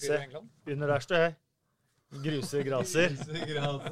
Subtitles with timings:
[0.00, 0.20] Se,
[0.70, 1.34] under der står jeg.
[2.24, 3.10] Gruse graser.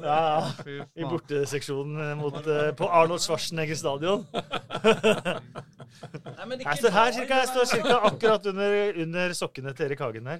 [0.03, 0.85] Ja, ja.
[0.95, 4.25] I borteseksjonen mot, uh, på Arnold Schwarzenegger stadion.
[6.63, 10.39] Jeg står her cirka, jeg står cirka akkurat under, under sokkene til Erik Hagen her.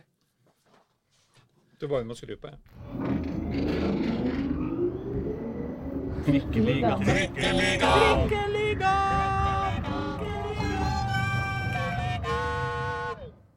[1.81, 2.57] Du bare må skru på, ja.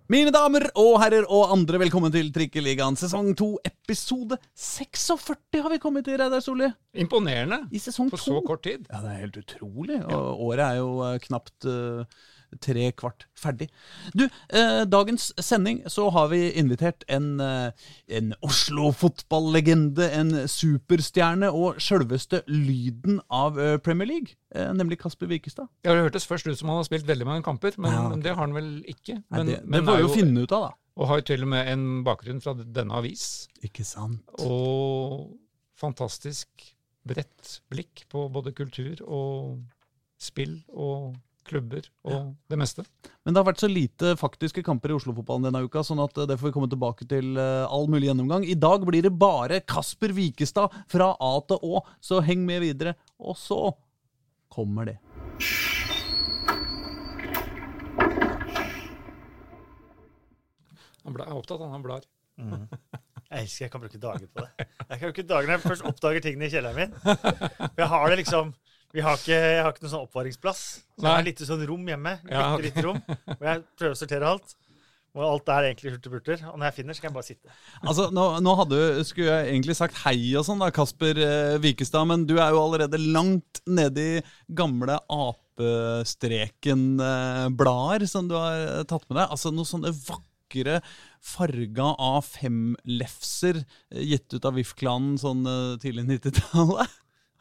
[0.07, 5.81] Mine damer og herrer og andre, velkommen til Trikkeligaen sesong 2, episode 46 har vi
[5.83, 6.69] kommet til, Reidar Solli.
[6.95, 7.65] Imponerende.
[7.75, 8.23] I sesong På 2.
[8.23, 8.85] så kort tid.
[8.87, 9.99] Ja, det er helt utrolig.
[10.07, 12.23] Og året er jo eh, knapt eh,
[12.63, 13.69] tre kvart ferdig.
[14.15, 17.71] Du, eh, dagens sending så har vi invitert en, eh,
[18.09, 25.69] en Oslo-fotballegende, en superstjerne og sjølveste lyden av eh, Premier League, eh, nemlig Kasper Wikestad.
[25.85, 28.35] Ja, Det hørtes først ut som han har spilt veldig mange kamper, men Ja, det
[28.35, 29.23] har han vel ikke.
[29.31, 30.75] Nei, det, men det er vi jo finne ut av, da.
[30.97, 33.49] Og har jo til og med en bakgrunn fra denne avis.
[33.67, 34.23] Ikke sant?
[34.41, 35.37] Og
[35.77, 36.49] fantastisk
[37.07, 39.61] bredt blikk på både kultur og
[40.19, 41.15] spill og
[41.47, 42.85] klubber og det meste.
[43.25, 46.27] Men det har vært så lite faktiske kamper i Oslo-fotballen denne uka, sånn at eh,
[46.31, 48.45] det får vi komme tilbake til eh, all mulig gjennomgang.
[48.47, 52.97] I dag blir det bare Kasper Wikestad fra A til Å, så heng med videre.
[53.23, 53.61] Og så
[54.53, 54.99] kommer det.
[61.05, 61.75] Han ble- er opptatt, han.
[61.77, 62.07] Han blar.
[63.27, 64.65] Jeg elsker jeg kan bruke dager på det.
[64.87, 66.93] Jeg kan bruke dager når jeg først oppdager tingene i kjelleren min.
[67.03, 68.53] For jeg har det liksom
[68.97, 70.61] vi har ikke, Jeg har ikke noen sånn oppvaringsplass.
[70.97, 72.15] Så jeg har litt et lite sånn rom hjemme.
[72.31, 72.57] Ja, okay.
[72.57, 72.63] ok.
[72.65, 74.55] lite rom, Hvor jeg prøver å sortere alt.
[75.17, 76.43] Og alt er egentlig hurtigburter.
[76.51, 77.49] Og når jeg finner, så kan jeg bare sitte.
[77.81, 82.05] Altså, nå, nå hadde, skulle jeg egentlig sagt hei og sånn, da, Kasper eh, Vikestad,
[82.09, 84.25] men du er jo allerede langt nedi i
[84.57, 89.31] gamle apestreken-blader som du har eh, tatt med deg.
[89.31, 90.81] Altså noen sånne vakre
[91.25, 96.89] farga A5-lefser eh, gitt ut av VIF-klanen sånn eh, tidlig 90-tallet.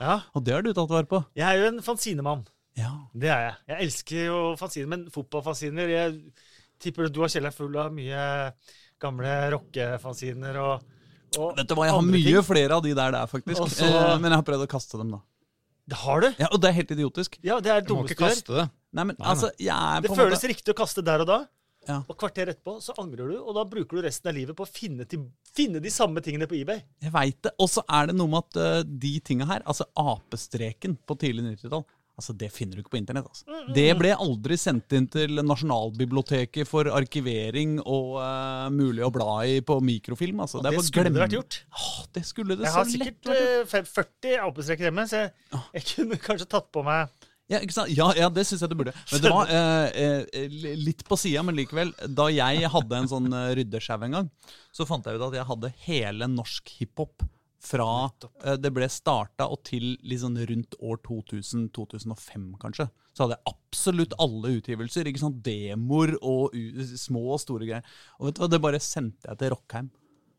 [0.02, 1.22] Ja, Og det har du tatt vare på.
[1.40, 2.42] Jeg er jo en fanzinemann.
[2.76, 2.90] Ja.
[3.16, 3.56] Det er jeg.
[3.72, 6.18] Jeg elsker jo fanziner, men fotballfanziner Jeg
[6.84, 8.26] tipper du har kjelleren full av mye
[9.00, 10.84] gamle rockefanziner og,
[11.40, 12.44] og Vet du hva, jeg har mye ting.
[12.48, 13.62] flere av de der der, faktisk.
[13.64, 15.22] Også, eh, men jeg har prøvd å kaste dem, da.
[15.88, 16.28] Det har du?
[16.42, 17.38] Ja, Og det er helt idiotisk.
[17.46, 18.36] Ja, det er det Du må dummeste ikke du gjør.
[18.42, 18.68] kaste det.
[18.96, 19.32] Nei, men Nei, nei.
[19.36, 21.40] altså, jeg er Det på føles måte riktig å kaste der og da.
[21.90, 22.00] Ja.
[22.10, 24.70] Og kvarter etterpå så angrer du, og da bruker du resten av livet på å
[24.70, 26.82] finne, til, finne de samme tingene på eBay.
[27.04, 27.54] Jeg veit det.
[27.62, 31.46] Og så er det noe med at uh, de tinga her, altså apestreken på tidlig
[31.52, 31.86] 90-tall,
[32.16, 33.28] altså det finner du ikke på internett.
[33.30, 33.62] altså.
[33.76, 39.60] Det ble aldri sendt inn til Nasjonalbiblioteket for arkivering og uh, mulig å bla i
[39.66, 40.42] på mikrofilm.
[40.48, 40.64] altså.
[40.66, 41.62] Det, det, skulle det vært gjort.
[41.76, 43.32] Åh, det skulle det Jeg så lett vært gjort.
[43.36, 43.96] Jeg har sikkert
[44.34, 45.34] 40 apestreker hjemme, så jeg,
[45.78, 47.60] jeg kunne kanskje tatt på meg Ja,
[47.94, 48.94] ja, ja det syns jeg du burde.
[49.12, 51.94] Men det var eh, eh, litt på sida, men likevel.
[52.18, 54.30] Da jeg hadde en sånn uh, ryddesjau en gang,
[54.74, 57.26] så fant jeg ut at jeg hadde hele norsk hiphop
[57.66, 57.88] fra
[58.44, 62.88] eh, det ble starta og til liksom rundt år 2000-2005, kanskje.
[63.14, 65.10] Så hadde jeg absolutt alle utgivelser.
[65.10, 65.44] ikke sant?
[65.46, 66.56] Demoer og
[66.98, 67.94] små og store greier.
[68.20, 69.94] Og vet du hva, det bare sendte jeg til Rockheim.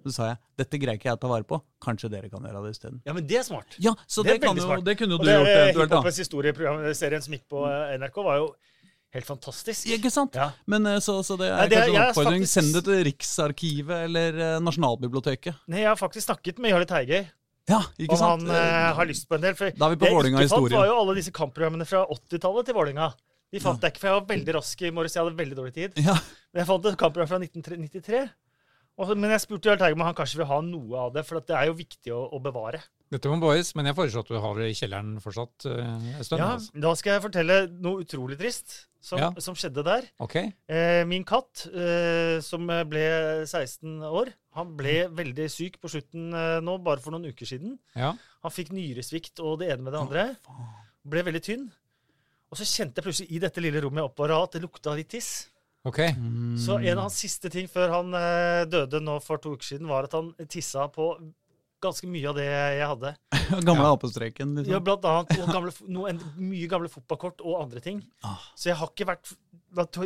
[0.07, 1.59] Så sa jeg dette greier ikke jeg å ta vare på.
[1.83, 3.01] Kanskje dere kan gjøre det isteden.
[3.09, 3.75] Ja, men det er smart.
[3.83, 5.99] Ja, så Det det, jo, det kunne jo du det gjort eventuelt, da.
[5.99, 8.47] Hiphopens historieprogram-serien som gikk på eh, NRK, var jo
[9.17, 9.89] helt fantastisk.
[9.97, 10.35] Ikke sant?
[10.39, 10.51] Ja.
[10.71, 12.45] Men eh, så, så det er Nei, det kanskje en oppfordring.
[12.47, 15.59] faktisk- Send det til Riksarkivet eller eh, Nasjonalbiblioteket.
[15.73, 17.27] Nei, jeg har faktisk snakket med Jarle Teigøy,
[17.67, 18.47] Ja, ikke og sant?
[18.47, 19.55] han eh, har lyst på en del.
[19.59, 20.77] For Da er vi på det fant, historie.
[20.79, 23.11] var jo alle disse kampprogrammene fra 80-tallet til Vålinga.
[23.55, 25.15] De fant jeg ikke, for jeg var veldig rask i morges.
[25.15, 25.99] Jeg hadde veldig dårlig tid.
[26.03, 26.15] ja.
[26.53, 28.23] Men jeg fant et kampprogram fra 1993.
[28.97, 31.37] Og Men jeg spurte Jarle Teigøy om han kanskje vil ha noe av det, for
[31.41, 32.81] at det er jo viktig å, å bevare.
[33.13, 36.25] Dette må boys, men jeg foreslår at du har det i kjelleren fortsatt eh, en
[36.27, 36.41] stund.
[36.41, 36.73] Ja, altså.
[36.87, 39.29] Da skal jeg fortelle noe utrolig trist som, Ja.
[39.39, 40.09] som skjedde der.
[40.25, 40.35] Ok.
[40.41, 43.05] Eh, min katt, eh, som ble
[43.47, 47.77] 16 år, han ble veldig syk på slutten eh, nå, bare for noen uker siden.
[47.95, 48.15] Ja.
[48.43, 50.25] Han fikk nyresvikt og det ene med det andre.
[51.07, 51.69] Ble veldig tynn.
[52.51, 55.13] Og så kjente jeg plutselig i dette lille rommet jeg oppvaret at det lukta litt
[55.13, 55.31] tiss.
[55.87, 56.01] Ok.
[56.59, 59.87] Så en av hans siste ting før han eh, døde nå for to uker siden,
[59.91, 61.13] var at han tissa på
[61.85, 63.11] ganske mye av det jeg hadde.
[63.69, 63.93] Gamle Ja.
[63.95, 64.73] apestreken, liksom.
[64.73, 68.01] Ja, blant annet og gamle, fo- noe, en, mye gamle fotballkort og andre ting.
[68.27, 68.41] Ah.
[68.59, 69.35] Så jeg har ikke vært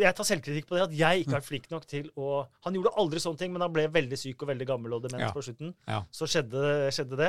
[0.02, 2.74] Jeg tar selvkritikk på det, at jeg ikke har vært flink nok til å Han
[2.74, 5.30] gjorde aldri sånne ting, men han ble veldig syk og veldig gammel og dement Ja.
[5.32, 5.70] på slutten.
[5.86, 6.00] Ja.
[6.10, 7.28] Så skjedde, skjedde det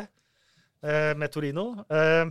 [0.82, 1.86] eh, med Torino.
[1.88, 2.26] Eh,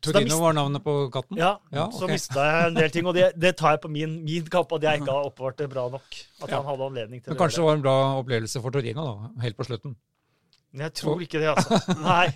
[0.00, 1.36] Torino mist- var navnet på katten?
[1.36, 2.10] ja, Ja, så ok.
[2.12, 4.82] mista jeg en del ting, og det, det tar jeg på min, min kappe at
[4.82, 6.06] jeg ikke har oppbevart det bra nok.
[6.42, 6.56] At Ja.
[6.62, 7.66] han hadde anledning til Men å kanskje det det.
[7.66, 9.96] var en bra opplevelse for Torino, da, helt på slutten.
[10.74, 11.80] Jeg tror ikke det, altså.
[12.02, 12.28] Nei.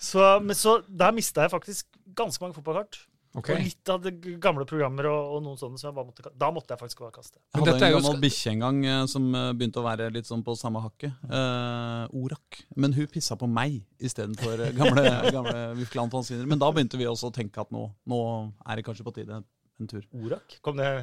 [0.00, 1.86] Så, men så der mista jeg faktisk
[2.16, 3.06] ganske mange fotballkort.
[3.34, 3.48] Ok.
[3.50, 6.50] Og litt av det gamle programmer og, og noen sånne som jeg bare måtte Da
[6.54, 7.40] måtte jeg faktisk bare kaste.
[7.40, 9.86] Jeg Men hadde dette er en gammel bikkje en gang eh, som eh, begynte å
[9.88, 11.16] være litt sånn på samme hakket.
[11.26, 12.60] Uh, Orak.
[12.78, 15.04] Men hun pissa på meg istedenfor uh, gamle,
[15.36, 16.46] gamle Vifkland Fanziner.
[16.50, 18.22] Men da begynte vi også å tenke at nå, nå
[18.62, 20.06] er det kanskje på tide en tur.
[20.22, 20.60] Orak?
[20.62, 20.94] Kom det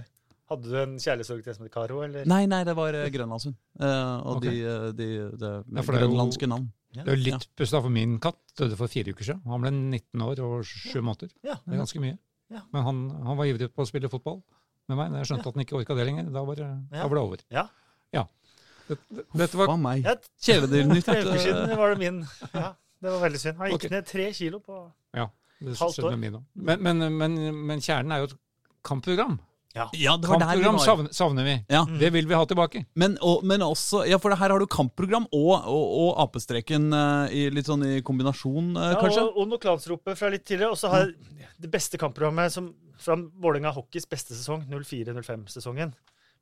[0.52, 2.26] Hadde du en kjærlighetssorg til en som het Karo, eller?
[2.28, 3.56] Nei, nei, det var uh, Grønlandshund.
[3.80, 4.58] Eh, og okay.
[4.58, 6.66] de, de, de, de, Ja, grønlandske navn.
[6.92, 9.42] Det er litt litt pussig, for min katt døde for fire uker siden.
[9.48, 11.32] Han ble 19 år og sju måneder.
[11.46, 11.56] Ja.
[11.64, 12.18] Det er ganske mye.
[12.52, 12.66] Ja.
[12.74, 14.42] Men han, han var ivrig på å spille fotball
[14.92, 15.14] med meg.
[15.14, 16.98] Da jeg skjønte at han ikke orka det lenger, da var det, Ja.
[16.98, 17.44] da var det over.
[17.56, 17.66] Ja.
[18.12, 18.26] Ja.
[18.90, 20.04] Dette, dette var meg?
[20.04, 21.06] Ja, Kjæledyrnytt.
[21.08, 22.20] Tre uker siden var det min.
[22.52, 23.62] Ja, det var veldig synd.
[23.62, 23.94] Han gikk okay.
[23.96, 24.82] ned tre kilo på
[25.16, 25.30] Ja,
[25.62, 26.18] det Halvt år.
[26.18, 26.44] med min òg.
[26.56, 27.40] Men, men, men,
[27.72, 28.36] men kjernen er jo et
[28.84, 29.40] kampprogram.
[29.76, 29.88] Ja,
[30.18, 30.86] det var der vi Kampprogram var.
[30.86, 31.54] savner, savner vi.
[31.72, 31.86] Ja.
[31.88, 32.00] Mm.
[32.00, 32.84] Det vil vi ha tilbake.
[32.94, 36.90] Men, og, men også Ja, for det her har du kampprogram og, og, og apestreken
[36.92, 39.24] uh, i, litt sånn i kombinasjon, uh, ja, kanskje?
[39.30, 40.74] og, og noe klansropet fra litt tidligere.
[40.76, 45.96] Og så har jeg det beste kampprogrammet som, fra Vålerenga Hockeys beste sesong, 04-05-sesongen.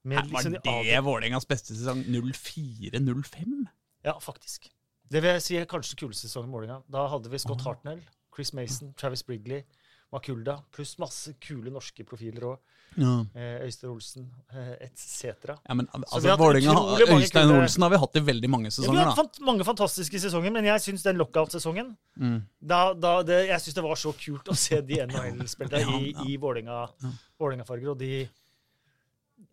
[0.09, 3.65] Med Var liksom de det Vålerengas beste sesong 04-05?
[4.07, 4.71] Ja, faktisk.
[5.09, 6.81] Det vil jeg si er kanskje kuleste sesongen i Vålerenga.
[6.89, 8.01] Da hadde vi Scott Hartnell,
[8.35, 9.65] Chris Mason, Travis Brigley,
[10.13, 12.77] Makulda, pluss masse kule norske profiler òg.
[12.97, 13.25] Ja.
[13.35, 15.23] Eh, Øystein Olsen, eh, etc.
[15.67, 16.65] ja, men altså, utrolig
[17.13, 20.51] Øystein Olsen har vi hatt i veldig mange Ja, vi har hatt mange fantastiske sesonger,
[20.51, 22.41] men jeg syns den lockout-sesongen Mm.
[22.59, 26.11] da, da det, Jeg syns det var så kult å se de NHL-spillerne Ja, i,
[26.11, 26.25] ja.
[26.25, 27.11] i Ja.
[27.39, 28.27] Vålerenga-farger, og de,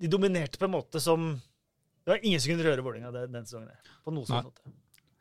[0.01, 1.29] de dominerte på en måte som
[2.05, 3.71] Det var ingen som kunne røre Vålerenga den, den sesongen.
[4.05, 4.75] På noen sånn måte.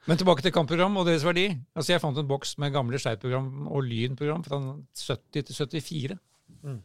[0.08, 1.48] Men tilbake til kampprogram og deres verdi.
[1.76, 4.60] Altså Jeg fant en boks med gamle Skeid-program og Lyn-program fra
[4.94, 6.20] 70 til 74.
[6.62, 6.82] Mm.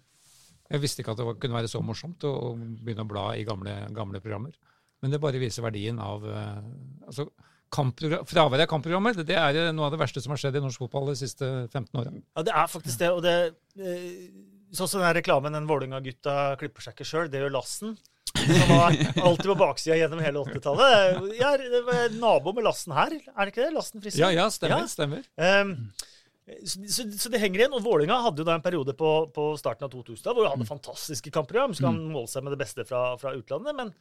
[0.71, 3.31] Jeg visste ikke at det var, kunne være så morsomt å å begynne å bla
[3.37, 4.55] i gamle, gamle programmer.
[5.01, 6.61] Men det bare viser verdien av eh,
[7.09, 7.31] altså
[7.71, 10.83] Fraværet av kampprogrammer det er eh, noe av det verste som har skjedd i norsk
[10.83, 12.15] fotball de siste 15 åra.
[12.35, 13.11] Ja, det er faktisk det.
[13.15, 13.35] Og det
[13.79, 14.31] eh,
[14.71, 17.97] Sånn som den reklamen den Vålerenga-gutta klipper seg ikke sjøl, det gjør Lassen.
[18.39, 18.95] Som var
[19.27, 21.25] alltid på baksida gjennom hele 80-tallet.
[21.35, 23.73] Jeg er det var nabo med Lassen her, er det ikke det?
[23.75, 24.23] Lassen Friske?
[24.23, 24.85] Ja, ja, stemmer.
[24.85, 24.93] Ja.
[24.93, 25.27] stemmer.
[25.35, 25.75] Um,
[26.65, 27.77] så, så, så det henger igjen.
[27.77, 30.69] Og Vålinga hadde jo da en periode på, på starten av 2000 hvor han hadde
[30.69, 31.75] fantastiske kampprogram.
[31.77, 33.77] Skal han måle seg med det beste fra, fra utlandet.
[33.77, 33.93] Men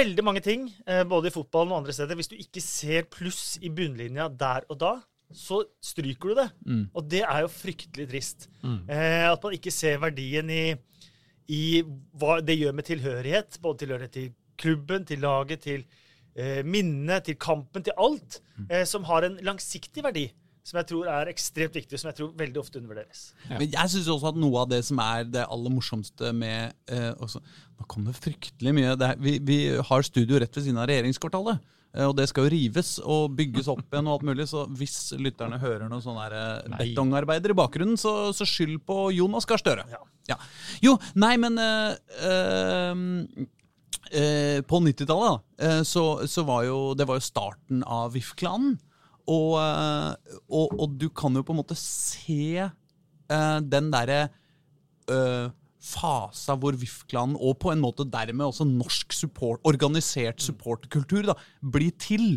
[0.00, 3.56] veldig mange ting, eh, både i fotballen og andre steder, hvis du ikke ser pluss
[3.62, 4.92] i bunnlinja der og da,
[5.32, 6.48] så stryker du det.
[6.66, 6.84] Mm.
[6.92, 8.48] Og det er jo fryktelig trist.
[8.62, 8.78] Mm.
[8.88, 10.64] Eh, at man ikke ser verdien i,
[11.52, 11.64] i
[12.18, 13.58] hva det gjør med tilhørighet.
[13.64, 15.84] Både tilhørighet til klubben, til laget, til
[16.36, 18.40] eh, minnet, til kampen, til alt.
[18.68, 20.28] Eh, som har en langsiktig verdi.
[20.62, 23.22] Som jeg tror er ekstremt viktig, som jeg tror veldig ofte undervurderes.
[23.48, 23.56] Ja.
[23.58, 27.10] Men jeg syns også at noe av det som er det aller morsomste med eh,
[27.18, 27.40] også,
[27.80, 28.92] Nå kom det fryktelig mye.
[28.94, 31.58] Det er, vi, vi har studio rett ved siden av regjeringskvartalet.
[31.96, 34.46] eh, Og det skal jo rives og bygges opp igjen og alt mulig.
[34.52, 36.78] Så hvis lytterne hører noen sånne her, eh, Nei.
[36.84, 39.88] betongarbeider i bakgrunnen, så, så skyld på Jonas Gahr Støre.
[39.90, 39.98] Ja.
[40.30, 40.36] Ja.
[40.78, 41.98] Jo, nei, men eh,
[44.14, 48.78] eh, På 90-tallet da, eh, så, så var jo det var jo starten av VIF-klanen.
[49.30, 54.24] Og, eh, og, og du kan jo på en måte se uh, den derre
[55.10, 55.52] uh,
[55.82, 61.94] fasa hvor VIF-klanen, og på en måte dermed også norsk support, organisert supporterkultur, da, blir
[62.02, 62.36] til.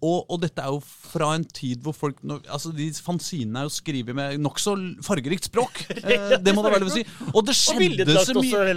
[0.00, 3.72] Og, og dette er jo fra en tid hvor folk altså De fanzinene er jo
[3.74, 4.76] skrevet med nokså
[5.06, 5.84] fargerikt språk.
[6.10, 7.02] Eh, det må det å si.
[7.36, 8.72] Og det skjedde så mye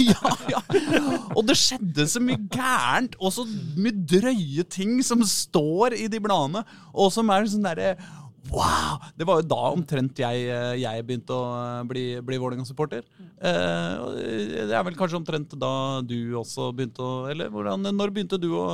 [0.06, 0.60] ja, ja.
[1.34, 3.44] Og det skjedde så mye gærent, og så
[3.76, 6.62] mye drøye ting som står i de bladene,
[6.94, 7.92] og som er sånn derre
[8.48, 8.96] Wow!
[9.18, 13.04] Det var jo da omtrent jeg, eh, jeg begynte å eh, bli, bli Vålerenga-supporter.
[13.36, 14.04] Eh,
[14.70, 15.72] det er vel kanskje omtrent da
[16.06, 18.66] du også begynte å Eller hvordan, når begynte du å,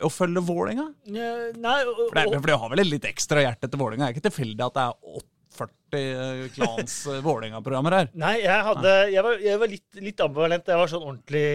[0.00, 0.88] å følge Vålerenga?
[1.04, 4.08] For, For, det- har vel et litt ekstra hjerte til Vålerenga?
[4.08, 5.28] Det er ikke tilfeldig at det er
[5.58, 8.10] 40 klans Vålerenga-programmer her?
[8.14, 11.46] nei, jeg, hadde, jeg var, jeg var litt, litt ambivalent jeg var sånn ordentlig,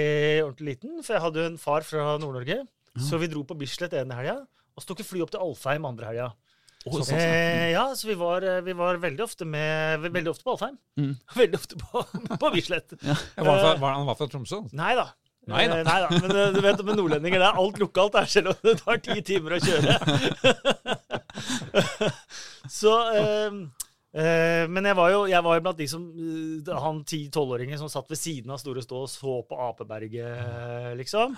[0.45, 0.95] ordentlig liten.
[1.01, 2.61] For jeg hadde jo en far fra Nord-Norge.
[3.01, 4.35] Så vi dro på Bislett ene helga,
[4.73, 6.27] og så tok vi fly opp til Alfheim andre helga.
[6.83, 7.17] Såpass, ja.
[7.17, 10.77] Eh, ja, så vi var, eh, vi var veldig ofte med Veldig ofte på Alfheim.
[10.99, 11.15] Mm.
[11.41, 12.05] Veldig ofte på,
[12.41, 12.95] på Bislett.
[12.99, 14.65] Ja, var han, fra, var han var fra Tromsø?
[14.75, 15.07] Nei da.
[15.51, 15.79] Nei da.
[15.79, 16.09] Eh, nei da.
[16.23, 18.99] Men eh, du vet, med nordlendinger det er alt lokalt, der, selv om det tar
[19.03, 19.97] ti timer å kjøre.
[22.79, 23.57] så eh,
[24.15, 26.03] eh, Men jeg var jo jeg var jo blant de som
[26.69, 31.35] Han 10-12-åringen som satt ved siden av Store Stå og så på Apeberget, liksom.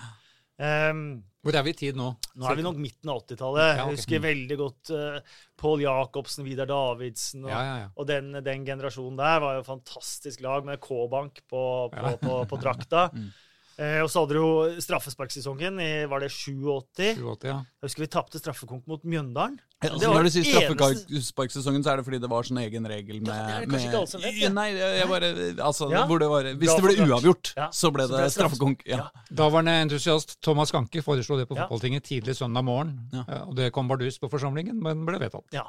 [0.56, 1.00] Um,
[1.46, 2.08] Hvor er vi i tid nå?
[2.34, 3.62] nå er vi nok midten av 80-tallet.
[3.62, 3.80] Ja, okay.
[3.80, 8.66] Jeg husker veldig godt uh, Pål Jacobsen, Vidar Davidsen og, Ja, ja, og den, den
[8.66, 11.62] generasjonen der var jo fantastisk lag med K-bank på,
[11.94, 13.08] på, på, på drakta.
[13.16, 13.30] Mm.
[13.78, 17.18] Eh, og så hadde du jo straffesparksesongen i var det 87.
[17.20, 17.58] 87, ja.
[17.60, 19.58] Jeg husker vi tapte straffekonk mot Mjøndalen.
[19.82, 22.60] Ja, Det altså, var når du sier straffesparksesongen, så er det fordi det var sånn
[22.62, 24.48] egen regel med, Ja, det er det kanskje ikke alle som vet, Ja.
[24.48, 25.28] Nei, jeg bare
[25.68, 26.06] Altså, Ja.
[26.06, 27.68] hvor det var Hvis Bra det ble uavgjort, Ja.
[27.68, 28.86] så ble det det straffekonk.
[28.86, 29.10] Ja.
[29.30, 31.68] Daværende entusiast Thomas Ganke foreslo det på Ja.
[31.68, 33.10] fotballtinget tidlig søndag morgen.
[33.12, 33.24] Ja.
[33.28, 35.44] Eh, Og det kom bardus på forsamlingen, men ble vedtatt.
[35.52, 35.68] Ja.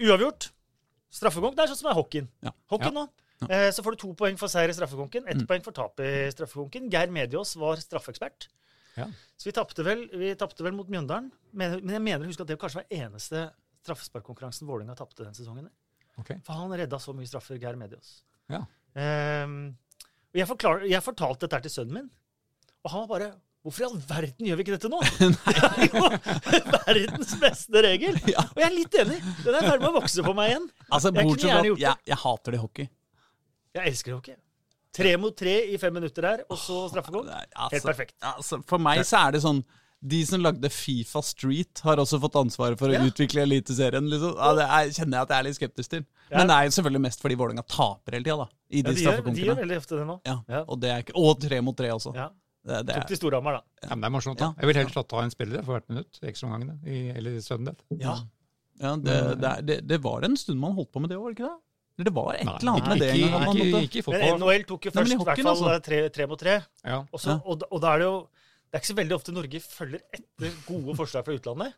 [0.00, 0.50] Uavgjort.
[1.12, 1.54] Straffekonk.
[1.54, 2.28] Det er sånn som er hockeyen.
[2.42, 2.50] Ja.
[2.70, 3.08] Hockeyen nå.
[3.48, 5.46] Eh, så får du to poeng for seier i straffekonken, Mm.
[5.48, 6.90] poeng for tap i straffekonken.
[6.92, 8.48] Geir Mediås var straffeekspert.
[8.96, 9.06] Ja.
[9.40, 11.30] Så vi tapte vel, vel mot Mjøndalen.
[11.52, 13.46] Men, jeg mener å huske at det kanskje var eneste
[13.86, 15.70] straffesparkkonkurransen Vålerenga tapte den sesongen.
[16.20, 16.36] Okay.
[16.44, 18.20] For han redda så mye straffer, Geir Mediås.
[18.52, 18.64] Ja.
[18.92, 19.76] Um,
[20.32, 22.10] og jeg, forklar, jeg fortalte dette til sønnen min,
[22.84, 23.32] og han var bare
[23.62, 24.98] Hvorfor i all verden gjør vi ikke dette nå?
[25.46, 26.00] Det er jo
[26.82, 28.16] verdens beste regel!
[28.32, 28.42] Ja.
[28.48, 29.18] Og jeg er litt enig.
[29.44, 30.64] Den er i ferd med å vokse på meg igjen.
[30.90, 32.88] Altså, Jeg jeg, jeg hater det i hockey.
[33.74, 34.34] Jeg elsker hockey.
[34.92, 37.28] Tre mot tre i fem minutter der, og så straffekonk.
[37.32, 38.14] Er- Helt altså, perfekt.
[38.20, 39.62] Altså, for meg så er det sånn
[40.04, 43.04] De som lagde Fifa Street, har også fått ansvaret for å Ja.
[43.06, 44.02] utvikle Eliteserien.
[44.10, 44.34] Liksom.
[44.36, 46.04] Ja, det er, kjenner jeg at jeg er litt skeptisk til.
[46.28, 46.38] Ja.
[46.38, 48.48] Men det er jo selvfølgelig mest fordi Vålerenga taper hele tida, da.
[48.68, 50.20] I Ja, de de, gjør, de veldig ofte det nå.
[50.26, 50.64] Ja, Ja.
[50.66, 52.14] og, det er ikke, og tre mot tre også.
[52.16, 52.28] Ja.
[52.66, 53.62] Det, det Tok er, til Storhamar, da.
[53.84, 54.38] Ja, men det er morsomt.
[54.38, 54.54] da.
[54.58, 56.78] Jeg vil heller ta- ta en spiller for hvert minutt i ekstraomgangene.
[56.84, 57.30] i- Eller
[57.64, 57.82] death.
[57.98, 58.18] Ja.
[58.80, 61.30] ja, det, det, det, det var en stund man holdt på med det òg, var
[61.30, 61.60] det ikke det?
[61.98, 64.40] Eller Det var et eller annet med det ikke, man ikke, ikke i Men.
[64.40, 65.72] NHL tok jo først i hvert fall altså.
[65.74, 66.54] eh, tre, tre mot tre.
[66.84, 66.98] Ja.
[67.12, 67.34] Og, Ja.
[67.44, 68.16] og, da- og da er det jo
[68.72, 71.74] Det er ikke så veldig ofte Norge følger etter gode forslag fra utlandet.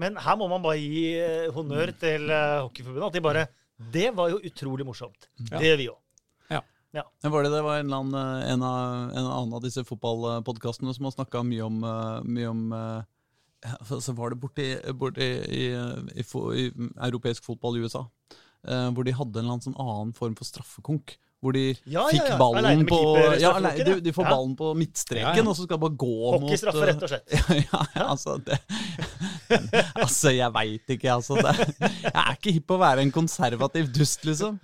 [0.00, 3.06] Men her må man bare gi eh, honnør til eh, Hockeyforbundet.
[3.10, 3.46] At de bare
[3.92, 5.28] Det var jo utrolig morsomt.
[5.50, 5.58] Ja.
[5.58, 5.98] Det gjør vi òg.
[6.96, 7.02] Ja.
[7.28, 8.14] var det det var en, annen,
[8.48, 11.82] en, av, en annen av disse fotballpodkastene som har snakka mye om,
[12.24, 17.84] mye om ja, Så var det borti, borti i, i, i, i europeisk fotball i
[17.84, 18.06] USA,
[18.66, 21.16] eh, hvor de hadde en eller annen sånn annen form for straffekonk.
[21.38, 22.36] Hvor de Ja, ja, fikk ja.
[22.40, 22.96] ballen på
[23.38, 24.30] ja, alene, de, de får Ja.
[24.34, 25.44] ballen på midtstreken, Ja, ja.
[25.46, 27.34] og så skal de bare gå mot Hockeystraffe, rett og slett.
[27.70, 28.58] ja, ja, altså det
[30.02, 31.36] Altså, jeg veit ikke, altså.
[31.38, 31.52] Det,
[32.02, 34.58] jeg er ikke hypp på å være en konservativ dust, liksom.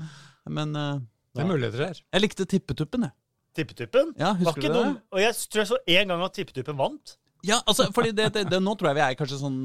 [0.50, 0.98] Men uh,
[1.34, 2.00] Det er muligheter her.
[2.12, 3.14] jeg likte tippetuppen, jeg.
[3.54, 4.10] Tippetuppen.
[4.18, 4.80] Ja, var ikke du det?
[4.82, 4.96] dum.
[5.14, 7.14] Og jeg tror jeg så en gang at Tippetuppen vant.
[7.44, 9.58] Ja, altså, fordi det, det, det, Nå tror jeg vi er kanskje sånn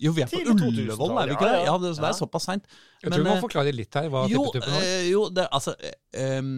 [0.00, 1.60] Jo, vi er på Ullevål, er vi ikke det?
[1.66, 1.76] ja.
[1.82, 2.66] Det, det er såpass seint.
[3.02, 4.72] Jeg tror vi må forklare litt her hva jo, var.
[4.80, 6.52] eh, jo, det, altså eh, em,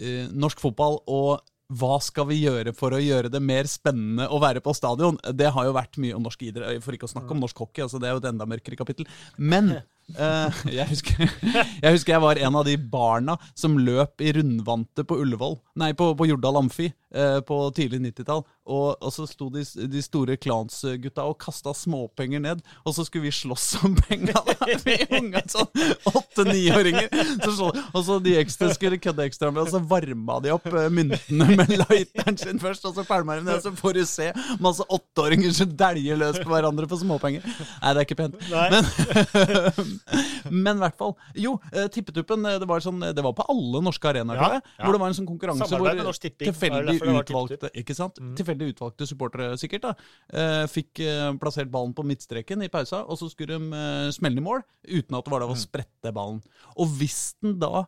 [0.00, 1.40] eh, Norsk fotball og
[1.70, 5.18] hva skal vi gjøre for å gjøre det mer spennende å være på stadion?
[5.38, 7.84] Det har jo vært mye om norsk idrett, for ikke å snakke om norsk hockey.
[7.84, 9.06] altså Det er jo et enda mørkere kapittel.
[9.38, 11.30] Men eh, jeg, husker,
[11.84, 15.92] jeg husker jeg var en av de barna som løp i rundvante på Ullevål, nei,
[15.98, 18.42] på, på Jordal Amfi eh, på tidlig 90-tall.
[18.70, 23.26] Og, og så sto de, de store klansgutta og kasta småpenger ned, og så skulle
[23.26, 24.38] vi slåss om penga.
[25.50, 25.70] Sånn
[26.06, 27.08] åtte-niåringer.
[27.42, 30.88] Så Og så de ekstra skulle kødde ekstra med, og så varma de opp eh,
[30.92, 34.30] myntene med lighteren sin først, og så pælma de ned, så får du se
[34.62, 37.46] masse åtteåringer som dæljer løs på hverandre for småpenger.
[37.46, 38.38] Nei, det er ikke pent.
[38.70, 38.86] Men,
[40.64, 41.16] men i hvert fall.
[41.38, 44.84] Jo, eh, Tippetuppen, eh, det var, sånn, det var på alle norske arenaer, Ja, ja.
[44.84, 48.18] Hvor det var en sånn konkurranse Samarbeid hvor tilfeldig utvalgte ikke sant?
[48.38, 49.94] Tilfeldig utvalgte supportere sikkert da,
[50.32, 54.38] eh, fikk eh, plassert ballen på midtstreken i pausa, og så skulle de eh, smelle
[54.38, 55.64] i mål uten at det var lov å Mm.
[55.64, 56.42] sprette ballen.
[56.76, 57.86] Og hvis den da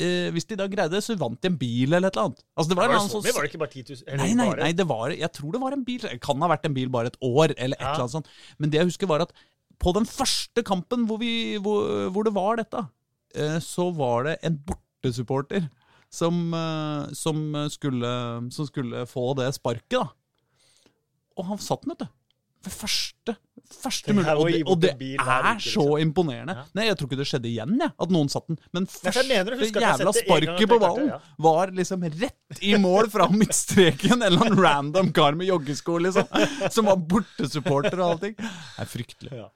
[0.00, 2.42] eh, hvis de da greide det, så vant de en bil eller et eller annet.
[2.56, 3.22] Altså, det var, Var det sånn?
[3.34, 4.16] Var det ikke bare 10 000?
[4.20, 5.98] Nei, nei, nei det var, jeg tror det var en bil.
[6.04, 7.94] Det kan ha vært en bil bare et år, eller et Ja.
[7.94, 8.28] eller annet sånt.
[8.58, 9.32] Men det jeg husker, var at
[9.78, 12.84] på den første kampen hvor, vi, hvor, hvor det var dette,
[13.34, 15.68] eh, så var det en bortesupporter
[16.10, 18.12] som, eh, som, skulle,
[18.54, 20.08] som skulle få det sparket, da.
[21.38, 22.14] Og han satt den, vet du.
[22.66, 23.34] For første,
[23.70, 24.26] første Tenk mulig.
[24.26, 26.56] her å Og det, og det en er så imponerende.
[26.74, 28.58] Nei, Jeg tror ikke det skjedde igjen, jeg, at noen satt den.
[28.74, 31.12] Men første jævla en sparket på ballen
[31.46, 34.16] var liksom rett i mål fra midtstreken.
[34.18, 36.26] En eller annen random kar med joggesko, liksom.
[36.74, 38.34] Som var bortesupporter og allting.
[38.40, 39.46] Det er fryktelig.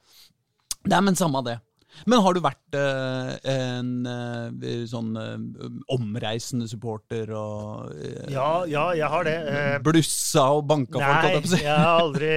[0.86, 1.58] Nei, men samme det.
[2.08, 8.86] Men har du vært eh, en eh, sånn eh, omreisende supporter og eh, Ja, ja,
[8.98, 9.34] jeg har det.
[9.52, 11.50] Eh, blussa og banka folk?
[11.52, 12.30] Nei, jeg har aldri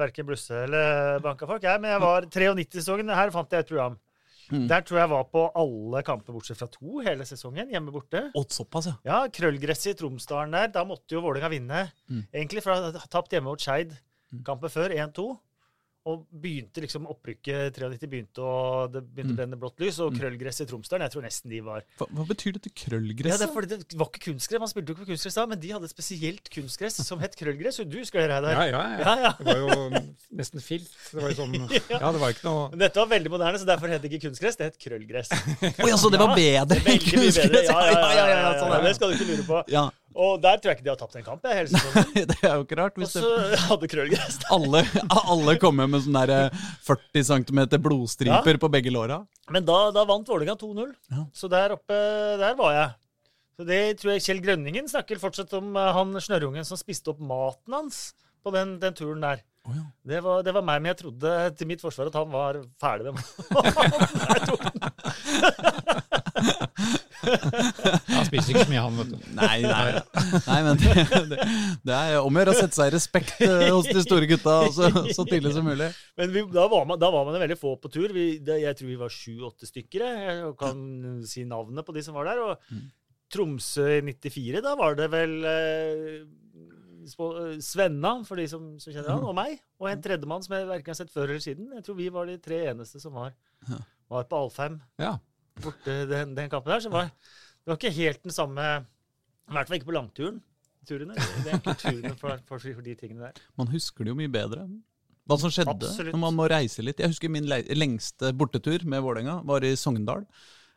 [0.00, 1.66] verken blussa eller banka folk.
[1.66, 3.12] Jeg, men jeg var 93-sesongen.
[3.16, 3.98] Her fant jeg et program.
[4.52, 4.66] Mm.
[4.68, 7.70] Der tror jeg var på alle kamper bortsett fra to hele sesongen.
[7.72, 8.26] Hjemme borte.
[8.36, 8.96] Og såpass, ja.
[9.08, 10.72] Ja, Krøllgresset i Tromsdalen der.
[10.74, 11.84] Da måtte jo Vålerenga vinne.
[12.10, 12.26] Mm.
[12.32, 13.94] Egentlig, for jeg hadde tapt hjemme mot Skeid
[14.46, 15.26] kampen før, 1-2.
[16.04, 19.36] Og begynte liksom opprykket 93 begynte, å det begynte Mm.
[19.36, 20.00] å brenne blått lys.
[20.02, 23.38] Og Krøllgress i Tromsdalen, jeg tror nesten de var Hva, hva betyr dette ja, krøllgresset?
[23.38, 24.58] det, er fordi det var ikke kunstgress.
[24.64, 27.36] Man spilte jo ikke på kunstgress da, men de hadde et spesielt kunstgress som het
[27.38, 27.78] krøllgress.
[27.86, 28.50] Du husker det, Reidar?
[28.50, 28.98] Ja, ja, ja.
[28.98, 29.32] Ja, ja.
[29.38, 30.02] Det var jo
[30.42, 30.90] nesten filt.
[31.12, 33.66] Det var jo sånn Ja, det var ikke noe Men Dette var veldig moderne, så
[33.70, 35.30] derfor het det ikke kunstgress, det het krøllgress.
[35.86, 37.14] Oi, altså det var bedre enn Veldig mye bedre.
[37.14, 37.70] kunstgress?
[37.70, 38.94] Ja, ja, ja, ja, ja, sånn er Det det.
[38.98, 39.62] skal du ikke lure på.
[39.70, 41.46] Ja, Og der tror jeg ikke de har tapt en kamp.
[41.46, 41.68] Jeg, hele.
[42.30, 42.98] Det er jo ikke rart.
[42.98, 43.22] Og så
[43.66, 44.40] hadde krøllgress.
[44.52, 44.82] alle,
[45.22, 49.22] alle kommer med sånne der 40 cm blodstriper på begge låra.
[49.52, 50.90] Men da, da vant Vålerenga 2-0.
[51.12, 51.24] Ja.
[51.36, 51.96] Så der oppe,
[52.40, 52.90] der var jeg.
[53.56, 57.20] Så det tror jeg Kjell Grønningen snakker fortsatt om eh, han snørrungen som spiste opp
[57.20, 57.98] maten hans
[58.42, 59.42] på den, den turen der.
[59.68, 59.84] Oh, ja.
[60.08, 63.12] Det var, det var meg, men jeg trodde til mitt forsvar at han var ferdig
[63.12, 63.52] med maten.
[67.22, 69.18] Han spiser ikke så mye, han, vet du.
[69.38, 69.82] Nei, nei,
[70.46, 71.48] nei men det, det,
[71.86, 74.56] det er om å gjøre å sette seg i respekt eh, hos de store gutta
[74.74, 75.90] så, så tidlig som mulig.
[76.18, 78.10] Men vi, da, var man, da var man veldig få på tur.
[78.16, 80.06] Vi, det, jeg tror vi var sju-åtte stykker.
[80.26, 80.82] Jeg, kan
[81.28, 82.42] si navnet på de som var der.
[82.48, 82.90] Og Mm.
[83.32, 89.14] Tromsø i 94, da var det vel eh, eh, Svenna, for de som, som kjenner
[89.14, 89.56] han, og meg.
[89.80, 91.70] Og en tredjemann som jeg verken har sett før eller siden.
[91.78, 93.32] Jeg tror vi var de tre eneste som var,
[94.12, 95.14] var på Alfheim Ja.
[95.60, 96.80] Borte den, den kampen der.
[96.84, 100.40] Så var, det var ikke helt den samme I hvert fall ikke på langturen.
[100.88, 101.14] Turene.
[101.44, 103.42] Det er kulturen for, for, for de tingene der.
[103.60, 104.64] Man husker det jo mye bedre.
[105.30, 106.10] Hva som skjedde Absolutt.
[106.16, 106.98] når man må reise litt.
[106.98, 110.24] Jeg husker min le lengste bortetur med Vålerenga var i Sogndal.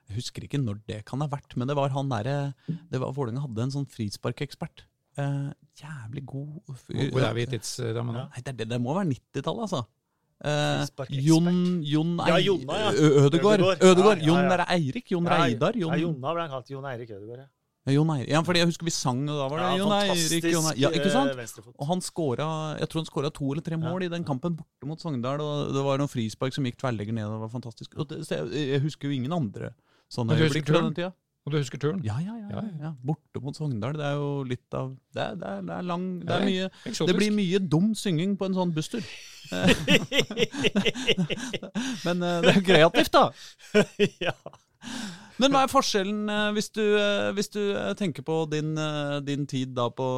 [0.05, 2.35] Jeg husker ikke når det kan ha vært, men det var han derre
[2.67, 4.83] det var- Vålerenga hadde en sånn frisparkekspert.
[5.17, 5.49] Eh,
[5.81, 7.09] jævlig god fyr.
[7.09, 8.27] Hvor er vi i tidsrammen nå?
[8.29, 9.81] Nei, det, det, det må være 90-tallet, altså.
[10.43, 10.85] Eh.
[11.23, 12.91] Jon, Jon Ja, Jonna, ja.
[12.91, 13.59] Ødegård.
[13.61, 13.77] Ødegård.
[13.81, 14.17] Ødegård.
[14.19, 14.57] Ja, ja, Jon ja.
[14.57, 15.11] er Eirik?
[15.11, 15.73] Jon Ja, Reidar?
[15.79, 16.69] Jon, Ja, Jonna ble han kalt.
[16.69, 17.47] Jon Eirik Ødegård, Ja.
[17.85, 18.29] Ja, Jon Eirik.
[18.33, 20.43] Ja, fordi jeg husker vi sang, og da var det Ja, Jon Eirik.
[20.51, 20.79] Jon Eirik.
[20.81, 21.31] Ja, ikke sant?
[21.37, 21.71] eh.
[21.79, 22.47] Og han skåra
[22.79, 25.39] jeg tror han skåra to eller tre mål i den kampen borte mot Sogndal.
[25.39, 27.25] og Det var noen frispark som gikk tverrlegger ned.
[27.25, 27.95] og Det var fantastisk.
[27.95, 29.71] Og det, så jeg, jeg husker jo ingen andre
[30.11, 31.13] sånne øyeblikk fra den tida.
[31.45, 32.01] Og du husker turen?
[32.01, 32.91] Ja, ja, ja, Ja.
[33.05, 33.93] Borte mot Sogndal.
[33.93, 36.69] Det er jo litt av Det er, det er, det er lang Det er mye
[37.11, 39.05] Det blir mye dum synging på en sånn busstur.
[42.05, 43.29] Men eh, det er jo kreativt, da.
[44.25, 44.33] ja.
[45.37, 49.21] Men hva er forskjellen eh, hvis du, eh, hvis du eh, tenker på din, eh,
[49.27, 50.09] din tid da på,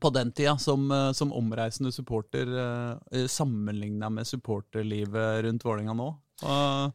[0.00, 6.08] på den tida som, eh, som omreisende supporter, uh, sammenligna med supporterlivet rundt Vålerenga nå?
[6.40, 6.88] Uh,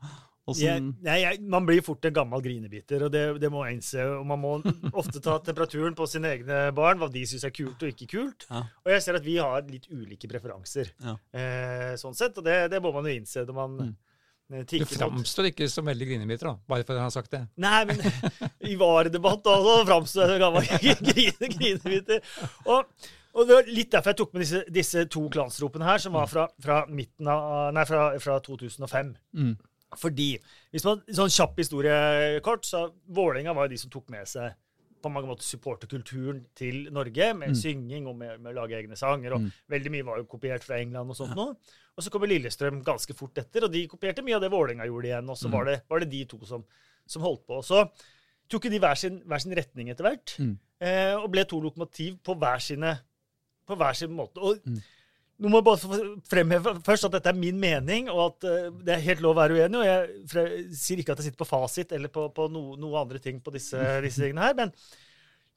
[0.60, 4.03] Jeg, nei, jeg, man blir fort en gammel grinebiter, og det, det må jeg innse.
[4.20, 4.51] Og man må
[4.91, 8.48] ofte ta temperaturen på sine egne barn, hva de syns er kult og ikke kult.
[8.50, 8.63] Ja.
[8.84, 11.15] Og jeg ser at vi har litt ulike preferanser, Ja.
[11.34, 12.38] eh, sånn sett.
[12.38, 13.96] Og det, det må man jo innse når man Mm.
[14.60, 17.46] eh, Du framstår ikke som veldig grinebiter, da, bare for han har sagt det.
[17.64, 18.01] Nei, men
[18.72, 20.68] i varedebatt da, så framstår jeg som gammel
[21.07, 22.22] grine, grinebiter.
[22.68, 22.83] Og,
[23.31, 26.27] og det var litt derfor jeg tok med disse, disse to klansropene her, som var
[26.27, 29.14] fra, fra av Nei, fra, fra 2005.
[29.40, 29.53] Mm.
[29.98, 30.38] Fordi,
[30.72, 34.54] hvis man, sånn kjapp historiekort, så Vålerenga var jo de som tok med seg
[35.01, 37.56] på mange måter supporterkulturen til Norge, med Mm.
[37.58, 39.34] synging og med, med å lage egne sanger.
[39.34, 39.51] og Mm.
[39.70, 41.56] Veldig mye var jo kopiert fra England og sånt nå.
[41.98, 45.06] Og så kommer Lillestrøm ganske fort etter, og de kopierte mye av det Vålerenga gjorde
[45.10, 45.30] igjen.
[45.30, 45.51] Og så Mm.
[45.51, 46.64] var, det, var det de to som,
[47.08, 47.58] som holdt på.
[47.58, 47.90] Og så
[48.48, 50.58] tok de hver sin, hver sin retning etter hvert, Mm.
[50.82, 53.00] eh, og ble to lokomotiv på hver, sine,
[53.68, 54.38] på hver sin måte.
[54.38, 54.82] Og Mm.
[55.42, 56.00] Nå må jeg bare
[56.30, 59.40] fremheve først at dette er min mening, og at eh, det er helt lov å
[59.40, 59.80] være uenig.
[59.80, 63.22] Og jeg, sier ikke at jeg sitter på fasit eller på, på no, noe andre
[63.24, 64.74] ting på disse, disse tingene her, men,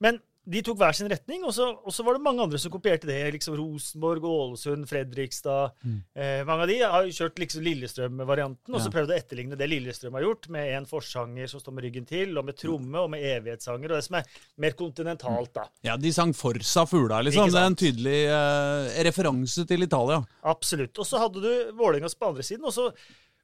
[0.05, 2.73] men de tok hver sin retning, og så, og så var det mange andre som
[2.73, 3.17] kopierte det.
[3.33, 5.73] liksom Rosenborg, Ålesund, Fredrikstad.
[5.85, 5.97] Mm.
[6.15, 8.95] Eh, mange av de har kjørt liksom Lillestrøm-varianten, og så Ja.
[8.99, 12.37] prøvd å etterligne det Lillestrøm har gjort, med en forsanger som står med ryggen til,
[12.37, 14.25] og med tromme, og med evighetssanger, og det som er
[14.59, 15.65] mer kontinentalt, da.
[15.83, 17.49] Ja, de sang Forsa Fugla, liksom.
[17.51, 20.21] Det er en tydelig eh, referanse til Italia.
[20.45, 20.99] Absolutt.
[20.99, 22.91] Og så hadde du Vålerengas på andre siden, og så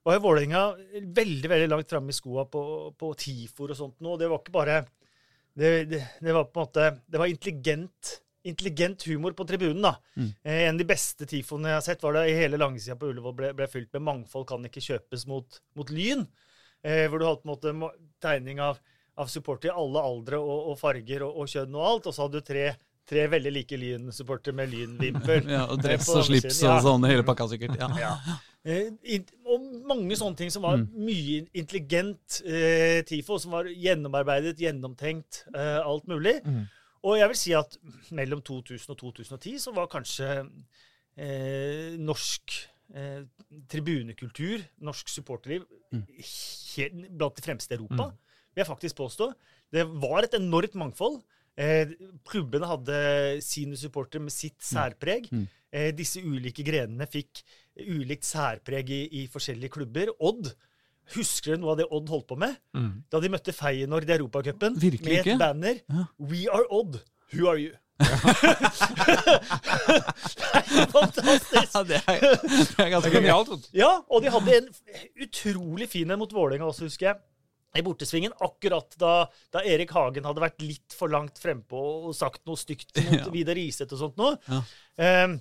[0.04, 0.76] var jo Vålerenga
[1.12, 4.18] veldig veldig langt framme i skoa på, på TIFOR og sånt nå.
[4.18, 4.86] Det var ikke bare
[5.54, 8.12] det, det, det var på en måte Det var intelligent,
[8.46, 9.94] intelligent humor på tribunen, da.
[10.16, 10.28] Mm.
[10.42, 13.10] Eh, en av de beste TIFOene jeg har sett, var da i hele langsida på
[13.10, 16.26] Ullevål ble, ble fylt med 'Mangfold kan ikke kjøpes mot, mot lyn'.
[16.82, 18.78] Eh, hvor du hadde på en måte tegning av,
[19.20, 22.08] av supportere i alle aldre og, og farger og, og kjønn og alt.
[22.08, 22.70] Og så hadde du tre,
[23.08, 25.48] tre veldig like Lyn-supportere med lynvimpel.
[25.56, 27.76] Ja, og Eh, dress og slips og sånn, hele pakka sikkert.
[27.80, 27.88] Ja.
[27.98, 28.12] Ja.
[28.64, 28.90] Eh,
[29.48, 30.88] og mange sånne ting som var Mm.
[31.06, 36.36] mye intelligent eh, TIFO, som var gjennomarbeidet, gjennomtenkt, eh, alt mulig.
[36.44, 36.66] Mm.
[37.02, 37.76] Og jeg vil si at
[38.12, 40.44] mellom 2000 og 2010 så var kanskje
[41.16, 42.52] eh, norsk
[42.94, 43.22] eh,
[43.68, 46.04] tribunekultur, norsk supporterliv, Mm.
[46.76, 48.10] helt blant de fremste i Europa.
[48.12, 48.18] Mm.
[48.54, 49.32] Vil jeg faktisk påstå.
[49.72, 51.22] Det var et enormt mangfold.
[51.60, 51.90] Eh,
[52.28, 52.98] klubbene hadde
[53.44, 55.28] sine supportere med sitt særpreg.
[55.34, 55.44] Mm.
[55.70, 57.42] Eh, disse ulike grenene fikk
[57.84, 60.10] ulikt særpreg i, i forskjellige klubber.
[60.24, 60.48] Odd,
[61.16, 62.56] husker du noe av det Odd holdt på med?
[62.76, 62.90] Mm.
[63.12, 65.20] Da de møtte Feyenoord i Europacupen med ikke.
[65.20, 66.08] et banner Ja.
[66.18, 67.02] We are Odd.
[67.34, 67.76] Who are you?
[68.00, 68.06] det
[70.56, 71.74] er fantastisk.
[71.74, 73.68] Ja, det, er, det er ganske genialt.
[73.76, 74.70] Ja, og de hadde en
[75.26, 77.20] utrolig fin en mot Vålerenga også, husker jeg.
[77.76, 79.14] I bortesvingen, akkurat da,
[79.54, 83.30] da, Erik Hagen hadde vært litt for langt frempå og sagt noe stygt mot ja.
[83.30, 84.36] Vidar Riseth og sånt noe.
[84.50, 84.62] Ja.
[85.24, 85.40] Um,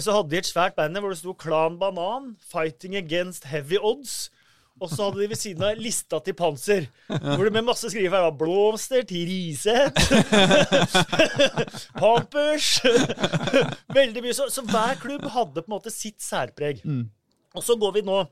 [0.00, 4.30] så hadde de et svært banner hvor det sto 'Klan Banan', 'Fighting Against Heavy Odds'.
[4.80, 8.22] Og så hadde de ved siden av lista til Panser, hvor det med masse skriver
[8.24, 10.08] var 'Blomster til Riseth',
[12.00, 12.80] 'Pampers'
[14.00, 14.34] Veldig mye.
[14.34, 16.80] Så, så, hver klubb hadde på en måte sitt særpreg.
[16.84, 17.10] Mm.
[17.54, 18.22] Og så går vi nå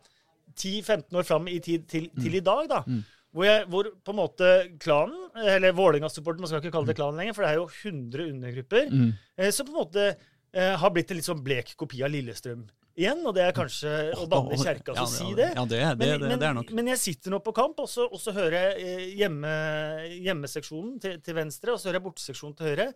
[0.59, 2.83] 10-15 år fram i tid til, til i dag, da.
[2.87, 3.05] Mm.
[3.37, 4.49] Hvor, jeg, hvor, på en måte
[4.83, 8.27] klanen, eller Vålerenga-supporten, man skal ikke kalle det klanen lenger, for det er jo 100
[8.33, 9.11] undergrupper, mm.
[9.39, 12.65] eh, som på en måte eh, har blitt en litt sånn blek kopi av Lillestrøm
[12.99, 13.21] igjen.
[13.29, 15.53] Og det er kanskje å banne i kjerka å si det.
[15.55, 16.73] Ja, det, det, men, men, det, er nok.
[16.75, 19.55] Men, jeg sitter nå på kamp, og så, og så hører jeg eh, hjemme,
[20.17, 22.91] hjemmeseksjonen til, til, venstre, og så hører jeg borteseksjonen til høyre.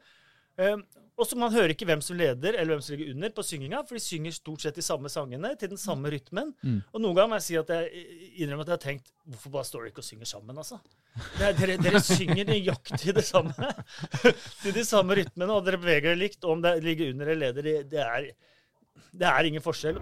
[0.61, 0.83] Um,
[1.21, 3.83] og så Man hører ikke hvem som leder eller hvem som ligger under på synginga,
[3.87, 6.51] for de synger stort sett de samme sangene til den samme rytmen.
[6.65, 6.79] Mm.
[6.91, 8.07] Og noen ganger må jeg si at jeg
[8.43, 10.81] innrømmer at jeg har tenkt hvorfor bare står dere ikke og synger sammen, altså?
[11.37, 13.75] Er, dere, dere, synger nøyaktig det samme.
[14.65, 16.41] til de samme rytmene, og dere beveger dere likt.
[16.43, 18.33] Og om det ligger under eller leder, det, er,
[19.13, 20.01] det er ingen forskjell.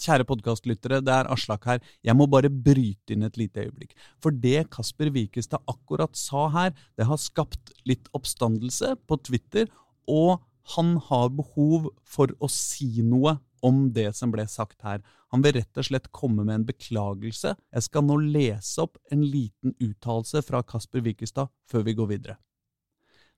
[0.00, 1.80] Kjære podkastlyttere, det er Aslak her.
[2.06, 3.92] Jeg må bare bryte inn et lite øyeblikk.
[4.22, 9.68] For det Kasper Wikestad akkurat sa her, det har skapt litt oppstandelse på Twitter,
[10.08, 10.40] og
[10.76, 13.36] han har behov for å si noe
[13.66, 15.02] om det som ble sagt her.
[15.34, 17.52] Han vil rett og slett komme med en beklagelse.
[17.58, 22.38] Jeg skal nå lese opp en liten uttalelse fra Kasper Wikestad før vi går videre.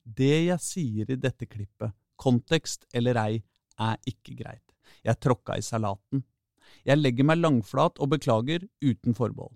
[0.02, 3.42] Det jeg sier i dette klippet, kontekst eller ei,
[3.82, 4.68] er ikke greit.
[5.02, 6.22] Jeg tråkka i salaten.
[6.88, 9.54] Jeg legger meg langflat og beklager uten forbehold.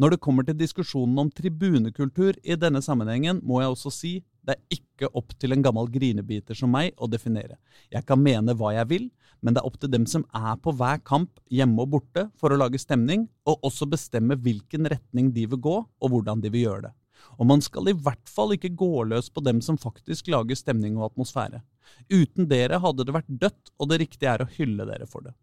[0.00, 4.56] Når det kommer til diskusjonen om tribunekultur i denne sammenhengen, må jeg også si det
[4.56, 7.60] er ikke opp til en gammel grinebiter som meg å definere.
[7.92, 9.04] Jeg kan mene hva jeg vil,
[9.42, 12.50] men det er opp til dem som er på hver kamp, hjemme og borte, for
[12.50, 16.66] å lage stemning, og også bestemme hvilken retning de vil gå, og hvordan de vil
[16.66, 16.92] gjøre det.
[17.38, 20.98] Og man skal i hvert fall ikke gå løs på dem som faktisk lager stemning
[20.98, 21.62] og atmosfære.
[22.10, 25.36] Uten dere hadde det vært dødt, og det riktige er å hylle dere for det.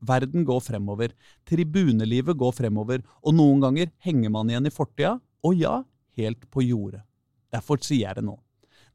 [0.00, 1.14] Verden går fremover,
[1.48, 5.80] tribunelivet går fremover, og noen ganger henger man igjen i fortida, og ja,
[6.18, 7.02] helt på jordet.
[7.52, 8.36] Derfor sier jeg det nå.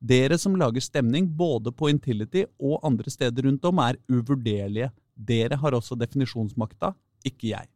[0.04, 4.92] Dere som lager stemning både på Intility og andre steder rundt om, er uvurderlige.
[5.16, 6.92] Dere har også definisjonsmakta,
[7.24, 7.70] ikke jeg.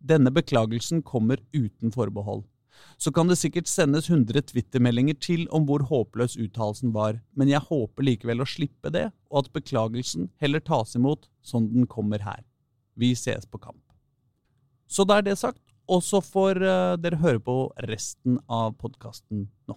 [0.00, 2.42] Denne beklagelsen kommer uten forbehold.
[2.96, 7.62] Så kan det sikkert sendes 100 Twitter-meldinger til om hvor håpløs uttalelsen var, men jeg
[7.68, 12.42] håper likevel å slippe det, og at beklagelsen heller tas imot som den kommer her.
[13.00, 13.80] Vi ses på kamp.
[14.90, 17.54] Så da er det sagt, og så får uh, dere høre på
[17.88, 19.76] resten av podkasten nå.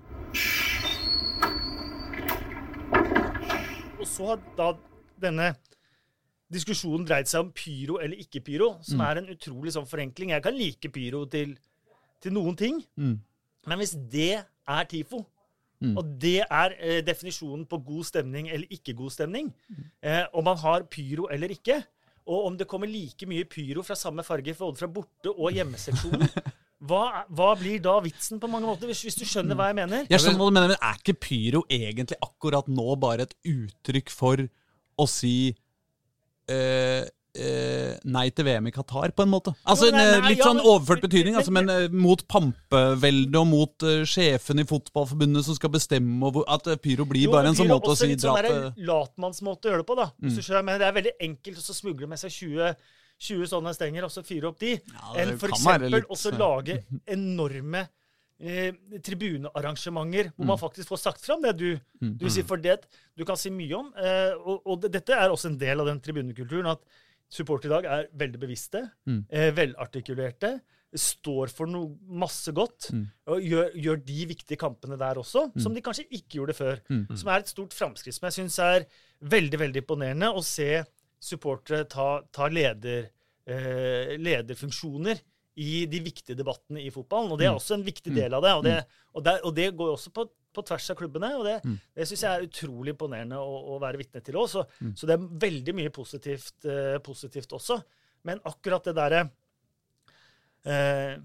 [4.01, 4.73] Og så har da
[5.23, 5.53] denne
[6.53, 9.05] diskusjonen dreid seg om pyro eller ikke pyro, som mm.
[9.07, 10.33] er en utrolig sånn forenkling.
[10.36, 11.55] Jeg kan like pyro til,
[12.21, 13.15] til noen ting, mm.
[13.71, 15.23] men hvis det er TIFO,
[15.79, 15.95] mm.
[15.95, 19.89] og det er eh, definisjonen på god stemning eller ikke god stemning, mm.
[20.03, 21.81] eh, om man har pyro eller ikke,
[22.27, 26.27] og om det kommer like mye pyro fra samme farge både fra borte- og hjemmeseksjonen
[26.88, 30.07] hva, hva, blir da vitsen, på mange måter, hvis, hvis, du skjønner hva jeg mener?
[30.12, 34.12] Jeg skjønner hva du mener, men Er ikke pyro egentlig akkurat nå bare et uttrykk
[34.12, 34.43] for
[34.99, 35.53] å si
[36.51, 37.03] øh,
[37.38, 39.54] eh, nei til VM i Qatar, på en måte.
[39.69, 43.88] Altså jo, nei, nei, Litt sånn overført betydning, altså, men eh, mot pampeveldet og mot
[43.88, 47.72] uh, sjefen i Fotballforbundet som skal bestemme hvor, at pyro blir jo, bare en sånn
[47.72, 50.10] måte å si dra er sånn latmannsmåte å gjøre det på, da.
[50.19, 50.38] Mm.
[50.60, 52.86] Men det er veldig enkelt å smugle med seg 20,
[53.30, 57.88] 20 sånne stenger og så fyre opp de, ja, enn for eksempel å lage enorme
[58.43, 60.50] Eh, tribunearrangementer hvor mm.
[60.50, 61.69] man faktisk får sagt fram det du,
[62.02, 62.17] mm.
[62.28, 62.43] sier.
[62.48, 62.82] For det
[63.15, 63.91] du kan si mye om.
[63.96, 66.74] Eh, og, og det, dette er også en del av den tribunekulturen.
[66.74, 66.82] at
[67.34, 69.26] supportere i dag er veldig bevisste, mm.
[69.34, 70.54] eh, velartikulerte,
[70.93, 73.06] står for noe masse godt, mm.
[73.34, 75.62] og gjør, gjør, de viktige kampene der også, mm.
[75.65, 76.82] som de kanskje ikke gjorde før.
[76.93, 77.08] Mm.
[77.17, 78.86] Som er et stort framskritt som jeg syns er
[79.34, 80.84] veldig veldig imponerende å se
[81.24, 83.08] supportere ta, ta leder,
[83.50, 85.22] eh, lederfunksjoner
[85.63, 87.32] i de viktige debattene i fotballen.
[87.34, 87.62] Og det er mm.
[87.62, 88.54] også en viktig del av det.
[88.54, 89.10] Og det, mm.
[89.13, 91.30] og det, og det går også på på tvers av klubbene.
[91.39, 91.78] Og det, mm.
[91.98, 94.50] det syns jeg er utrolig imponerende å, å være vitne til òg.
[94.52, 94.96] Så, mm.
[95.00, 97.80] så, det er veldig mye positivt, uh, positivt også.
[98.28, 99.24] Men akkurat det derre
[100.70, 101.16] uh,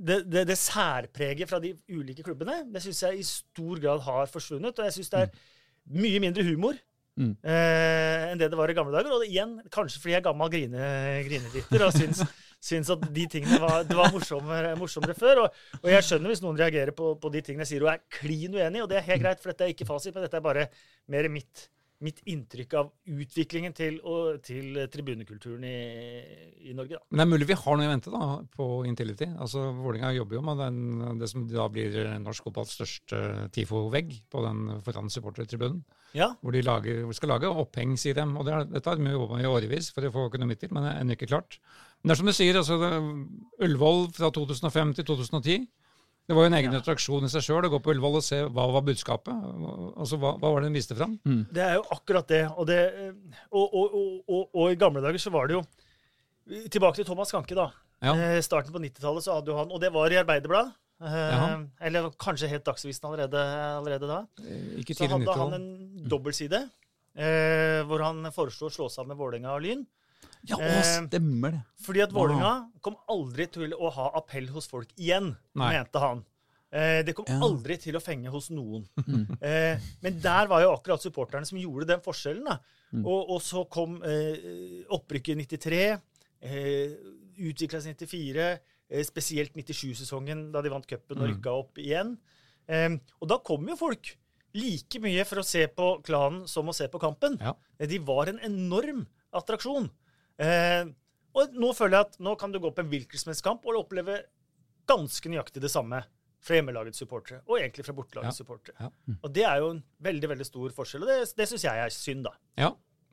[0.00, 4.30] det, det, det, særpreget fra de ulike klubbene, det syns jeg i stor grad har
[4.32, 4.78] forsvunnet.
[4.78, 5.98] Og jeg syns det er mm.
[6.00, 6.78] mye mindre humor
[7.20, 7.34] mm.
[7.44, 9.12] uh, enn det det var i gamle dager.
[9.16, 10.94] Og igjen, kanskje fordi jeg er gammel grine,
[11.28, 12.24] grinelytter og syns
[12.60, 15.44] syns at de tingene var, det var morsommere, morsommere før.
[15.46, 18.06] Og, og, jeg skjønner hvis noen reagerer på, på de tingene jeg sier og er
[18.20, 20.44] klin uenig, og det er helt greit, for dette er ikke fasit, men dette er
[20.44, 20.66] bare
[21.10, 21.68] mer mitt,
[22.04, 25.78] mitt inntrykk av utviklingen til, og, til tribunekulturen i,
[26.70, 26.96] i Norge.
[26.96, 27.02] Da.
[27.08, 29.28] Men det er mulig vi har noe i vente da, på Intility.
[29.40, 30.82] Altså, Vålerenga jobber jo med den,
[31.20, 33.22] det som da blir norsk fotballs største
[33.56, 35.82] TIFO-vegg på den foran supportertribunen.
[36.16, 36.32] Ja.
[36.42, 38.24] Hvor de lager, hvor skal lage oppheng, sier de.
[38.34, 40.72] Og det er, dette har de jobba med i årevis for å få økonomi til,
[40.74, 41.60] men det er ennå ikke klart.
[42.00, 42.76] Men det er som du sier, altså,
[43.60, 45.68] Ullevål fra 2005 til 2010
[46.30, 46.78] det var jo en egen ja.
[46.78, 49.34] attraksjon i seg sjøl å gå på Ullevål og se hva var budskapet.
[49.98, 51.16] Altså, hva, hva var det den viste fram?
[51.26, 51.40] Mm.
[51.50, 52.44] Det er jo akkurat det.
[52.54, 52.76] Og, det
[53.50, 55.64] og, og, og, i gamle dager så var det jo
[56.70, 57.66] Tilbake til Thomas Kanke, da.
[58.02, 58.14] Ja.
[58.14, 60.72] Eh, starten på 90-tallet så hadde jo han Og det var i Arbeiderbladet.
[61.00, 61.52] Eh,
[61.88, 63.42] eller kanskje helt Dagsavisen allerede,
[63.80, 64.20] allerede da.
[64.44, 65.68] Eh, ikke så hadde han en
[66.10, 66.62] dobbeltside
[67.16, 69.82] eh, hvor han foreslo å slå sammen Vålerenga og Lyn.
[70.48, 71.60] Ja, å, stemmer det.
[71.84, 75.72] Fordi at Vålerenga kom aldri til å ha appell hos folk igjen, Nei.
[75.76, 76.22] mente han.
[76.70, 77.40] Eh, det kom ja.
[77.42, 78.84] aldri til å fenge hos noen.
[79.50, 82.46] eh, men der var jo akkurat supporterne som gjorde den forskjellen.
[82.46, 82.60] Da.
[82.94, 83.04] Mm.
[83.04, 85.82] Og, og, så kom eh, opprykket i 93,
[86.46, 86.96] eh,
[87.50, 88.48] utvikla seg i 94,
[88.90, 91.30] eh, spesielt 97-sesongen da de vant cupen og mm.
[91.34, 92.16] rykka opp igjen.
[92.70, 94.14] Eh, og da kom jo folk
[94.56, 97.36] like mye for å se på klanen som å se på kampen.
[97.42, 97.54] Ja.
[97.90, 99.04] De var en enorm
[99.36, 99.90] attraksjon.
[100.40, 100.88] Eh,
[101.36, 103.66] og nå føler jeg at nå kan du gå på en hvilken som helst kamp
[103.68, 104.22] og oppleve
[104.90, 106.02] ganske nøyaktig det samme
[106.40, 108.42] fra hjemmelagets supportere, og egentlig fra bortelagets ja.
[108.42, 108.76] supportere.
[108.80, 109.16] Ja.
[109.20, 111.92] Og det er jo en veldig veldig stor forskjell, og det, det syns jeg er
[111.92, 112.32] synd, da.
[112.58, 112.70] Ja,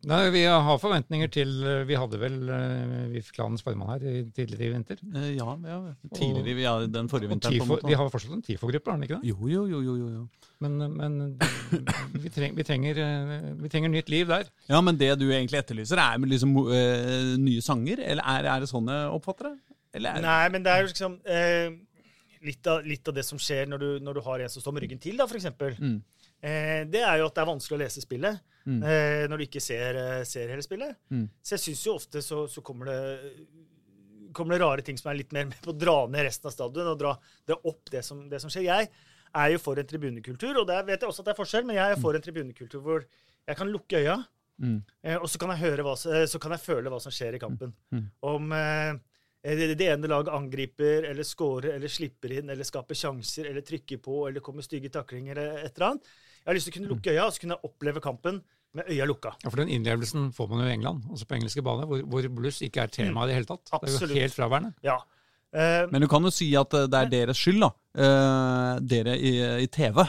[0.07, 4.03] Nei, Vi har forventninger til eh, Vi hadde vel uh, VIF-klanens formann her
[4.35, 5.01] tidligere i vinter?
[5.03, 5.79] Uh, ja, ja,
[6.15, 7.57] tidligere, ja, den forrige vinteren.
[7.57, 9.31] Tifo, de har fortsatt en TIFO-gruppe, har de ikke det?
[9.33, 9.81] Jo, jo, jo.
[9.83, 10.23] jo, jo.
[10.63, 11.17] Men, men
[12.23, 13.01] vi, treng, vi, trenger,
[13.61, 14.47] vi, trenger, nytt liv der.
[14.71, 18.01] Ja, Men det du egentlig etterlyser, er liksom uh, nye sanger?
[18.05, 19.57] Eller er, er det sånn jeg oppfatter det?
[19.97, 21.13] Nei, men det er jo liksom
[22.45, 24.75] litt av, litt, av, det som skjer når du, når du har en som står
[24.75, 25.49] med ryggen til, da, f.eks.
[25.81, 25.97] Mm.
[26.41, 28.81] Eh, det er jo at det er vanskelig å lese spillet mm.
[28.85, 30.97] eh, når du ikke ser, eh, ser hele spillet.
[31.09, 31.25] Mm.
[31.41, 35.21] Så jeg syns jo ofte så, så, kommer, det, kommer det rare ting som er
[35.23, 37.15] litt mer med på å dra ned resten av stadion og dra
[37.49, 38.69] det opp det som, det som skjer.
[38.69, 38.91] Jeg
[39.37, 41.79] er jo for en tribunekultur, og der vet jeg også at det er forskjell, men
[41.79, 43.05] jeg er for en tribunekultur hvor
[43.47, 44.17] jeg kan lukke øya,
[44.61, 44.79] mm.
[45.07, 47.73] eh, og så kan, hva, så kan, jeg føle hva som skjer i kampen.
[47.89, 47.99] Mm.
[47.99, 48.07] Mm.
[48.29, 49.03] Om eh,
[49.47, 54.25] det ene laget angriper eller scorer eller slipper inn eller skaper sjanser eller trykker på
[54.27, 56.09] eller kommer stygge taklinger eller et eller annet.
[56.47, 58.37] Jeg har lyst til å kunne lukke øya og så kunne jeg oppleve kampen
[58.77, 59.33] med øya lukka.
[59.43, 62.27] Ja, For den innlevelsen får man jo i England, også på engelske bane, hvor, hvor
[62.37, 63.67] bluss ikke er tema i det hele tatt.
[63.75, 63.99] Absolutt.
[63.99, 64.71] Det er jo helt fraværende.
[64.85, 64.95] Ja.
[65.51, 67.69] Uh, Men du kan jo si at eh, det er deres skyld, da.
[67.99, 69.33] Uh, dere i,
[69.65, 69.99] i TV,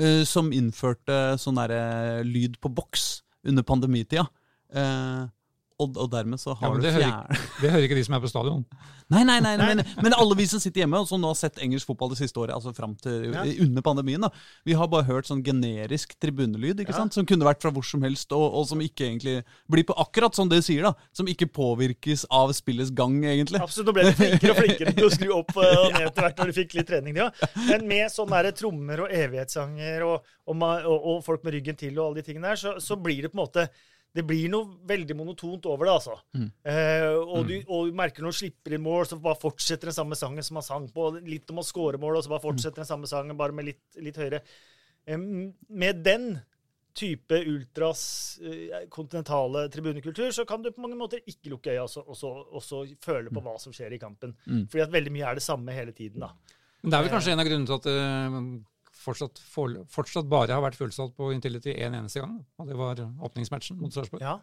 [0.00, 3.08] uh, som innførte sånn derre lyd på boks
[3.48, 4.24] under pandemitida.
[4.72, 5.28] Uh,
[5.78, 8.30] og, og, dermed så har ja, du fjerde Det hører ikke de som er på
[8.30, 8.64] stadion.
[9.08, 11.60] Nei, nei, nei, men, men, alle vi som sitter hjemme og som nå har sett
[11.64, 13.44] engelsk fotball det siste året, altså fram til ja.
[13.64, 14.28] under pandemien, da,
[14.66, 16.98] vi har bare hørt sånn generisk tribunelyd ikke ja.
[16.98, 17.14] sant?
[17.16, 19.36] som kunne vært fra hvor som helst, og, og, som ikke egentlig
[19.70, 23.62] blir på akkurat som det sier, da, som ikke påvirkes av spillets gang, egentlig.
[23.64, 26.26] Absolutt, nå ble du flinkere og flinkere til å skru opp eh, og ned etter
[26.26, 27.22] hvert når du fikk litt trening.
[27.22, 27.30] Ja.
[27.70, 32.28] Men med sånne trommer og evighetssanger og, og, folk med ryggen til og alle de
[32.28, 33.70] tingene der, så, så blir det på en måte
[34.16, 36.16] det blir noe veldig monotont over det, altså.
[36.34, 36.48] Mm.
[36.72, 37.66] Eh, og, du, mm.
[37.68, 40.58] og, du, merker når du slipper inn mål, så bare fortsetter den samme sangen som
[40.58, 41.10] man sang på.
[41.28, 43.84] Litt om å score mål, og så bare fortsetter den samme sangen, bare med litt,
[44.02, 44.40] litt høyere.
[45.06, 46.32] Eh, med den
[46.98, 48.02] type ultras
[48.42, 53.30] eh, kontinentale tribunekultur, så kan du på mange måter ikke lukke øya og så føle
[53.30, 53.44] på mm.
[53.44, 54.34] hva som skjer i kampen.
[54.48, 54.64] Mm.
[54.72, 56.32] Fordi at veldig mye er det samme hele tiden, da.
[56.82, 58.42] Men det er vel kanskje en av grunnene til at uh,
[58.98, 62.36] fortsatt, for, fortsatt bare har vært fullsatt på Intility én en eneste gang.
[62.58, 64.24] Og det var åpningsmatchen mot Sarpsborg.
[64.24, 64.38] Ja,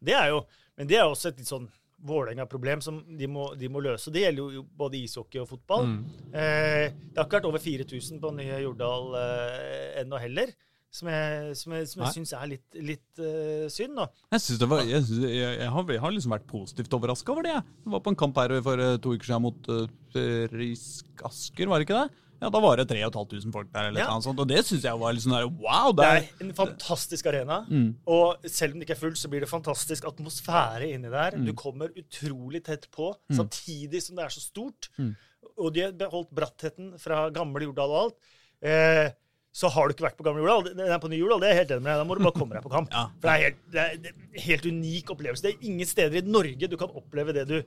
[0.00, 0.44] det er jo,
[0.78, 1.68] men det er også et litt sånn
[2.00, 4.08] Vålerenga-problem som de må, de må, løse.
[4.12, 5.84] Det gjelder jo både ishockey og fotball.
[5.84, 5.98] Mm.
[6.32, 10.54] Eh, det har ikke vært over 4000 på nye Jordal eh, ennå heller.
[10.90, 13.92] Som jeg, som jeg, som jeg syns er litt, litt uh, synd.
[13.94, 14.08] da.
[14.32, 17.30] Jeg, synes det var, jeg, synes, jeg, jeg, har, jeg har liksom vært positivt overraska
[17.30, 17.52] over det.
[17.60, 19.84] Jeg var på en kamp her for uh, to uker siden mot uh,
[20.50, 22.24] Frisk Asker, var det ikke det?
[22.40, 24.08] Ja, Da var det 3500 folk der, eller ja.
[24.08, 25.92] noe sånt, og det syns jeg var litt sånn der, wow.
[25.96, 27.60] Det er, det er en fantastisk arena.
[27.68, 27.88] Mm.
[28.16, 31.36] Og selv om det ikke er fullt, så blir det fantastisk atmosfære inni der.
[31.36, 31.48] Mm.
[31.50, 33.36] Du kommer utrolig tett på, mm.
[33.42, 34.88] samtidig som det er så stort.
[34.96, 35.12] Mm.
[35.60, 38.32] Og de har beholdt brattheten fra gamle Jordal og alt.
[38.64, 39.10] Eh,
[39.52, 40.72] så har du ikke vært på gamle Jordal.
[40.78, 42.00] Det er på ny Jordal, det er helt enig med deg.
[42.00, 42.92] Da må du bare komme deg på kamp.
[42.96, 43.06] ja.
[43.18, 45.44] For det er, helt, det er en helt unik opplevelse.
[45.46, 47.58] Det er ingen steder i Norge du kan oppleve det du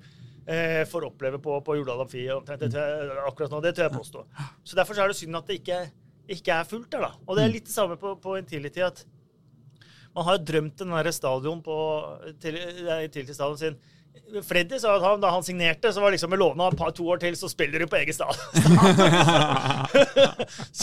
[0.47, 3.61] eh, får oppleve på, på Jordal Amfi akkurat nå.
[3.63, 4.25] Det tør jeg påstå.
[4.63, 5.81] Så Derfor så er det synd at det ikke,
[6.27, 7.07] ikke, er fullt der.
[7.07, 7.11] da.
[7.27, 8.83] Og det er litt det samme på, på Intility.
[8.85, 9.03] at
[10.15, 11.77] Man har jo drømt den der stadion på
[12.41, 12.61] til,
[13.11, 13.81] til stadion sin
[14.45, 17.05] Freddy sa at han, da han signerte, så var det liksom med lovnad par, to
[17.09, 18.33] år til, så spiller du på eget stad.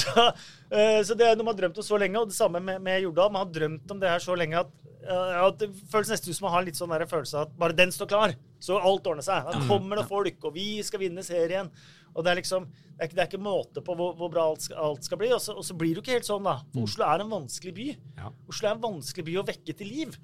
[0.00, 0.26] så,
[0.70, 2.82] eh, så det er noe man har drømt om så lenge, og det samme med,
[2.82, 3.30] med Jordal.
[3.32, 6.38] Man har drømt om det her så lenge at, eh, at det føles nesten ut
[6.38, 9.24] som man har litt sånn følelse av at bare den står klar, så alt ordner
[9.24, 9.48] seg.
[9.48, 11.70] Da kommer det folk, og vi skal vinne serien.
[12.10, 14.44] Og det er liksom, det er ikke, det er ikke måte på hvor, hvor bra
[14.50, 15.30] alt skal, alt skal bli.
[15.32, 16.56] Og så, og så blir det jo ikke helt sånn, da.
[16.74, 17.88] For Oslo er en vanskelig by.
[18.20, 18.32] Ja.
[18.50, 20.16] Oslo er en vanskelig by å vekke til liv.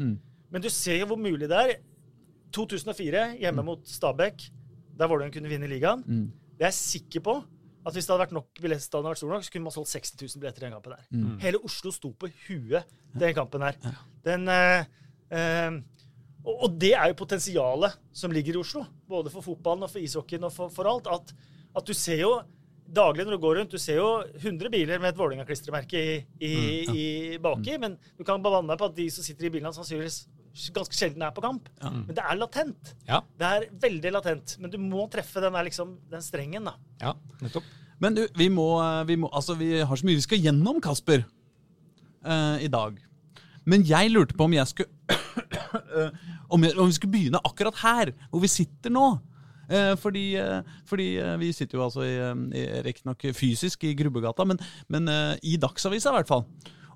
[0.53, 1.77] Men du ser jo hvor mulig det er.
[2.57, 4.47] 2004, hjemme mot Stabæk,
[4.97, 6.03] der Vålerenga kunne vinne ligaen.
[6.57, 7.37] Det er jeg sikker på
[7.87, 10.17] at hvis det hadde vært nok billetter, vært stor nok, så kunne man solgt 60
[10.23, 11.03] 000 billetter i den kampen der.
[11.45, 13.77] Hele Oslo sto på huet den kampen der.
[14.27, 14.89] Den, eh,
[15.31, 15.77] eh,
[16.47, 20.03] og, og det er jo potensialet som ligger i Oslo, både for fotballen og for
[20.03, 21.11] ishockeyen og for, for alt.
[21.11, 21.35] At,
[21.77, 22.37] at du ser jo
[22.87, 26.55] daglig når du går rundt, du ser jo 100 biler med et Vålerenga-klistremerke i, i,
[26.87, 27.07] i
[27.43, 30.23] baki, men du kan bevanne deg på at de som sitter i bilene, sannsynligvis
[30.77, 31.67] ganske sjelden er på kamp.
[31.83, 32.95] Men det er latent.
[33.09, 34.55] Ja, Det er veldig latent.
[34.63, 36.77] Men du må treffe den, der, liksom, den strengen, da.
[37.03, 37.67] ja, nettopp.
[38.01, 38.69] Men du, vi må,
[39.09, 41.25] vi må Altså, vi har så mye vi skal gjennom, Kasper,
[42.27, 42.99] uh, i dag.
[43.67, 44.93] Men jeg lurte på om jeg skulle
[45.99, 49.09] eh, om, jeg, om vi skulle begynne akkurat her, hvor vi sitter nå.
[49.67, 52.15] Eh, fordi eh, fordi eh, vi sitter jo altså i,
[52.55, 55.11] i riktignok fysisk i Grubbegata, men, men
[55.43, 56.45] i Dagsavisa i hvert fall.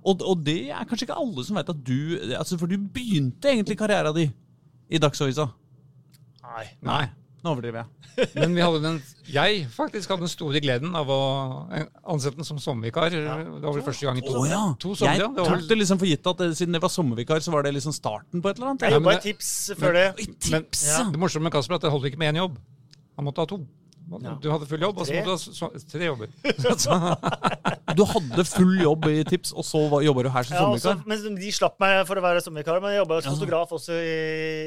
[0.00, 3.50] Og, og det er kanskje ikke alle som vet at du altså For du begynte
[3.50, 4.30] egentlig karrieren di
[4.90, 5.50] i Dagsavisa.
[6.40, 6.64] Nei.
[6.86, 7.04] Nei.
[7.40, 8.28] Nå overdriver jeg.
[8.40, 8.96] Men vi hadde den,
[9.32, 11.20] jeg faktisk hadde den store gleden av å
[12.12, 13.14] ansette den som sommervikar.
[13.14, 14.60] Det var vel første gang i to, oh, ja.
[14.82, 15.14] to somre.
[15.16, 15.30] Jeg ja.
[15.38, 17.72] Det tok det liksom for gitt at det, siden det var sommervikar, så var det
[17.78, 18.84] liksom starten på et eller annet.
[18.84, 20.06] Jeg Ja, jobba men i Tips før det.
[20.20, 20.84] Men tips!
[20.90, 21.04] Ja.
[21.14, 22.60] det morsomme med Kasper er at det holdt ikke med én jobb.
[23.16, 23.62] Han måtte ha to.
[24.10, 24.32] Ja.
[24.42, 25.20] Du hadde full jobb, og så Tre.
[25.22, 26.28] måtte du ha tre jobber.
[27.98, 31.00] Du hadde full jobb i tips, og så jobber du her som Ja, sommervikar?
[31.10, 34.12] men De slapp meg for å være sommervikar, men jeg jobba som fotograf også i,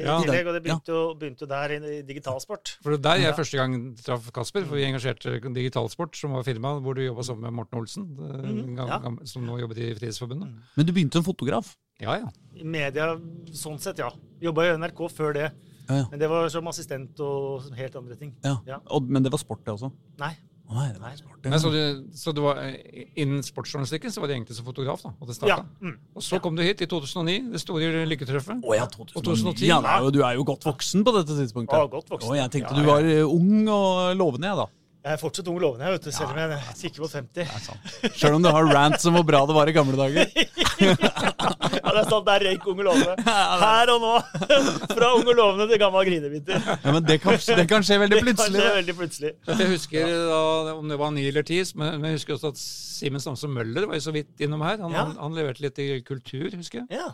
[0.02, 0.48] i tillegg.
[0.48, 0.64] Og det ja.
[0.66, 2.74] begynte jo begynte jo der i, i digitalsport.
[2.84, 3.36] For der jeg Ja.
[3.36, 7.48] første gang traff Kasper, for vi engasjerte Digitalsport, som var firma hvor du jobba sammen
[7.48, 9.00] med Morten Olsen, mm, ja.
[9.28, 10.52] som nå jobber i Frihetsforbundet.
[10.76, 11.76] Men du begynte som fotograf?
[12.02, 12.28] Ja, ja.
[12.58, 13.14] I media
[13.54, 14.10] sånn sett, ja.
[14.42, 15.52] Jobba i NRK før det.
[15.88, 16.08] Ja, ja.
[16.10, 18.34] Men det var som assistent og helt andre ting.
[18.44, 18.56] ja.
[18.66, 18.80] Ja.
[18.90, 19.90] Og, men det var sport, det også?
[20.20, 20.34] Nei.
[20.64, 24.30] Nei, det var sport, Nei, så, du, så du var, eh, innen sportsjournalistikken så var
[24.30, 25.10] det egentlig som fotograf, da.
[25.20, 25.58] Og det starta.
[25.60, 25.84] Ja.
[25.84, 25.98] Mm.
[26.16, 28.64] Og så kom du hit i 2009, det store lykketreffet.
[28.64, 29.28] Å ja, Og 2010.
[29.28, 29.66] 2010.
[29.68, 31.76] Ja, nei, du er jo godt voksen på dette tidspunktet.
[31.76, 32.32] Å, godt voksen.
[32.32, 34.66] Å, jeg tenkte Ja, du var eh, ung og lovende, jeg, da.
[35.04, 38.14] Jeg er fortsatt ung og lovende, vet du, selv om jeg kikker mot 50.
[38.16, 40.32] Sjøl om du har rant som hvor bra det var i gamle dager.
[41.98, 43.14] Ja, det er sant, der røyk Unge lovene.
[43.14, 43.34] lovende.
[43.64, 44.12] Her og nå.
[44.96, 46.64] Fra Unge lovene lovende til gammel grinebiter.
[46.84, 48.54] Ja, men det kan, det kan skje veldig plutselig.
[48.54, 49.32] Det kan skje veldig plutselig.
[49.60, 50.40] Jeg husker da,
[50.78, 53.98] om det var ni eller ti, men jeg husker også at Simen Samson Møller var
[54.00, 54.80] jo så vidt innom her.
[54.82, 55.04] Han, Ja.
[55.06, 56.98] han, han leverte litt i kultur, husker jeg.
[57.00, 57.12] Ja.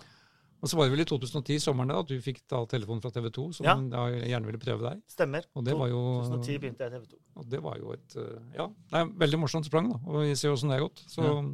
[0.60, 3.08] Og så var det vel i 2010, sommeren da, at du fikk da telefonen fra
[3.14, 3.74] TV 2, som Ja.
[3.80, 4.98] da gjerne ville prøve deg.
[5.08, 5.46] Stemmer.
[5.56, 7.20] Og det var jo- 2010 begynte jeg i TV 2.
[7.40, 9.96] Og det var jo et eh, Ja, det er veldig morsomt sprang, da.
[10.04, 11.00] Og vi ser åssen det er gått.
[11.08, 11.48] Så, og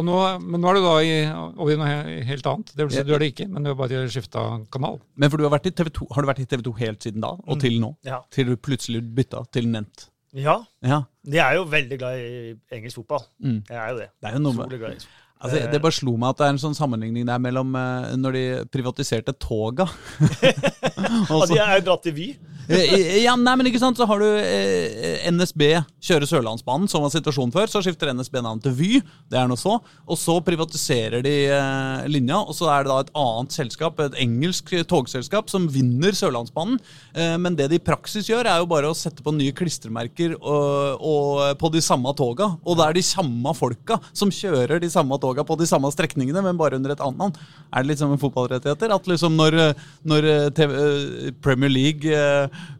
[0.00, 1.16] nå, men nå er du da i,
[1.60, 2.70] over i noe helt annet.
[2.72, 3.04] Det vil si, Ja.
[3.04, 4.96] du er det ikke, men du har bare skifta kanal.
[5.20, 7.02] Men for du har, vært i TV 2, har du vært i TV 2 helt
[7.04, 7.90] siden da, og til nå?
[8.08, 8.22] Ja.
[8.32, 10.08] Til du plutselig bytta til Nent?
[10.32, 10.62] ja.
[10.82, 11.02] Ja.
[11.28, 13.26] De er jo veldig glad i engelsk fotball.
[13.44, 13.60] Mm.
[13.68, 14.08] Jeg er jo det.
[14.22, 15.04] Det er jo noe med.
[15.42, 18.32] Altså, det bare slo meg at det er en sånn sammenligning der mellom eh, når
[18.38, 19.84] de privatiserte toga.
[21.30, 22.26] Og så- de er jo dratt til Vy.
[22.68, 25.64] Eh, ja, nei, men ikke sant, så har du eh, NSB
[26.02, 27.70] kjører Sørlandsbanen, som var situasjonen før.
[27.70, 28.90] Så skifter NSB navn til Vy,
[29.32, 29.78] det er noe så.
[30.06, 34.18] Og så privatiserer de eh, linja, og så er det da et annet selskap, et
[34.22, 36.78] engelsk togselskap, som vinner Sørlandsbanen.
[37.16, 40.36] Eh, men det de i praksis gjør, er jo bare å sette på nye klistremerker
[40.38, 42.52] og, og, på de samme toga.
[42.62, 46.44] Og det er de samme folka som kjører de samme toga på de samme strekningene,
[46.44, 47.50] men bare under et annet navn.
[47.72, 48.92] Er det litt som med fotballrettigheter?
[48.94, 52.22] At liksom når, eh, når eh, TV, eh, Premier League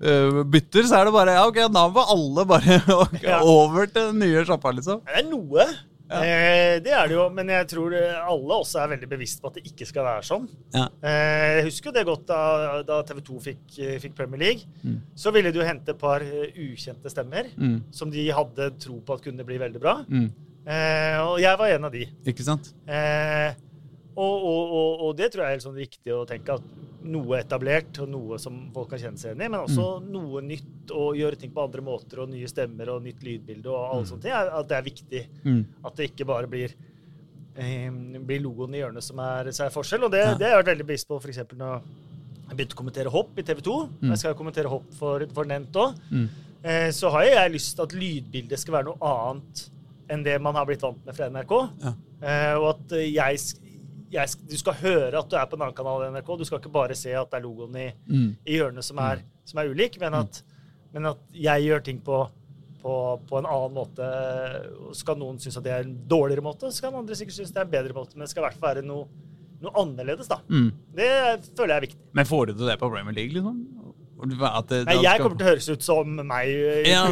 [0.01, 4.13] eh, bytter, så er det bare ja, ok, da må alle bare okay, over til
[4.13, 5.01] den nye sjappa, liksom.
[5.09, 5.67] Det er noe.
[6.13, 9.49] Eh, det er det jo, men jeg tror eh, alle også er veldig bevisst på
[9.49, 10.45] at det ikke skal være sånn.
[10.75, 10.83] Ja.
[11.09, 12.41] Eh, jeg husker jo det godt da,
[12.85, 13.63] da TV 2 fikk,
[14.03, 14.93] fikk Premier League.
[15.17, 17.79] Så ville de jo hente et par ukjente stemmer Mm.
[17.97, 19.95] som de hadde tro på at kunne bli veldig bra.
[20.05, 20.29] Mm.
[20.69, 22.05] Eh, og jeg var en av de.
[22.29, 22.69] Ikke sant?
[24.13, 26.67] Og, og, og, og det tror jeg er helt sånn viktig å tenke at
[27.05, 30.93] noe etablert, og noe som folk kan kjenne seg igjen i, men også noe nytt,
[30.95, 34.23] og gjøre ting på andre måter, og nye stemmer, og nytt lydbilde, og alle sånne
[34.27, 35.23] ting, at det er viktig.
[35.45, 35.61] Mm.
[35.89, 36.75] At det ikke bare blir,
[37.57, 37.91] eh,
[38.23, 40.05] blir logoen i hjørnet som er, er forskjell.
[40.05, 40.35] Og det, Ja.
[40.35, 41.39] det har jeg vært veldig bevisst på f.eks.
[41.57, 41.83] når
[42.49, 43.77] jeg begynte å kommentere hopp i TV 2.
[44.03, 45.95] Jeg skal kommentere hopp for, for Nent òg.
[46.11, 46.29] Mm.
[46.65, 49.69] Eh, så har jeg lyst til at lydbildet skal være noe annet
[50.13, 51.55] enn det man har blitt vant med fra NRK.
[51.83, 51.93] Ja.
[52.23, 53.39] Eh, og at jeg,
[54.13, 56.31] jeg, du skal høre at du er på en annen kanal i NRK.
[56.39, 58.31] Du skal ikke bare se at det er logoen i, Mm.
[58.45, 60.43] i hjørnet som er, som er ulik, men at,
[60.93, 62.19] men at jeg gjør ting på,
[62.83, 62.95] på,
[63.31, 64.07] på en annen måte.
[64.99, 67.63] Skal noen synes at det er en dårligere måte, så kan andre sikkert synes det
[67.63, 68.17] er en bedre måte.
[68.17, 69.07] Men det skal i hvert fall være noe,
[69.63, 70.41] noe annerledes, da.
[70.51, 70.71] Mm.
[70.99, 71.09] Det
[71.57, 72.01] føler jeg er viktig.
[72.19, 73.63] Men får du til det på Premier League, liksom?
[74.23, 76.49] At det, Nei, jeg kommer til å høres ut som meg.
[76.49, 77.03] eh, Ja,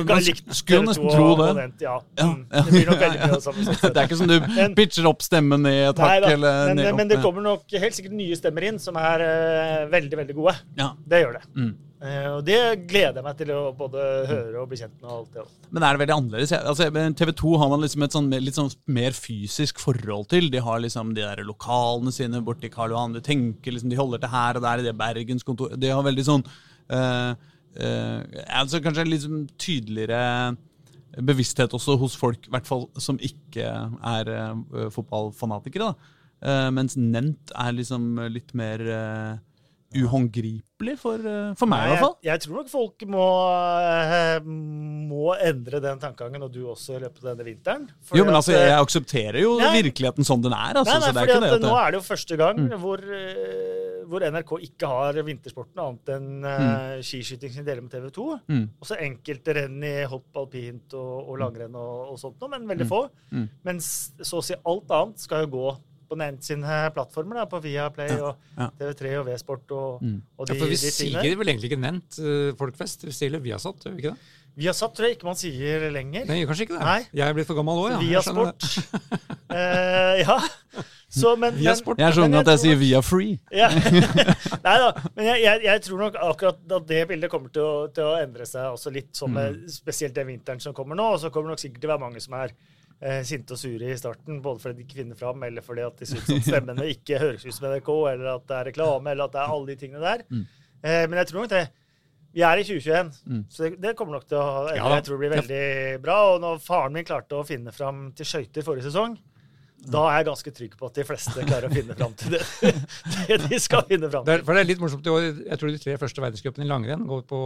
[0.54, 1.48] skulle nesten tro det.
[1.50, 1.98] Abonnent, Ja.
[2.16, 2.28] Ja.
[2.30, 2.46] Mm.
[2.50, 3.64] Det blir nok veldig mye det samme.
[3.66, 3.92] sånn.
[3.92, 6.92] Det er ikke som du Men- pitcher opp stemmen ned et hakk eller men, ned
[6.92, 10.34] opp men det kommer nok helt sikkert nye stemmer inn som er uh, veldig, veldig
[10.36, 10.56] gode.
[10.78, 10.92] Ja.
[11.08, 11.46] Det gjør det.
[11.56, 11.72] Mm.
[12.00, 15.10] Uh, og det gleder jeg meg til å både høre og bli kjent med.
[15.10, 15.42] og alt det.
[15.70, 16.52] Men er det veldig annerledes?
[16.56, 16.88] Altså,
[17.18, 20.48] TV 2 har man liksom et sånn, litt sånn mer fysisk forhold til.
[20.48, 23.12] De har liksom de der lokalene sine borti Karl Johan.
[23.12, 25.78] De tenker liksom, de holder til her og der i det Bergenskontoret.
[25.78, 26.44] De har veldig sånn
[26.90, 30.22] altså Kanskje litt sånn tydeligere
[31.18, 35.90] bevissthet også hos folk, i hvert fall som ikke er eh, fotballfanatikere.
[35.90, 36.16] da.
[36.40, 39.32] Eh, mens Nent er liksom litt mer eh,
[39.90, 42.14] uhåndgripelig for, eh, for meg, i hvert fall.
[42.22, 43.26] Jeg, jeg tror nok folk må,
[43.82, 44.50] eh,
[45.10, 47.88] må endre den tankegangen, og du også, i løpet av denne vinteren.
[48.14, 49.72] Jo, men altså, at, jeg aksepterer jo Nei.
[49.80, 50.78] virkeligheten som den er.
[50.78, 53.02] Altså, Nei, nei, så det er at det Nå er det jo første gang hvor,
[53.02, 58.30] eh, hvor NRK ikke har vintersporten annet enn eh, skiskyting de deler med TV 2.
[58.46, 58.64] Mm.
[58.80, 62.88] Også enkelte renn i hopp, alpint og, og langrenn og, og sånt noe, men veldig
[62.90, 63.04] få.
[63.34, 63.46] Mm.
[63.66, 65.70] Mens så å si alt annet skal jo gå
[66.10, 68.68] på Nent sine plattformer, da, på Viaplay ja, Ja.
[68.80, 70.18] TV3 og V-sport og, Mm.
[70.38, 73.06] og Ja, for vi de sier vel egentlig ikke nevnt uh, Folkfest.
[73.06, 74.36] Vi sier Viasat, gjør vi ikke det?
[74.60, 76.24] Viasat tror jeg ikke man sier lenger.
[76.26, 76.82] Nei, kanskje ikke det.
[76.82, 77.00] Nei.
[77.14, 78.00] Jeg er blitt for gammel òg, ja.
[78.02, 78.66] Viasport.
[79.54, 80.38] uh, ja.
[81.10, 81.98] Så, men, men, Viasport.
[81.98, 83.38] Jeg skjønner Men at jeg sier nok- via free.
[83.54, 83.68] Ja.
[84.66, 87.72] Nei da, men jeg, jeg, jeg tror nok akkurat at det bildet kommer til å,
[87.94, 89.56] til å endre seg også litt, sånn mm.
[89.74, 91.08] spesielt den vinteren som kommer nå.
[91.14, 92.54] Og så kommer det nok sikkert til å være mange som er
[93.02, 96.00] eh, sinte og sure i starten, både fordi de ikke finner fram, eller fordi at
[96.00, 99.28] de syns at stemmene ikke høres ut som NRK, eller at det er reklame, eller
[99.28, 100.26] at det er alle de tingene der.
[100.30, 101.66] Eh, men jeg tror nok det.
[102.30, 103.08] Vi er i 2021,
[103.50, 104.68] så det, det kommer nok til å.
[104.70, 105.64] Ja jeg tror det blir veldig
[106.04, 106.18] bra.
[106.30, 109.16] Og når faren min klarte å finne fram til skøyter forrige sesong,
[109.80, 112.42] da er jeg ganske trygg på at de fleste klarer å finne fram til det,
[113.30, 114.44] det de skal finne fram til.
[114.44, 115.26] for det er litt morsomt i år.
[115.46, 117.40] Jeg tror de tre første verdenscupene i langrenn går på,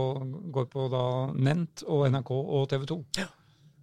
[0.57, 1.03] går på da
[1.33, 2.99] Nent og NRK og TV 2.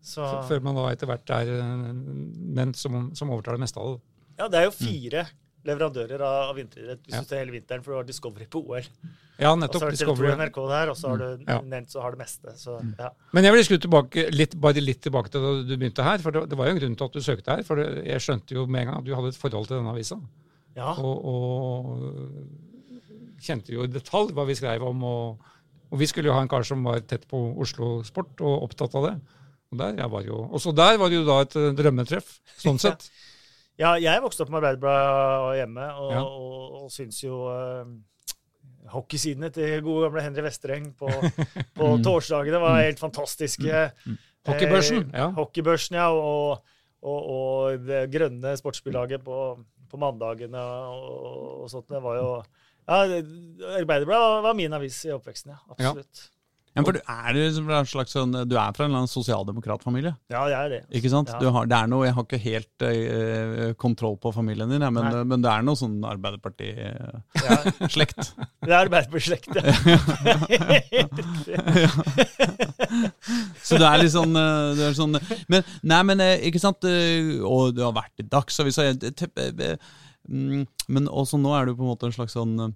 [0.03, 4.01] Så, Før man da etter hvert er den som, som overtar det meste av det.
[4.41, 5.27] ja, det er jo fire
[5.63, 7.21] leverandører av, vinteridrett hvis Ja.
[7.23, 8.83] du ser hele vinteren, for du har Discovery på OL.
[9.39, 11.61] Ja, Og så har du TV2 NRK der, og så har du Ja.
[11.63, 12.51] nevnt så har det meste.
[12.59, 13.11] Så, ja.
[13.33, 16.19] Men jeg vil skru tilbake, litt, bare litt tilbake til da du begynte her.
[16.19, 17.63] For det, det var jo en grunn til at du søkte her.
[17.63, 19.95] For det, jeg skjønte jo med en gang at du hadde et forhold til denne
[19.95, 20.19] avisa.
[20.77, 20.93] ja.
[20.99, 22.43] Og, og
[23.43, 25.03] kjente jo i detalj hva vi skrev om.
[25.05, 25.39] Og,
[25.93, 28.95] og vi skulle jo ha en kar som var tett på Oslo Sport og opptatt
[28.99, 29.15] av det.
[29.73, 32.81] Og der jeg var jo, også der var det jo da et eh, drømmetreff, sånn
[32.85, 33.07] sett.
[33.81, 36.23] ja, jeg vokste opp med Arbeiderbladet hjemme, og, Ja.
[36.25, 37.87] og, og syns jo uh,
[38.93, 41.09] hockeysidene til gode gamle Henry Vestereng på,
[41.79, 43.87] på torsdagene var helt fantastiske.
[44.49, 45.31] Hockeybørsen, Eh, ja.
[45.39, 46.09] Hockeybørsen, ja.
[46.13, 46.69] Og,
[47.03, 49.39] og, det grønne sportsbillaget på,
[49.91, 51.89] på mandagene og, og sånt.
[51.91, 53.01] Det var jo ja,
[53.79, 55.61] Arbeiderbladet var min avis i oppveksten, ja.
[55.71, 56.25] Absolutt.
[56.27, 56.42] Ja,
[56.81, 60.13] for du er, liksom slags sånn, du er fra en eller annen sosialdemokratfamilie.
[60.33, 60.81] Ja, jeg er det.
[60.97, 61.29] Ikke sant?
[61.35, 61.39] Ja.
[61.43, 64.93] Du har, det er noe, Jeg har ikke helt uh, kontroll på familien din, jeg,
[64.97, 65.25] men, Nei.
[65.35, 68.21] men det er noe sånn Arbeiderparti-slekt.
[68.63, 69.63] Det er Arbeiderparti-slekt, ja.
[73.67, 75.17] Så du er litt sånn, eh, du er sånn
[75.51, 79.77] Men nei, men eh, ikke sant eh, Og du har vært i Dagsavisa eh,
[80.29, 80.63] mm,
[80.93, 82.75] Men også nå er du på en måte en slags sånn eh,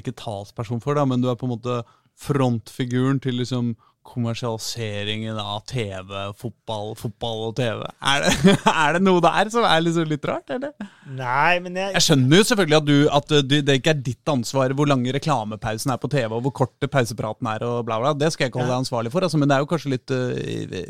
[0.00, 1.80] Ikke talsperson for det, men du er på en måte
[2.20, 3.74] frontfiguren til liksom
[4.10, 6.08] kommersialiseringen av TV,
[6.38, 7.82] fotball, fotball og TV.
[8.00, 10.72] Er det, er det noe der som er liksom litt rart, eller?
[11.06, 14.32] Nei, men jeg, Jeg skjønner jo selvfølgelig at, du, at du, det ikke er ditt
[14.32, 18.14] ansvar hvor lange reklamepausen er på TV, og hvor kort pausepraten er, og bla, bla.
[18.16, 20.16] Det skal jeg ikke holde deg ansvarlig for, altså, men det er jo kanskje litt
[20.16, 20.80] øh,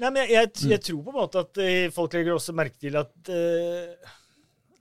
[0.00, 2.78] Nei, men jeg, jeg, jeg tror på en måte at eh, folk legger også merke
[2.80, 4.14] til at, uh,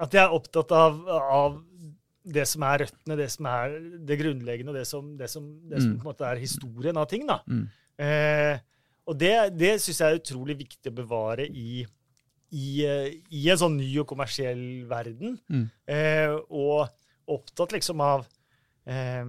[0.06, 1.60] at jeg er opptatt av, av
[2.30, 3.76] det som er røttene, det som er
[4.06, 6.00] det grunnleggende, og det som, det som, det som Mm.
[6.00, 7.26] på en måte er historien av ting.
[7.28, 7.40] da.
[7.48, 7.64] Mm.
[8.00, 8.60] Eh,
[9.10, 11.86] og det, det syns jeg er utrolig viktig å bevare i,
[12.52, 15.40] i, eh, i en sånn ny og kommersiell verden.
[15.50, 15.66] Mm.
[15.88, 16.90] Eh, og
[17.30, 18.28] opptatt liksom av
[18.86, 19.26] eh,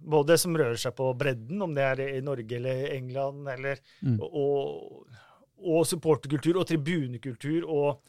[0.00, 3.78] både det som rører seg på bredden, om det er i Norge eller England, eller,
[4.02, 4.18] Mm.
[4.22, 5.06] og,
[5.60, 7.68] og supporterkultur og tribunekultur.
[7.68, 8.00] og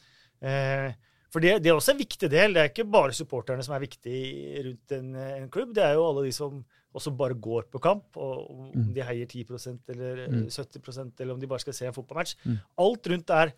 [0.42, 0.94] eh,
[1.32, 2.54] For det, det er også en viktig del.
[2.54, 5.74] Det er ikke bare supporterne som er viktige rundt en, en klubb.
[5.78, 6.58] Det er jo alle de som
[6.94, 8.90] også bare går på kamp, og om Mm.
[8.94, 10.50] de heier 10% eller eh, Mm.
[10.50, 12.36] 70 eller om de bare skal se en fotballmatch.
[12.46, 12.58] Mm.
[12.84, 13.54] Alt rundt er,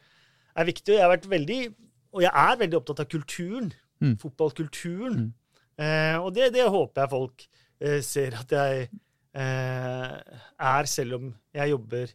[0.56, 0.94] er viktig.
[0.94, 1.74] og Jeg har vært veldig,
[2.14, 4.18] og jeg er veldig opptatt av kulturen Mm.
[4.22, 5.18] fotballkulturen.
[5.18, 5.34] Mm.
[5.80, 7.48] Eh, og det, det håper jeg folk
[7.82, 8.90] eh, ser at jeg
[9.34, 10.20] eh,
[10.60, 12.14] er, selv om jeg jobber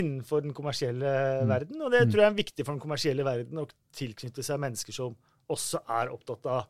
[0.00, 1.48] innenfor den kommersielle Mm.
[1.48, 1.82] verden.
[1.82, 2.10] Og det Mm.
[2.12, 5.16] tror jeg er viktig for den kommersielle verden å tilknytte seg mennesker som
[5.50, 6.66] også er opptatt av,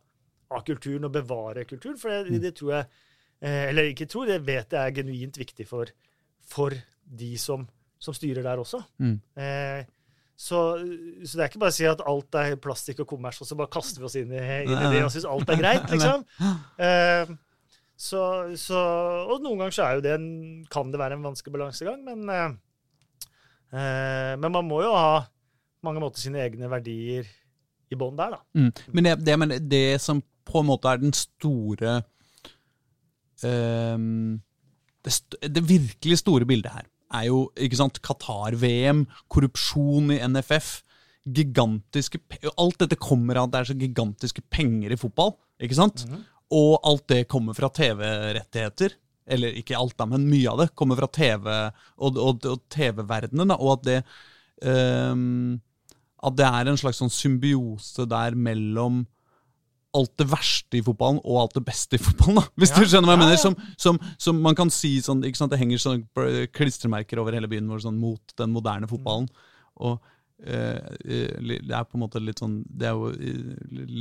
[0.50, 1.96] av kulturen og bevare kulturen.
[1.98, 2.40] For det, Mm.
[2.40, 2.86] det tror jeg
[3.42, 5.86] eh, Eller ikke tror, det vet jeg er genuint viktig for,
[6.40, 6.70] for
[7.04, 7.66] de som,
[7.98, 8.82] som styrer der også.
[8.98, 9.20] Mm.
[9.36, 9.84] Eh,
[10.36, 10.78] så,
[11.24, 13.54] så det er ikke bare å si at alt er plastikk og kommers, og så
[13.56, 16.24] bare kaster vi oss inn i, inn i det og syns alt er greit, liksom.
[16.78, 17.26] Eh,
[17.96, 18.22] så,
[18.58, 18.80] så,
[19.30, 22.24] og noen ganger så er jo det en, kan det være en vanskelig balansegang, men,
[22.28, 22.56] eh, eh,
[23.74, 27.26] men man må jo ha på mange måter sine egne verdier
[27.90, 28.40] i bånn der, da.
[28.56, 28.70] Mm.
[28.94, 31.98] Men det, det, men det som på en måte er den store
[33.42, 34.40] um,
[35.04, 40.80] det, st det virkelig store bildet her er jo ikke sant, Qatar-VM, korrupsjon i NFF
[41.24, 42.20] gigantiske
[42.60, 45.32] Alt dette kommer av at det er så gigantiske penger i fotball.
[45.62, 46.04] ikke sant?
[46.52, 48.96] Og alt det kommer fra TV-rettigheter.
[49.26, 51.46] Eller ikke alt, da, men mye av det kommer fra TV
[51.96, 53.54] og, og, og TV-verdenen.
[53.56, 53.98] Og at det
[54.68, 55.60] um,
[56.24, 59.02] At det er en slags sånn symbiose der mellom
[59.94, 62.40] alt det verste i fotballen og alt det beste i fotballen.
[62.40, 62.80] da, Hvis Ja.
[62.82, 63.36] du skjønner hva jeg mener.
[63.38, 66.02] Som, som, som man kan si sånn, ikke sant, Det henger sånn
[66.56, 69.28] klistremerker over hele byen vår sånn, mot den moderne fotballen.
[69.78, 70.00] Og
[70.42, 73.54] eh, eh, det er på en måte litt sånn Det er jo eh,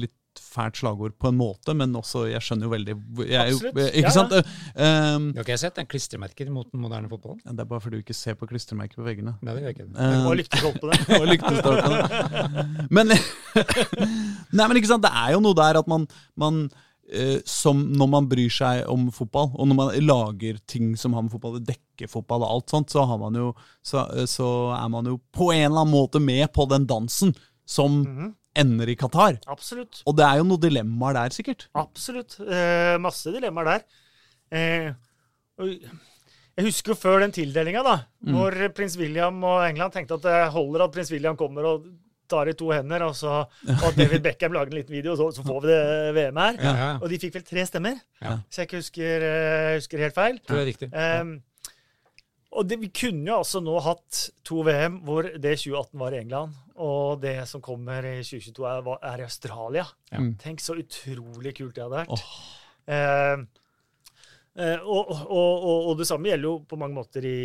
[0.05, 2.96] litt fælt slagord på en måte, men også Jeg skjønner jo veldig
[3.30, 3.78] jeg, Absolutt.
[3.78, 4.32] eh, Ikke Ja, sant?
[4.34, 7.42] Eh, um, Du har ikke sett en klistremerker mot den moderne fotballen?
[7.46, 9.36] det er bare fordi du ikke ser på klistremerker på veggene.
[9.42, 9.90] Nei, det gjør jeg ikke.
[10.00, 11.00] Eh, Og lyktestolpe på det.
[11.22, 12.88] og lyktestolpene.
[12.90, 13.08] Men,
[14.58, 16.06] nei, men ikke sant, det er jo noe der at man,
[16.40, 16.60] man
[17.12, 21.26] eh, som når man bryr seg om fotball, og når man lager ting som har
[21.26, 23.52] med fotball dekker fotball og alt sånt, så, har man jo,
[23.86, 28.02] så, så er man jo på en eller annen måte med på den dansen som
[28.04, 28.34] Mhm.
[28.60, 29.39] Ender i Qatar.
[29.49, 30.01] Absolutt.
[30.10, 31.68] Og det er jo noen dilemmaer der, sikkert.
[31.80, 32.38] Absolutt.
[32.43, 33.86] Eh, masse dilemmaer der.
[34.54, 34.91] Eh,
[36.54, 37.95] jeg husker jo før den tildelinga, da,
[38.30, 41.88] hvor prins William og England tenkte at det holder at prins William kommer og
[42.30, 43.39] tar i to hender, og, så,
[43.80, 46.39] og at David Beckham lager en liten video, og så, så får vi det VM
[46.41, 46.60] her.
[46.62, 46.91] Ja, ja.
[47.01, 48.38] Og de fikk vel tre stemmer, Ja.
[48.45, 50.39] hvis jeg ikke husker, eh, husker helt feil.
[50.45, 50.89] Tror det er riktig.
[50.93, 51.34] Um,
[52.58, 56.20] og det, vi kunne jo altså nå hatt to VM hvor det 2018 var i
[56.22, 59.86] England, og det som kommer i 2022 er, er i Australia.
[60.12, 60.20] Ja.
[60.22, 60.32] Mm.
[60.41, 62.14] Tenk så utrolig kult det hadde vært.
[62.14, 62.32] Oh.
[62.84, 63.43] Um,
[64.60, 67.36] eh, og, og, og, og det samme gjelder jo på mange måter i,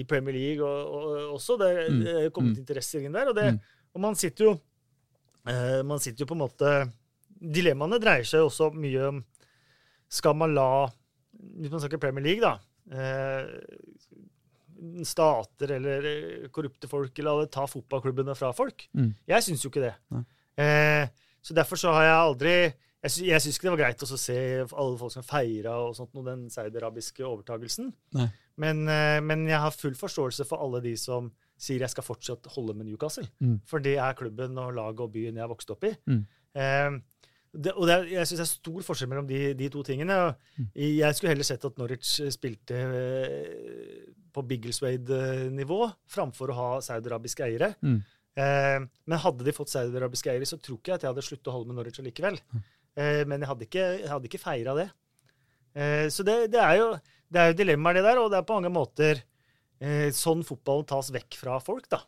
[0.00, 1.58] i Premier League og, og, også.
[1.60, 2.00] Det Mm.
[2.04, 2.62] det er kommet Mm.
[2.64, 3.28] interesser inn der.
[3.32, 3.60] Og, det, Mm.
[3.94, 4.52] og man sitter jo
[5.48, 6.72] eh, Man sitter jo på en måte
[7.40, 9.20] Dilemmaene dreier seg jo også mye om
[10.10, 10.88] Skal man la
[11.38, 12.58] Hvis man snakker Premier League, da.
[15.06, 18.88] Stater eller eh, korrupte folk eller alle ta fotballklubbene fra folk.
[18.94, 19.14] Mm.
[19.32, 19.94] Jeg syns jo ikke det.
[20.58, 21.08] Eh,
[21.42, 22.54] så derfor så har jeg aldri
[22.98, 25.92] Jeg, sy jeg syns ikke det var greit å se alle folk som feira og
[25.94, 27.92] sånt, noe, den saudiarabiske overtagelsen.
[28.58, 32.50] Men, eh, men jeg har full forståelse for alle de som sier jeg skal fortsatt
[32.54, 33.26] holde med Newcastle.
[33.38, 33.60] Mm.
[33.70, 35.92] For det er klubben og laget og byen jeg har vokst opp i.
[36.10, 36.24] Mm.
[36.58, 36.98] Eh,
[37.54, 40.16] det, og det er, jeg syns det er stor forskjell mellom de, de to tingene.
[40.58, 40.68] Mm.
[40.76, 44.02] Jeg skulle heller sett at Norwich spilte eh,
[44.38, 47.72] på Biggleswade-nivå framfor å ha saudiarabiske eiere.
[47.82, 47.98] Mm.
[48.38, 48.80] Eh,
[49.10, 51.56] men hadde de fått saudiarabiske eiere, så tror ikke jeg at jeg hadde sluttet å
[51.56, 52.38] holde med Norwich likevel.
[52.98, 54.88] Eh, men jeg hadde ikke, jeg hadde ikke feira det.
[55.78, 56.92] Eh, så det, det, er jo,
[57.30, 59.22] det er jo dilemmaer, det der, og det er på mange måter
[59.82, 61.88] eh, sånn fotballen tas vekk fra folk.
[61.92, 62.02] da.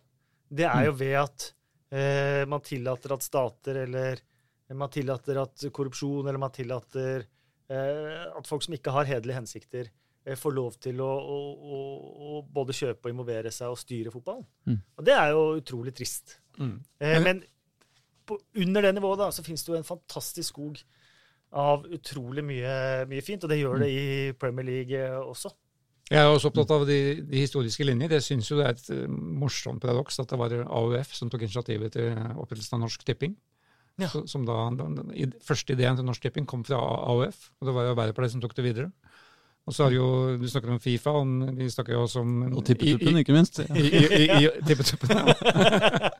[0.50, 1.50] Det er jo ved at
[1.94, 4.22] eh, man tillater at stater eller
[4.74, 7.24] man tillater at korrupsjon eller man tillater
[7.70, 9.90] eh, at folk som ikke har hederlige hensikter,
[10.38, 11.78] får lov til å, å, å,
[12.30, 14.44] å både kjøpe og involvere seg og styre fotballen.
[14.68, 14.78] Mm.
[15.00, 16.36] Og det er jo utrolig trist.
[16.60, 16.76] Mm.
[17.00, 17.42] Eh, men
[18.28, 20.82] på, under det nivået da, så finnes det jo en fantastisk skog
[21.60, 22.76] av utrolig mye,
[23.10, 24.06] mye fint, og det gjør det i
[24.38, 25.52] Premier League eh, også.
[26.10, 28.16] Jeg er også opptatt av de, de historiske linjer.
[28.18, 29.06] Jeg syns jo det er et eh,
[29.40, 33.36] morsomt paradoks at det var AUF som tok initiativet til opprettelsen av Norsk Tipping.
[34.00, 34.08] Ja.
[34.08, 37.68] Så, som da, den, den, den, Første ideen til Norsk Tipping kom fra AUF, og
[37.68, 39.16] det var Arbeiderpartiet som tok det videre.
[39.68, 40.06] Og så har jo,
[40.40, 43.60] Du snakker om Fifa, og vi snakker jo også om Og tippetuppen, ikke minst.
[43.60, 46.10] i, i, i, i tippetuppen, ja.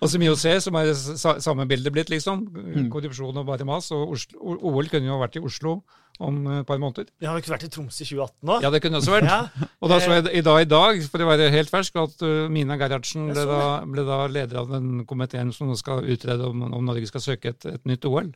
[0.00, 2.44] og som IOC, som er det samme bildet blitt, liksom.
[2.92, 3.90] Korrupsjon og bare mas.
[3.96, 5.80] Og Oslo, OL kunne jo vært i Oslo
[6.22, 7.08] om et par måneder.
[7.18, 8.58] Det har jo ikke vært i Tromsø i 2018 nå.
[8.62, 9.28] Ja, det kunne også vært.
[9.32, 9.68] Ja.
[9.80, 12.46] Og da så jeg i dag, i dag, for å være helt fersk, at uh,
[12.52, 16.66] Mina Gerhardsen ble da, ble da leder av den komiteen som nå skal utrede om,
[16.68, 18.30] om Norge skal søke et, et nytt OL.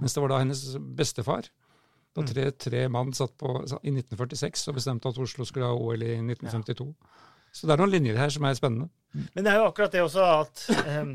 [0.00, 0.62] Mens det var da hennes
[0.96, 1.50] bestefar.
[2.18, 6.02] Da tre, tre mann satt på, i 1946 og bestemte at Oslo skulle ha OL
[6.02, 6.90] i 1952.
[7.54, 8.90] Så det er noen linjer her som er spennende.
[9.32, 11.14] Men det er jo akkurat det også at, em,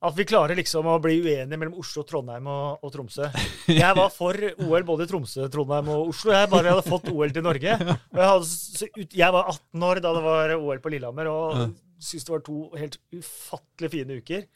[0.00, 3.28] at vi klarer liksom å bli uenige mellom Oslo, Trondheim og, og Tromsø.
[3.68, 6.32] Jeg var for OL både i Tromsø, Trondheim og Oslo.
[6.32, 7.76] Jeg bare hadde fått OL til Norge.
[8.16, 11.60] Jeg, hadde, jeg var 18 år da det var OL på Lillehammer, og
[12.00, 14.46] syntes det var to helt ufattelig fine uker.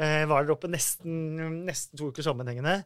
[0.00, 0.06] Mm.
[0.06, 1.16] Eh, var der oppe nesten,
[1.68, 2.78] nesten to uker sammenhengende.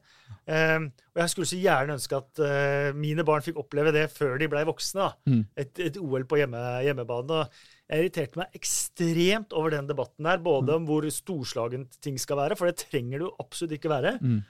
[0.51, 0.81] Eh,
[1.15, 4.49] og jeg skulle så gjerne ønske at eh, mine barn fikk oppleve det før de
[4.51, 5.12] blei voksne.
[5.31, 5.45] Mm.
[5.62, 7.45] Et, et OL på hjemme, hjemmebane.
[7.87, 12.59] Jeg irriterte meg ekstremt over den debatten der, både om hvor storslagent ting skal være,
[12.59, 14.17] for det trenger det jo absolutt ikke være.
[14.25, 14.41] Mm.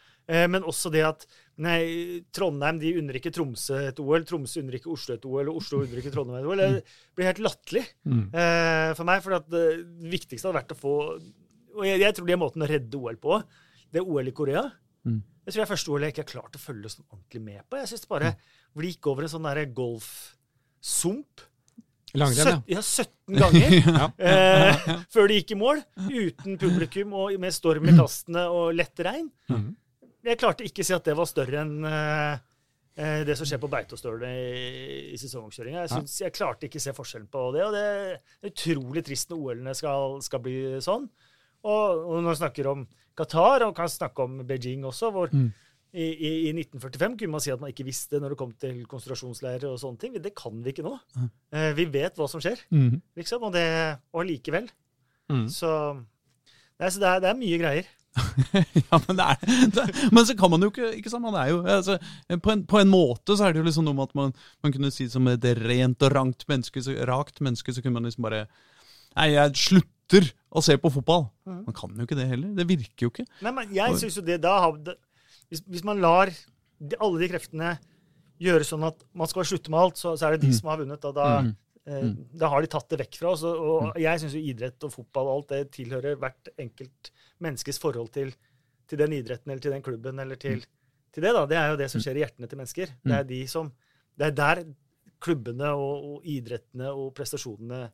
[0.48, 1.26] Men også det at
[1.60, 5.58] nei, Trondheim de unner ikke Tromsø et OL, Tromsø unner ikke Oslo et OL, og
[5.60, 6.62] Oslo unner ikke Trondheim et OL.
[6.62, 6.80] Det
[7.18, 8.22] blir helt latterlig Mm.
[8.96, 9.20] for meg.
[9.26, 9.64] For det
[10.14, 10.94] viktigste hadde vært å få
[11.74, 13.38] Og jeg, jeg tror det er måten å redde OL på.
[13.90, 14.64] Det er OL i Korea.
[15.04, 15.22] Mm.
[15.44, 17.64] Jeg tror jeg er første OL jeg ikke har klart å følge sånn ordentlig med
[17.68, 17.80] på.
[17.80, 21.44] Jeg synes det bare det gikk over en sånn golfsump.
[22.14, 24.04] Langrenn, ja, 17 ganger ja.
[24.22, 25.80] eh, før de gikk i mål.
[26.06, 29.26] Uten publikum og med storm i kastene og lett regn.
[29.50, 29.72] Mm.
[30.24, 32.36] Jeg klarte ikke å si at det var større enn eh,
[32.94, 35.82] eh, det som skjer på Beitostølen i, i sesongkjøringa.
[35.82, 37.66] Jeg, synes, jeg klarte ikke å se forskjellen på det.
[37.66, 40.56] Og det er utrolig trist når OL-ene skal, skal bli
[40.86, 41.10] sånn.
[41.64, 42.86] Og, og når man snakker om
[43.16, 45.52] Qatar, og kan snakke om Beijing også, hvor Mm.
[45.94, 48.80] i, i, i 1945 kunne man si at man ikke visste når det kom til
[48.90, 50.16] konsentrasjonsleirer og sånne ting.
[50.20, 50.96] Det kan vi ikke nå.
[51.54, 53.00] Eh, vi vet hva som skjer, Mm.
[53.16, 53.66] liksom, og, det,
[54.12, 54.66] og likevel.
[55.30, 55.46] Mm.
[55.48, 55.70] Så,
[56.80, 57.86] nei, så det, er, det er mye greier.
[58.90, 59.38] ja, men, det er,
[59.74, 59.84] det,
[60.14, 61.96] men så kan man jo ikke ikke sant, man er jo, altså,
[62.42, 64.74] på, en, på en måte så er det jo liksom noe med at man, man
[64.74, 68.22] kunne si som et rent og rankt menneske, så, rakt menneske, så kunne man liksom
[68.28, 68.44] bare
[69.16, 71.28] Nei, jeg slutter å se på fotball.
[71.46, 71.64] Mhm.
[71.68, 72.54] Man kan jo ikke det heller.
[72.54, 73.26] Det virker jo ikke.
[73.42, 74.56] Nei, men jeg synes jo det da
[75.50, 76.30] hvis, hvis man lar
[77.00, 77.74] alle de kreftene
[78.42, 80.58] gjøre sånn at man skal slutte med alt, så, så er det de Mm.
[80.58, 81.00] som har vunnet.
[81.00, 81.56] Da, da, Mm.
[81.86, 82.08] eh,
[82.38, 83.42] da har de tatt det vekk fra oss.
[83.44, 83.56] Og,
[83.94, 87.10] og jeg syns jo idrett og fotball og alt det tilhører hvert enkelt
[87.40, 88.34] menneskes forhold til,
[88.88, 90.64] til den idretten eller til den klubben eller til,
[91.12, 91.32] til det.
[91.32, 91.46] da.
[91.46, 92.86] Det er jo det som skjer i hjertene til mennesker.
[93.04, 93.70] Det er, de som,
[94.18, 94.64] det er der
[95.20, 97.90] klubbene og, og idrettene og prestasjonene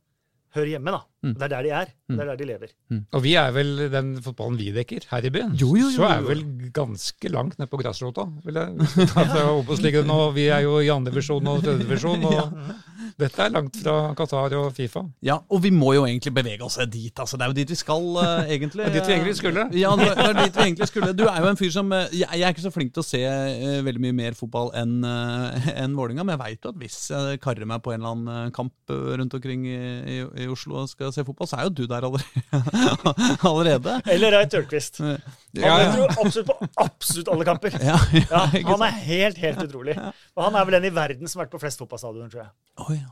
[0.56, 0.90] hører hjemme.
[0.96, 1.02] da.
[1.20, 1.34] Mm.
[1.36, 1.90] Det er der de er.
[2.08, 2.70] Det er der de lever.
[3.12, 5.52] Og vi er vel den fotballen vi dekker her i byen.
[5.52, 8.24] Jo, jo, jo, Så er vi vel ganske langt ned på grasrota.
[8.44, 12.54] vil jeg fra Obos-ligaen, Vi er jo i andredivisjon og tredjedivisjon, og
[13.20, 15.02] dette er langt fra Qatar og Fifa.
[15.22, 17.12] Ja, og vi må jo egentlig bevege oss dit.
[17.12, 17.36] altså.
[17.36, 18.86] Det er jo dit vi skal, uh, egentlig.
[18.86, 19.66] Det er dit vi egentlig skulle.
[19.76, 21.12] Ja, det er dit vi egentlig skulle.
[21.12, 23.20] Du er jo en fyr som uh, Jeg er ikke så flink til å se
[23.28, 26.98] uh, veldig mye mer fotball enn uh, enn Vålinga, men jeg veit jo at hvis
[27.12, 30.88] jeg karrer meg på en eller annen kamp rundt omkring i, i, i Oslo og
[30.90, 32.84] skal se fotball, så er jo du der allerede.
[33.50, 33.96] allerede.
[34.14, 34.98] Eller Ray Tørnquist.
[35.02, 35.18] Han
[35.56, 35.92] Ja, jeg ja.
[35.96, 37.76] tror absolutt på absolutt alle kamper.
[37.82, 39.96] Ja, ja, Ja, han er helt, helt utrolig.
[40.36, 42.52] Og han er vel den i verden som har vært på flest fotballstadioner, tror jeg.
[42.78, 43.10] Oh, ja.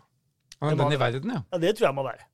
[0.62, 1.42] Han er den i verden, ja.
[1.52, 2.24] Ja, Det tror jeg må være.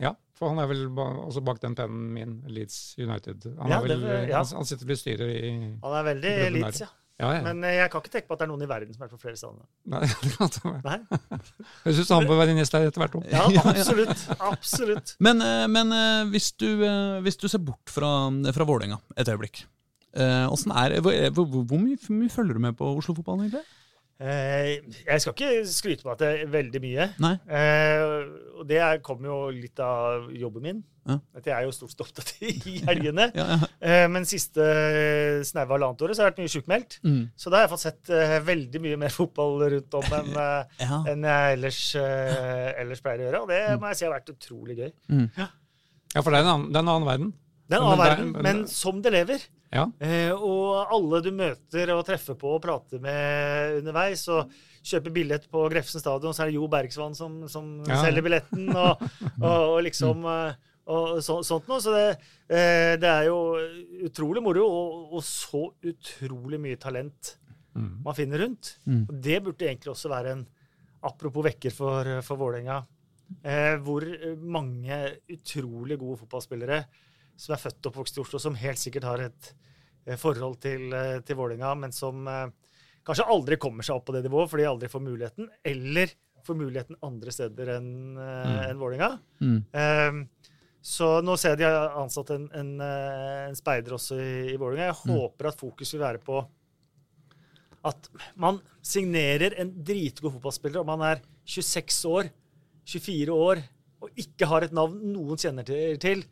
[0.00, 0.14] ja.
[0.36, 3.46] For han er vel også bak den pennen min, Leeds United.
[3.58, 4.42] Han, Ja, er vel, det- ja.
[4.42, 5.52] han, han sitter vel i styret i
[5.82, 6.88] Han er veldig Leeds, ja.
[7.16, 7.42] Ja, ja.
[7.46, 9.08] Men eh, jeg kan ikke tenke på at det er noen i verden som har
[9.08, 9.62] vært på flere steder.
[9.92, 10.80] Nei, det kan godt være.
[10.84, 11.20] Nei?
[11.86, 13.30] Jeg syns han bør være gjest her etter hvert òg.
[13.36, 14.26] Ja, absolutt.
[14.50, 15.14] Absolutt.
[15.24, 16.68] Men, eh, men eh, hvis, du,
[17.24, 18.10] hvis du ser bort fra,
[18.52, 19.64] fra Vålerenga et øyeblikk
[20.16, 20.62] hvor,
[21.36, 23.66] hvor, hvor mye, hvor mye følger du med på Oslo-fotballen, egentlig?
[24.18, 27.06] Eh, jeg skal ikke skryte på at det er veldig mye.
[27.20, 27.34] Nei?
[27.52, 28.04] Eh,
[28.56, 30.84] og det er- kommer jo litt av jobben min.
[31.06, 31.18] Ja.
[31.36, 33.26] At jeg er jo stort sett opptatt i helgene.
[33.36, 33.68] Ja, ja.
[33.80, 34.64] Eh, men siste
[35.46, 36.96] snaue halvannet året så har jeg vært mye sjukmeldt.
[37.04, 37.20] Mm.
[37.36, 40.32] Så da har jeg fått sett eh, veldig mye mer fotball rundt om enn
[40.80, 41.02] ja.
[41.12, 43.42] enn jeg ellers, eh, ellers pleier å gjøre.
[43.44, 43.80] Og det Mm.
[43.84, 44.92] må jeg si har vært utrolig gøy.
[46.14, 47.32] Ja, for det er en annen, det er en annen verden.
[47.68, 49.42] Det er en Men annen er- verden, men- men som det lever.
[49.72, 49.86] Ja.
[50.00, 54.50] Eh, og alle du møter og treffer på og prater med underveis, og
[54.86, 57.98] kjøper billett på Grefsen stadion, så er det Jo Bergsvann som, som Ja.
[58.04, 59.02] selger billetten, og,
[59.42, 60.54] og, og liksom eh,
[60.86, 61.80] og så, sånt noe.
[61.82, 63.58] Så det, eh, det er jo
[64.06, 67.36] utrolig moro, og, og så utrolig mye talent
[67.76, 67.98] Mm.
[68.06, 68.78] man finner rundt.
[68.86, 69.02] Mm.
[69.10, 70.46] Og det burde egentlig også være en
[71.04, 72.78] apropos vekker for, for Vålerenga.
[73.44, 74.00] Eh, hvor
[74.40, 74.96] mange
[75.28, 76.78] utrolig gode fotballspillere
[77.36, 79.50] som er født og oppvokst i Oslo, som helt sikkert har et
[80.06, 82.46] eh, forhold til, eh, til Vålerenga, men som eh,
[83.06, 86.14] kanskje aldri kommer seg opp på det nivået fordi de aldri får muligheten, eller
[86.46, 88.58] får muligheten andre steder enn mm.
[88.70, 89.10] en Vålerenga.
[89.42, 89.58] Mm.
[89.82, 90.50] Eh,
[90.86, 94.92] så nå ser jeg de har ansatt en, en, en speider også i, i Vålerenga.
[94.92, 96.44] Jeg håper at fokus vil være på
[97.86, 98.08] at
[98.38, 102.30] man signerer en dritgod fotballspiller om han er 26 år,
[102.86, 103.62] 24 år
[104.02, 106.24] og ikke har et navn noen kjenner til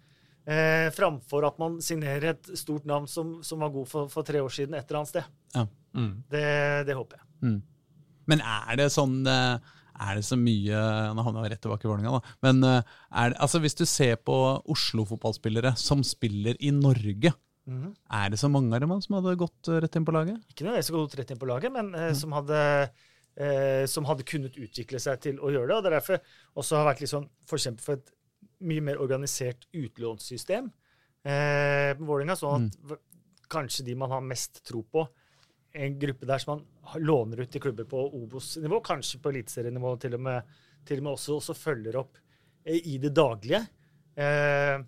[0.47, 4.41] eh, framfor at man signerer et stort navn som, som var god for, for tre
[4.45, 5.71] år siden et eller annet sted.
[5.95, 6.13] Mm.
[6.31, 6.45] Det,
[6.89, 7.27] det håper jeg.
[7.43, 7.63] Mm.
[8.27, 9.59] Men er det sånn eh,
[10.05, 10.79] er det så mye
[11.15, 12.33] Nå havner jeg rett tilbake i Vålerenga, da.
[12.43, 14.35] Men eh, er det, altså, hvis du ser på
[14.75, 17.33] Oslo-fotballspillere som spiller i Norge,
[17.65, 17.95] Mhm.
[18.13, 20.37] er det så mange av dem som hadde gått eh, rett inn på laget?
[20.53, 21.95] Ikke nødvendigvis gått rett inn på laget, men Mm.
[21.97, 22.91] eh, som, hadde,
[23.41, 25.77] eh, som hadde kunnet utvikle seg til å gjøre det.
[25.79, 26.21] og Det er derfor
[26.61, 28.11] også har vært litt sånn forkjemper for et
[28.65, 30.71] mye mer organisert utlånssystem
[31.25, 32.37] eh, på Vålerenga.
[32.37, 32.99] Sånn at Mm.
[33.51, 35.07] kanskje de man har mest tro på,
[35.75, 40.15] en gruppe der som man låner ut til klubber på Obos-nivå, kanskje på eliteserienivå til
[40.15, 40.43] og med,
[40.87, 42.17] til og med også, også følger opp
[42.65, 43.61] eh, i det daglige.
[44.17, 44.79] Eh,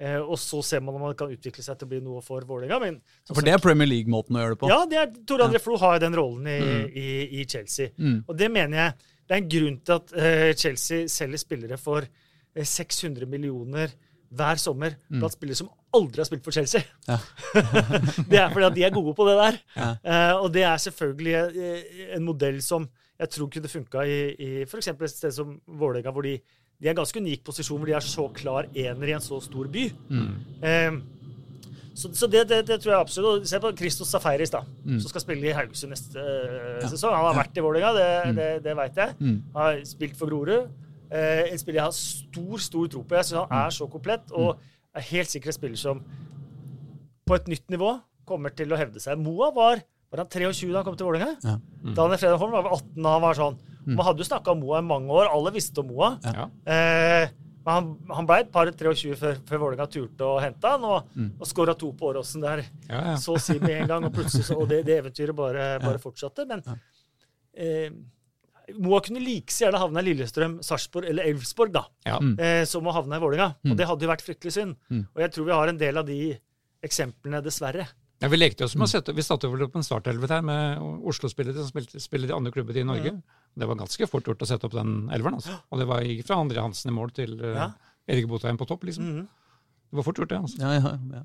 [0.00, 2.40] eh, og så ser man om man kan utvikle seg til å bli noe for
[2.48, 2.94] Vålerenga.
[3.28, 4.68] For det er Premier League-måten å gjøre det på.
[4.72, 6.86] ja, det er, Tor André Flo har den rollen i, Mm.
[6.88, 7.90] i, i Chelsea.
[7.98, 8.24] Mm.
[8.28, 8.94] Og det mener jeg
[9.26, 12.04] det er en grunn til at eh, Chelsea selger spillere for
[12.62, 13.94] 600 millioner
[14.34, 16.82] hver sommer blant spillere som aldri har spilt for Chelsea.
[17.06, 17.12] Mm.
[17.12, 17.18] Ja.
[18.30, 19.58] det er fordi at de er gode på det der.
[19.76, 19.88] Ja.
[20.02, 22.88] Eh, og det er selvfølgelig eh, en modell som
[23.20, 24.90] jeg tror kunne funka i, i f.eks.
[24.90, 28.06] et sted som Vålerenga, hvor de, de er en ganske unik posisjon, hvor de er
[28.06, 29.84] så klar ener i en så stor by.
[30.66, 30.96] Eh,
[31.94, 33.46] så, så det, det, det tror jeg absolutt.
[33.46, 34.64] Se på Christos Safaris, da,
[34.96, 36.88] som skal spille i Haugesund neste ja.
[36.90, 37.14] sesong.
[37.14, 38.08] Han har vært i Vålerenga, det,
[38.40, 39.14] det, det veit jeg.
[39.20, 39.36] Mm.
[39.54, 40.72] Har spilt for Grorud.
[41.10, 43.18] Eh, en spiller jeg har stor stor tro på.
[43.18, 44.62] Jeg synes Han er så komplett og
[44.94, 46.04] er helt sikkert en spiller som
[47.24, 47.96] på et nytt nivå
[48.28, 49.20] kommer til å hevde seg.
[49.20, 49.84] Moa var
[50.14, 51.32] var han 23 da han kom til Vålerenga?
[51.42, 51.56] Ja.
[51.96, 53.56] Daniel Fredrik Holm var vel 18 da han var sånn.
[53.84, 55.26] Man hadde jo snakka om Moa i mange år.
[55.26, 56.12] Alle visste om Moa.
[56.22, 56.44] Ja.
[56.70, 57.32] Eh,
[57.64, 57.88] men han,
[58.20, 61.30] han ble et par 23 før, før Vålerenga turte å hente han, og, mm.
[61.40, 63.14] og skåra to på Åråsen der Ja, ja.
[63.20, 64.06] så å si med en gang.
[64.06, 66.46] Og plutselig så, og det, det eventyret bare, bare fortsatte.
[66.46, 66.62] Men
[67.56, 67.88] eh,
[68.80, 72.18] Moa kunne like så gjerne havna i Lillestrøm, Sarpsborg eller Elfsborg, da, Ja.
[72.38, 73.56] eh, som å havne i Vålerenga.
[73.70, 74.76] Og det hadde jo vært fryktelig synd.
[74.90, 75.06] Mm.
[75.14, 76.38] Og jeg tror vi har en del av de
[76.82, 77.86] eksemplene, dessverre.
[78.22, 80.78] Ja, vi lekte også med å sette, vi satte vel opp en startelvet her med
[81.04, 83.12] Oslo-spillere som spilte, spiller i andre klubber i Norge.
[83.58, 85.34] Det var ganske fort gjort å sette opp den elveren.
[85.34, 85.58] Altså.
[85.70, 87.68] Og det var ikke fra André Hansen i mål til uh, Ja.
[88.08, 88.84] Erik Botheim på topp.
[88.84, 89.04] liksom.
[89.04, 89.28] Mhm.
[89.90, 90.38] Det var fort gjort, det.
[90.40, 90.58] altså.
[90.58, 91.22] Ja, ja, ja.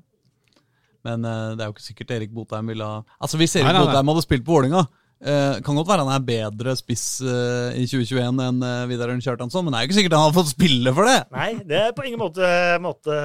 [1.04, 3.72] Men uh, det er jo ikke sikkert Erik Botheim ville ha Altså Hvis Erik Nei,
[3.72, 3.86] nei, nei.
[3.88, 4.82] Botheim hadde spilt på Vålinga
[5.20, 9.64] eh, Kan godt være han er bedre spiss uh, i 2021 enn uh, Vidar Kjartansson,
[9.66, 11.18] men det er jo ikke sikkert han har fått spille for det!
[11.34, 12.46] Nei, det er på ingen måte,
[12.84, 13.18] måte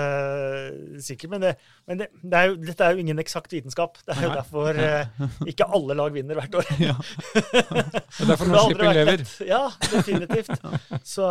[1.03, 1.31] sikkert.
[1.35, 1.53] Men, det,
[1.87, 3.97] men det, det er jo, dette er jo ingen eksakt vitenskap.
[4.05, 4.37] Det er jo Nei.
[4.41, 6.69] derfor uh, ikke alle lag vinner hvert år.
[6.83, 6.95] Ja.
[8.15, 9.23] Det er derfor norsk lever.
[9.47, 10.51] Ja, definitivt.
[11.07, 11.25] Så,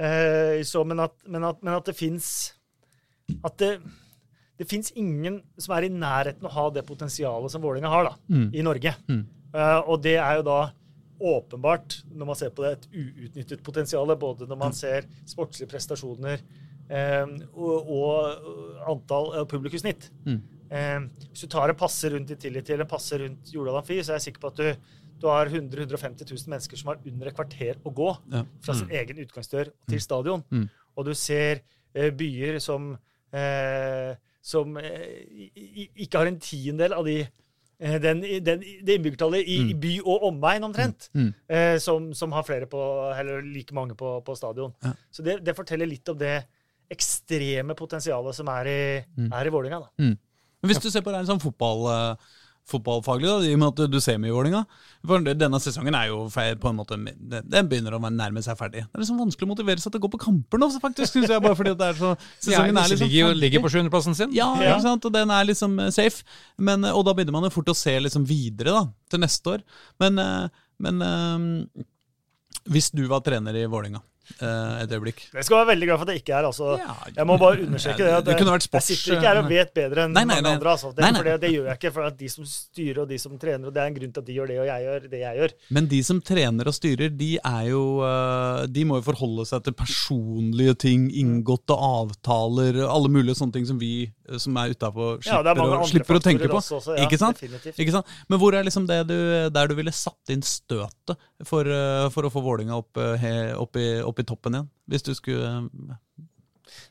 [0.00, 2.28] eh, så men, at, men, at, men at det fins
[3.44, 3.70] At det,
[4.60, 8.08] det fins ingen som er i nærheten av å ha det potensialet som Vålerenga har
[8.10, 8.48] da, Mm.
[8.54, 8.94] i Norge.
[9.08, 9.22] Mm.
[9.52, 10.60] Eh, og det er jo da
[11.22, 14.10] åpenbart, når man ser på det, et uutnyttet potensial.
[14.18, 16.40] Både når man ser sportslige prestasjoner
[16.90, 20.10] eh, og, og antall eh, publikussnitt.
[20.26, 20.40] Mm.
[20.72, 24.14] Hvis du tar en passe rundt i Tillit eller en passe rundt Jordal Amfi, så
[24.14, 27.28] er jeg sikker på at du, du har 100 150 000 mennesker som har under
[27.28, 28.40] et kvarter å gå Ja.
[28.64, 30.40] fra sin egen utgangsdør til stadion.
[30.48, 30.64] Mm.
[30.96, 31.60] Og du ser
[31.92, 32.94] byer som,
[33.36, 37.18] eh, som ikke har en tiendedel av de
[37.80, 41.30] den, den, det innbyggertallet i, i by og omegn omtrent, Mm.
[41.48, 42.78] eh, som, som har flere på,
[43.18, 44.74] eller like mange på, på stadion.
[44.84, 44.92] Ja.
[45.10, 46.44] Så det, det forteller litt om det
[46.92, 48.80] ekstreme potensialet som er i,
[49.32, 49.88] er i Vålinga, da.
[49.98, 52.30] Men Hvis du ser på det en sånn fotball, eh,
[52.70, 54.60] fotballfaglig, da, i og med at du ser mye i
[55.06, 58.84] For denne sesongen er jo feil på en måte Den begynner å nærme seg ferdig.
[58.86, 61.28] Det er liksom vanskelig å motivere seg til å gå på kamper nå, faktisk, syns
[61.32, 64.14] jeg, bare fordi at det er så Ja, Sesongen er liksom ligger, ligger på sjuendeplassen
[64.18, 64.32] sin.
[64.36, 64.76] Ja, Ja.
[64.76, 65.04] ikke sant?
[65.04, 66.22] og den er liksom eh, safe.
[66.58, 69.56] Men, eh, og da begynner man jo fort å se liksom videre da, til neste
[69.56, 69.66] år.
[70.00, 70.48] Men, eh,
[70.78, 71.02] men
[72.70, 74.02] hvis du var trener i eh,
[74.40, 76.44] et øyeblikk Jeg skal være veldig glad for at det ikke er.
[76.48, 76.78] altså.
[76.78, 78.24] Ja, Jeg må bare understreke det.
[78.24, 80.54] det sports- Jeg sitter ikke her og vet bedre enn Nei, nei, nei.
[80.54, 80.70] andre.
[80.70, 80.94] altså.
[80.94, 81.92] Det, Nei, det, det gjør jeg ikke.
[81.92, 84.26] For de som styrer og de som trener, og det er en grunn til at
[84.26, 85.50] de gjør det, og jeg gjør det jeg gjør.
[85.70, 89.62] Men de som trener og styrer, de er jo eh, De må jo forholde seg
[89.64, 95.40] til personlige ting, inngåtte avtaler, alle mulige sånne ting som vi eh, som er Ja,
[95.40, 96.56] er slipper, mange å, slipper å tenke på.
[96.60, 97.42] også, så ja, ikke sant?
[97.76, 98.06] Ikke sant?
[98.28, 99.16] Men hvor er liksom det du,
[99.52, 103.76] der du ville satt inn støtet for, eh, for å få Vålinga opp, eh, opp,
[103.76, 104.70] i, opp i toppen igjen?
[104.88, 106.26] Hvis du skulle eh,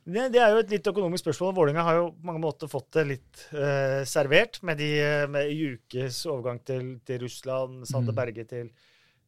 [0.06, 1.54] Det, det er jo et litt økonomisk spørsmål.
[1.58, 4.92] Vålinga har jo på mange måter fått det litt eh, servert med, de,
[5.32, 8.18] med Jukes overgang til, til Russland, Sander Mm.
[8.20, 8.68] Berge til,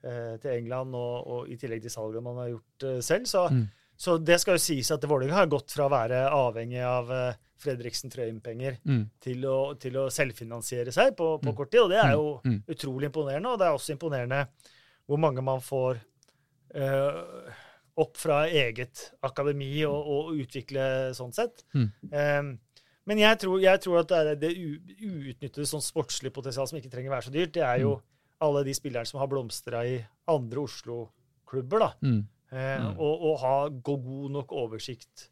[0.04, 3.26] eh, til England, og, og i tillegg til salget man har gjort eh, selv.
[3.30, 3.64] Så, Mm.
[3.98, 7.34] så det skal jo sies at Vålinga har gått fra å være avhengig av eh,
[7.64, 9.46] Fredriksen Trøim-penger mm, til
[9.80, 11.82] til å selvfinansiere seg på, på kort tid.
[11.86, 12.60] Og det er jo Mm.
[12.68, 13.50] utrolig imponerende.
[13.54, 14.44] Og det er også imponerende
[15.08, 16.00] hvor mange man får
[16.76, 17.54] eh,
[17.98, 21.64] opp fra eget akademi og, og utvikle sånn sett.
[21.76, 21.90] Mm.
[22.12, 22.54] Eh,
[23.06, 27.12] men jeg tror, jeg tror at det, det uutnyttede sånn sportslige potensial som ikke trenger
[27.14, 28.02] være så dyrt, det er jo Mm.
[28.48, 29.98] alle de spillerne som har blomstra i
[30.28, 31.80] andre toppklubber.
[31.80, 31.92] da.
[32.02, 32.26] Mm.
[32.52, 32.98] Eh, Mm.
[33.00, 35.30] og, og ha god nok oversikt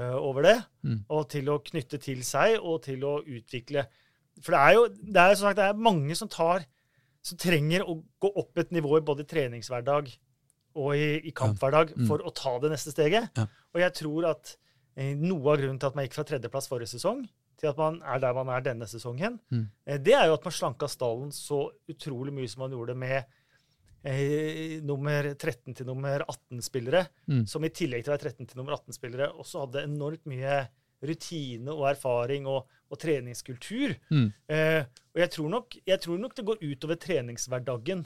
[0.00, 0.56] over det.
[0.84, 1.04] Mm.
[1.10, 3.86] Og til å knytte til seg og til å utvikle.
[4.40, 6.64] For det er jo det er, som sagt, det er mange som tar
[7.22, 10.08] som trenger å gå opp et nivå i både treningshverdag
[10.74, 12.06] og i, i kamphverdag Mm.
[12.08, 13.28] for å ta det neste steget.
[13.36, 13.44] Ja.
[13.74, 14.56] Og jeg tror at
[14.96, 17.22] eh, noe av grunnen til at man gikk fra tredjeplass forrige sesong
[17.60, 19.68] til at man er der man er denne sesongen, Mm.
[19.86, 23.24] eh, det er jo at man slanka stallen så utrolig mye som man gjorde med
[24.04, 27.44] eh, nummer 13 til nummer 18-spillere, Mm.
[27.46, 30.62] som i tillegg til å være 13 til nummer 18-spillere også hadde enormt mye
[31.02, 33.94] rutine og erfaring og, og treningskultur.
[34.10, 34.32] Mm.
[34.48, 34.82] Eh,
[35.14, 38.04] og jeg tror, nok, jeg tror nok det går utover treningshverdagen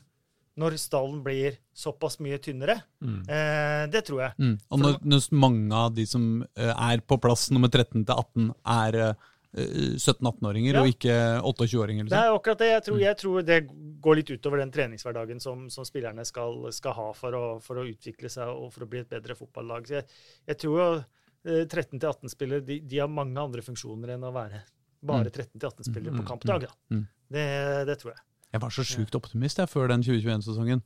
[0.57, 2.78] når stallen blir såpass mye tynnere.
[3.05, 3.18] Mm.
[3.28, 4.32] Eh, det tror jeg.
[4.40, 4.55] Mm.
[4.72, 8.47] Og når, når mange av de som eh, er på plass nummer 13 til 18,
[8.64, 9.26] er eh,
[9.57, 10.83] 17-18-åringer Ja.
[10.83, 12.05] og ikke 28-åringer.
[12.05, 12.25] Det Liksom.
[12.25, 12.69] er akkurat det.
[12.69, 12.87] Jeg Mm.
[12.87, 17.13] tror, jeg tror det går litt utover den treningshverdagen som, som spillerne skal, skal ha
[17.13, 19.87] for å, for å utvikle seg og for å bli et bedre fotballag.
[19.89, 20.05] Jeg,
[20.47, 21.05] jeg tror jo
[21.47, 24.63] eh, 13-18-spillere de, de har mange andre funksjoner enn å være
[25.07, 26.21] bare 13-18-spillere Mm.
[26.23, 26.61] på kampdag.
[26.67, 26.73] Da.
[26.91, 27.07] Mm.
[27.31, 28.21] Det, det tror jeg.
[28.53, 30.83] Jeg var så sjukt optimist jeg, før den 2021-sesongen.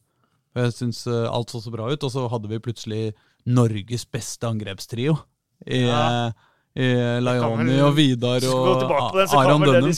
[0.57, 3.15] Jeg syns eh, alt så så bra ut, og så hadde vi plutselig
[3.47, 5.19] Norges beste angrepstrio.
[5.67, 6.33] I, Ja.
[7.25, 9.91] Laioni og Vidar og den, Aron Dønnum.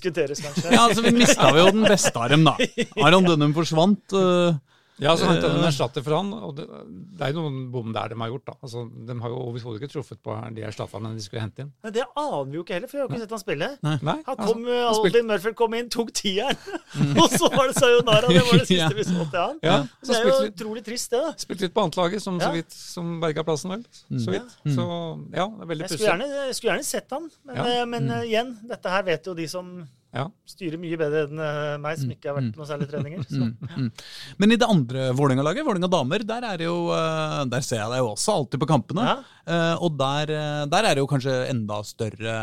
[0.72, 2.54] Ja, altså Vi mista jo den beste av dem, da.
[3.06, 4.00] Aron Dønnum forsvant.
[4.16, 4.54] eh,
[5.02, 5.68] Ja, så hentet de en Eh.
[5.68, 6.64] erstatter for han, og det,
[7.18, 8.44] det er jo noen bom der de har gjort.
[8.46, 8.54] da.
[8.62, 11.72] Altså, De har jo overhodet ikke truffet på de erstatterne de skulle hente inn.
[11.82, 13.68] Men det aner vi jo ikke heller, for vi har jo ikke sett han spille.
[13.82, 16.56] Nei, Han altså, kom, altså, han Aldin Murphy kom inn, tok tieren,
[17.22, 18.28] og så var det sayonara.
[18.28, 18.88] Det var det Ja.
[18.88, 19.58] siste vi så til han.
[19.62, 19.76] ja,
[20.06, 21.20] Det er jo litt, utrolig trist, det.
[21.26, 21.32] da.
[21.36, 22.46] spilte litt på annetlaget, som, Ja.
[22.48, 23.82] så vidt, som berga plassen, vel.
[24.18, 24.54] Så vidt.
[24.76, 24.86] Så
[25.34, 26.46] ja, det er veldig Jeg skulle pussig.
[26.46, 27.64] jeg skulle gjerne sett han, men, Ja.
[27.66, 30.26] eh, men eh, igjen, dette her vet jo de som Ja.
[30.44, 33.22] styrer mye bedre enn eh, meg, som ikke har vært på noen særlige treninger.
[33.24, 33.40] Så.
[33.40, 33.86] Mm, mm.
[34.42, 38.02] Men i det andre Vålerenga-laget, Vålerenga damer, der, er jo, eh, der ser jeg deg
[38.02, 39.06] jo også alltid på kampene.
[39.08, 39.16] Ja.
[39.48, 40.34] Eh, og der,
[40.68, 42.36] der er det jo kanskje enda større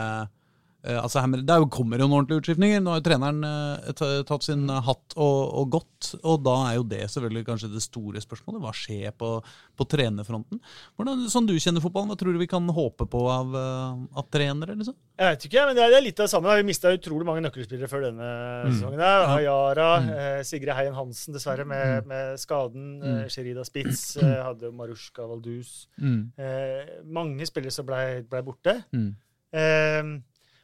[0.79, 2.79] altså her, Det er jo, kommer jo noen ordentlige utskiftninger.
[2.83, 6.11] Nå har jo treneren eh, tatt sin hatt og, og gått.
[6.23, 8.61] Og da er jo det selvfølgelig kanskje det store spørsmålet.
[8.63, 9.31] Hva skjer på,
[9.75, 10.61] på trenerfronten?
[10.95, 14.29] Hvordan, sånn du kjenner fotballen, hva tror du vi kan håpe på av, eh, av
[14.31, 14.77] trenere?
[14.79, 14.95] liksom?
[15.19, 16.55] Jeg vet ikke, men det er, det litt av det samme.
[16.61, 18.31] Vi mista utrolig mange nøkkelspillere før denne
[18.69, 19.03] sesongen.
[19.03, 19.27] der.
[19.35, 22.87] Ayara, eh, Sigrid Heien Hansen dessverre med, med skaden.
[23.03, 25.89] Eh, Sherida Spitz eh, hadde Marushka Valdus.
[25.99, 26.31] Mm.
[26.39, 28.79] Eh, mange spillere som blei ble borte.
[28.95, 29.11] Mm.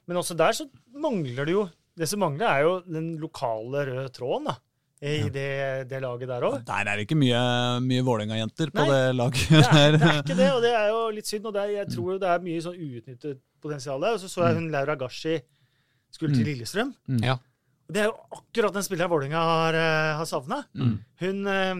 [0.07, 0.67] Men også der så
[1.01, 1.65] mangler det jo
[1.97, 4.55] Det som mangler, er jo den lokale røde tråden da,
[5.01, 6.57] i det, det laget der òg.
[6.67, 7.39] Der er det ikke mye,
[7.85, 9.47] mye Vålerenga-jenter på det laget.
[9.47, 9.97] Det, er- der.
[9.97, 11.45] det er ikke det, og det er jo litt synd.
[11.47, 14.17] og det er, Jeg tror jo det er mye sånn uutnyttet potensial der.
[14.17, 15.37] Og så så jeg hun Laura Gashi
[16.11, 16.91] skulle til Lillestrøm.
[17.23, 17.37] Ja.
[17.87, 20.63] Og Det er jo akkurat den spilleren Vålerenga har, eh, har savna.
[20.75, 20.93] Mm.
[21.23, 21.75] Hun eh,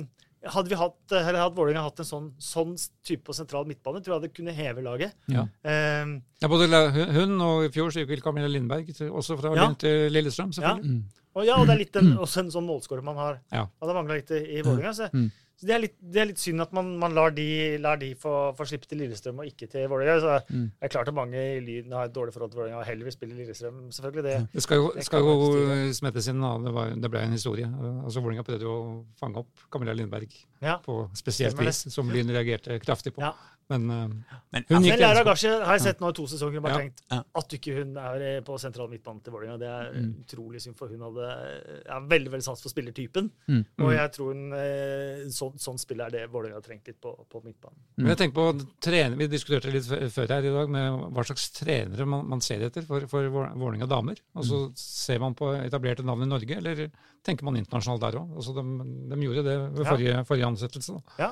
[0.46, 2.76] Hadde vi hatt, eller hadde Vålerenga hatt en sånn, sånn
[3.06, 5.16] type på sentral midtbane, tror jeg det kunne heve laget.
[5.32, 5.48] Ja.
[5.66, 6.68] Um, Ja, både
[7.16, 9.72] hun og i fjor så gikk Camilla Lindberg, også fra Ja.
[9.74, 10.76] Til Lillestrøm, ja.
[10.76, 11.02] selvfølgelig.
[11.36, 13.66] Og ja, og det er litt en, også en sånn målskårer man har Ja.
[13.82, 15.10] hadde mangla litt i, i Vålerenga.
[15.56, 15.68] Så, Mm.
[15.68, 18.54] det, er litt, det er litt synd at man, man lar de, lar de få,
[18.58, 20.20] få slippe til Lillestrøm og ikke til Vålerenga.
[20.20, 20.66] Så Mm.
[20.80, 23.04] det er klart at mange i Lyn har et dårlig forhold til Vålerenga og heller
[23.06, 24.24] vil spille Lillestrøm, selvfølgelig.
[24.24, 24.48] det.
[24.54, 26.42] Det skal jo, Det skal jo smettes inn.
[26.66, 27.66] Det, var, det ble en historie.
[28.04, 30.28] Altså, Vålerenga prøvde jo å fange opp Camilla Lindberg
[30.62, 30.78] Ja.
[30.80, 33.22] på spesielt vis, som Lyn reagerte kraftig på.
[33.22, 33.32] Ja.
[33.68, 34.08] Men uh,
[34.54, 36.64] Men, hun gikk Men Laura til Gashi har jeg sett nå i to sesonger og
[36.68, 36.82] bare Ja.
[36.84, 37.24] tenkt Ja.
[37.42, 39.58] at ikke hun er eh, på sentral midtbane til Vålerenga.
[39.58, 40.12] Det er Mm.
[40.22, 43.32] utrolig synd, for hun hadde ja, veldig veldig sans for spillertypen.
[43.50, 43.66] Mm.
[43.80, 47.16] Og jeg tror hun, eh, sånn, sånn spill er det Vålerenga har trengt litt på,
[47.30, 47.80] på midtbanen.
[47.98, 51.50] Men jeg tenker på trener, Vi diskuterte litt før her i dag med hva slags
[51.58, 54.16] trenere man, man ser etter for, for Vålerenga damer.
[54.36, 56.92] Altså, Ser man på etablerte navn i Norge, eller
[57.24, 58.36] tenker man internasjonalt der òg?
[58.38, 58.64] Altså, de,
[59.10, 59.90] de gjorde det ved Ja.
[59.92, 60.94] forrige, forrige ansettelse.
[60.94, 61.02] Da.
[61.18, 61.32] Ja.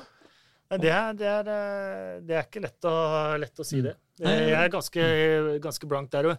[0.70, 2.94] Det er, det, er, eh, det er ikke lett å,
[3.38, 3.94] lett å si det.
[4.18, 5.02] Jeg er ganske,
[5.62, 6.24] ganske blank der.
[6.32, 6.38] òg.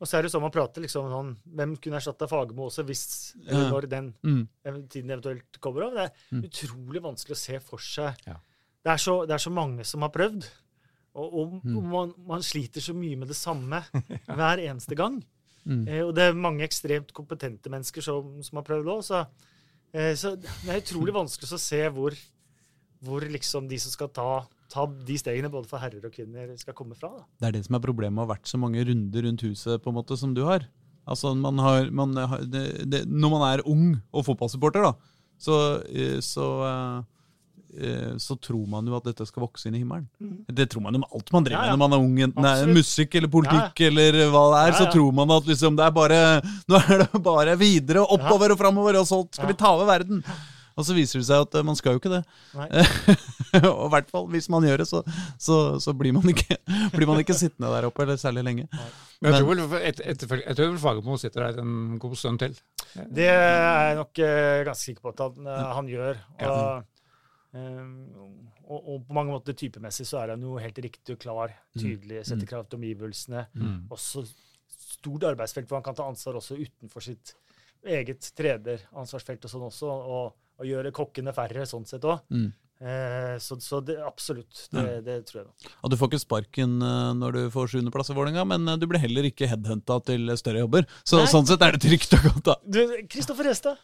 [0.00, 3.34] og så er det sånn man prater liksom sånn Hvem kunne erstatta Fagermo også, hvis
[3.44, 3.68] Ja.
[3.70, 4.48] når den Mm.
[4.88, 5.94] tiden eventuelt kommer over?
[5.94, 6.44] Det er Mm.
[6.48, 8.34] utrolig vanskelig å se for seg Ja.
[8.84, 10.46] det, er så, det er så mange som har prøvd.
[11.14, 11.82] Og, og Mm.
[11.90, 13.82] man, man sliter så mye med det samme
[14.28, 15.22] hver eneste gang.
[15.68, 19.02] Eh, og det er mange ekstremt kompetente mennesker som, som har prøvd òg.
[19.04, 19.26] Så,
[19.92, 22.14] eh, så det er utrolig vanskelig å se hvor,
[23.04, 24.28] hvor liksom de som skal ta,
[24.72, 27.10] ta de stegene, både for herrer og kvinner, skal komme fra.
[27.14, 27.24] Da.
[27.40, 29.82] Det er det som er problemet med å ha vært så mange runder rundt huset
[29.84, 30.66] på en måte som du har.
[31.08, 34.90] Altså, man har, man har det, det, Når man er ung og fotballsupporter, da,
[35.40, 35.54] så,
[35.88, 40.04] eh, så, eh, eh, så tror man jo at dette skal vokse inn i himmelen.
[40.52, 41.76] Det tror man jo med alt man driver Ja, ja.
[41.78, 42.18] når man er ung.
[42.26, 45.48] Enten det er musikk eller politikk eller hva det er, Ja, så tror man at
[45.48, 46.20] liksom det er bare
[46.68, 49.52] Nå er det bare videre oppover og framover, og så skal Ja.
[49.54, 50.20] vi ta over verden.
[50.78, 52.20] Og så viser det seg at eh, man skal jo ikke det.
[52.54, 52.68] Nei.
[53.72, 55.02] og i hvert fall hvis man gjør det, så,
[55.42, 56.58] så, så blir, man ikke,
[56.96, 58.68] blir man ikke sittende der oppe eller særlig lenge.
[59.18, 62.38] Men jeg tror vel et, et, jeg tror vel Fagermo sitter der en god stund
[62.44, 62.54] til.
[62.94, 66.22] Det er jeg nok eh, ganske sikker på at han, eh, han gjør.
[66.46, 67.08] Og,
[67.58, 67.94] um,
[68.68, 72.22] og, og på mange måter typemessig så er han jo helt riktig og klar, tydelig,
[72.28, 73.48] setter krav til omgivelsene.
[73.90, 74.28] Også
[74.98, 77.34] stort arbeidsfelt hvor han kan ta ansvar også utenfor sitt
[77.86, 82.24] eget trederansvarsfelt og sånn også, og, og gjøre kokkene færre sånn sett òg.
[82.34, 82.48] Mm.
[82.78, 85.70] Eh, så så det, absolutt, det, det tror jeg nok.
[85.82, 88.86] Og du får ikke sparken eh, når du får sjuendeplass i Vålerenga, men eh, du
[88.90, 90.86] blir heller ikke headhunta til større jobber.
[91.02, 91.30] Så Nei.
[91.32, 92.84] sånn sett er det trygt og godt, da.
[93.10, 93.82] Kristoffer Hestad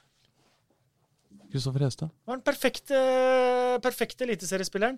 [1.50, 2.10] Kristoffer Hestad.
[2.26, 3.00] var den perfekte,
[3.82, 4.96] perfekte eliteseriespilleren.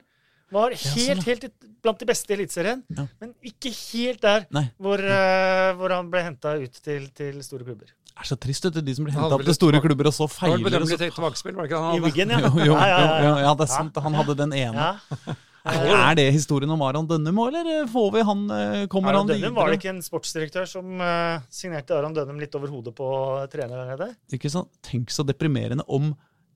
[0.52, 1.46] Var helt, sånn, helt
[1.82, 3.06] blant de beste i Eliteserien, Ja.
[3.20, 4.44] men ikke helt der
[4.78, 7.86] hvor, uh, hvor han ble henta ut til, til store klubber.
[8.16, 8.80] Det er så trist, vet du.
[8.86, 10.70] De som blir henta opp til store klubber, og så Det var feiler.
[10.70, 12.04] vel og så- tilbakespill, var det ikke han han I?
[12.06, 12.38] Wiggen, ja.
[12.46, 13.54] Jo, jo, ja, ja, jo, ja.
[13.54, 13.96] det er sant.
[14.06, 14.74] Han hadde den ene.
[14.74, 15.34] Ja.
[15.66, 19.32] Er det historien om Aron Dønnum òg, eller får vi han eh, Kommer Aron han
[19.40, 23.08] Dønnum var det ikke en sportsdirektør som eh, signerte Aron Dønnum litt over hodet på
[23.50, 24.08] trener der nede?
[24.30, 24.68] Ikke sant?
[24.80, 26.12] Tenk så deprimerende om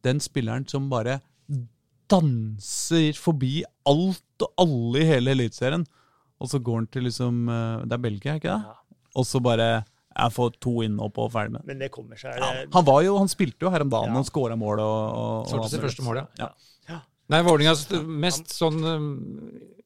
[0.07, 1.19] den spilleren som bare
[2.11, 5.87] danser forbi alt og alle i hele Eliteserien,
[6.41, 8.61] og så går han til liksom eh, Det er Belgia, ikke det?
[8.71, 9.01] Ja.
[9.21, 11.67] Og så bare Jeg får to innhopp og ferdig med.
[11.69, 12.39] Men det kommer seg.
[12.41, 14.23] Ja, han var jo, han spilte jo her om dagen Ja.
[14.23, 16.51] og skåra mål og, og, Skårte sitt første mål, ja.
[16.89, 16.99] ja.
[17.31, 19.15] Nei, Vålerengas mest sånn um,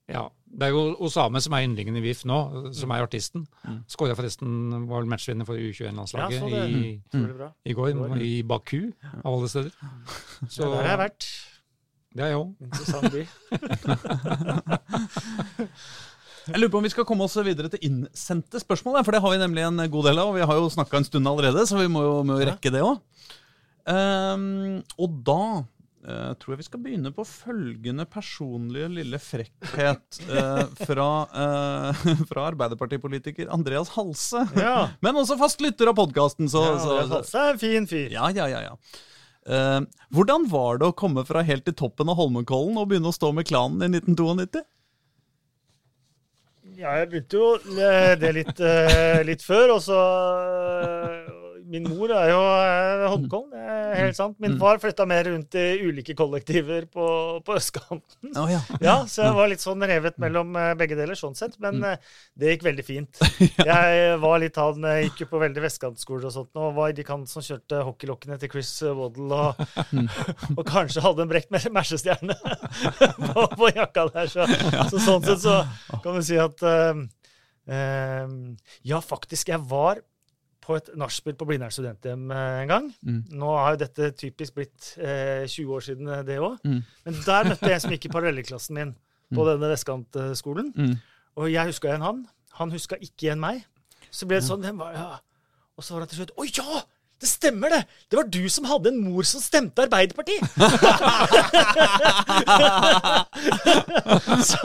[0.08, 0.28] Ja.
[0.54, 2.36] Det er jo Osame som er yndlingen i VIF nå,
[2.78, 3.42] som er artisten.
[3.66, 3.80] Mm.
[3.90, 4.52] Skåra forresten,
[4.86, 7.24] var vel matchvinner for U21-landslaget så i, mm.
[7.66, 8.92] i går, i Baku,
[9.24, 9.74] av alle steder.
[10.46, 11.28] Så ja, der har jeg vært.
[12.14, 12.50] Det er jeg òg.
[12.68, 13.22] Interessant by.
[16.44, 19.32] Jeg lurer på om vi skal komme oss videre til innsendte spørsmål, for det har
[19.32, 20.28] vi nemlig en god del av.
[20.28, 22.72] og Vi har jo snakka en stund allerede, så vi må jo, må jo rekke
[22.74, 22.98] det òg.
[25.00, 25.44] og da
[26.04, 32.46] uh, tror jeg vi skal begynne på følgende personlige lille frekkhet uh, fra, uh, fra
[32.50, 34.44] Arbeiderpartipolitiker Andreas Halse.
[34.60, 34.90] Ja.
[35.04, 38.12] Men også fast lytter av podkasten, Ja, Andreas Halse er en fin fyr.
[38.18, 38.62] Ja, ja, ja.
[38.68, 38.76] ja.
[39.44, 39.80] Eh,
[40.14, 43.32] hvordan var det å komme fra helt til toppen av Holmenkollen og begynne å stå
[43.36, 44.64] med klanen i 1992?
[46.74, 47.48] Ja, jeg begynte jo
[48.18, 49.98] det litt, eh, litt før, og så
[51.74, 54.36] Min mor er jo eh, Holmenkollen, det er helt sant.
[54.42, 57.06] Min far flytta mer rundt i ulike kollektiver på,
[57.42, 58.30] på østkanten.
[58.38, 58.60] Oh, ja.
[58.84, 61.56] Ja, så jeg var litt sånn revet mellom eh, begge deler, sånn sett.
[61.62, 63.22] Men eh, det gikk veldig fint.
[63.64, 66.96] Jeg var litt han den, gikk jo på veldig vestkantskoler og sånt, og var i
[66.96, 70.00] de kant som kjørte hockeylokkene til Chris Waddle, og,
[70.58, 74.30] og kanskje hadde en brekt mersestjerne på, på jakka der.
[74.30, 74.46] Så,
[74.92, 75.60] så sånn sett så
[76.04, 77.04] kan du si at eh,
[77.74, 78.34] eh,
[78.86, 80.02] Ja, faktisk, jeg var
[80.64, 82.86] på et nachspiel på Blindern studenthjem eh, en gang.
[83.04, 83.20] Mm.
[83.40, 86.56] Nå har jo dette typisk blitt eh, 20 år siden eh, det òg.
[86.64, 86.80] Mm.
[87.04, 88.94] Men der møtte jeg en som gikk i parallellklassen min
[89.34, 90.72] på denne vestkantskolen.
[90.76, 90.96] Mm.
[91.40, 92.24] Og jeg huska igjen han.
[92.60, 93.64] Han huska ikke igjen meg.
[94.14, 95.08] Så ble det sånn var, ja.
[95.74, 96.82] Og så var det til slutt Å ja!
[97.22, 97.84] Det stemmer, det!
[98.10, 100.44] Det var du som hadde en mor som stemte Arbeiderpartiet!
[104.50, 104.58] så,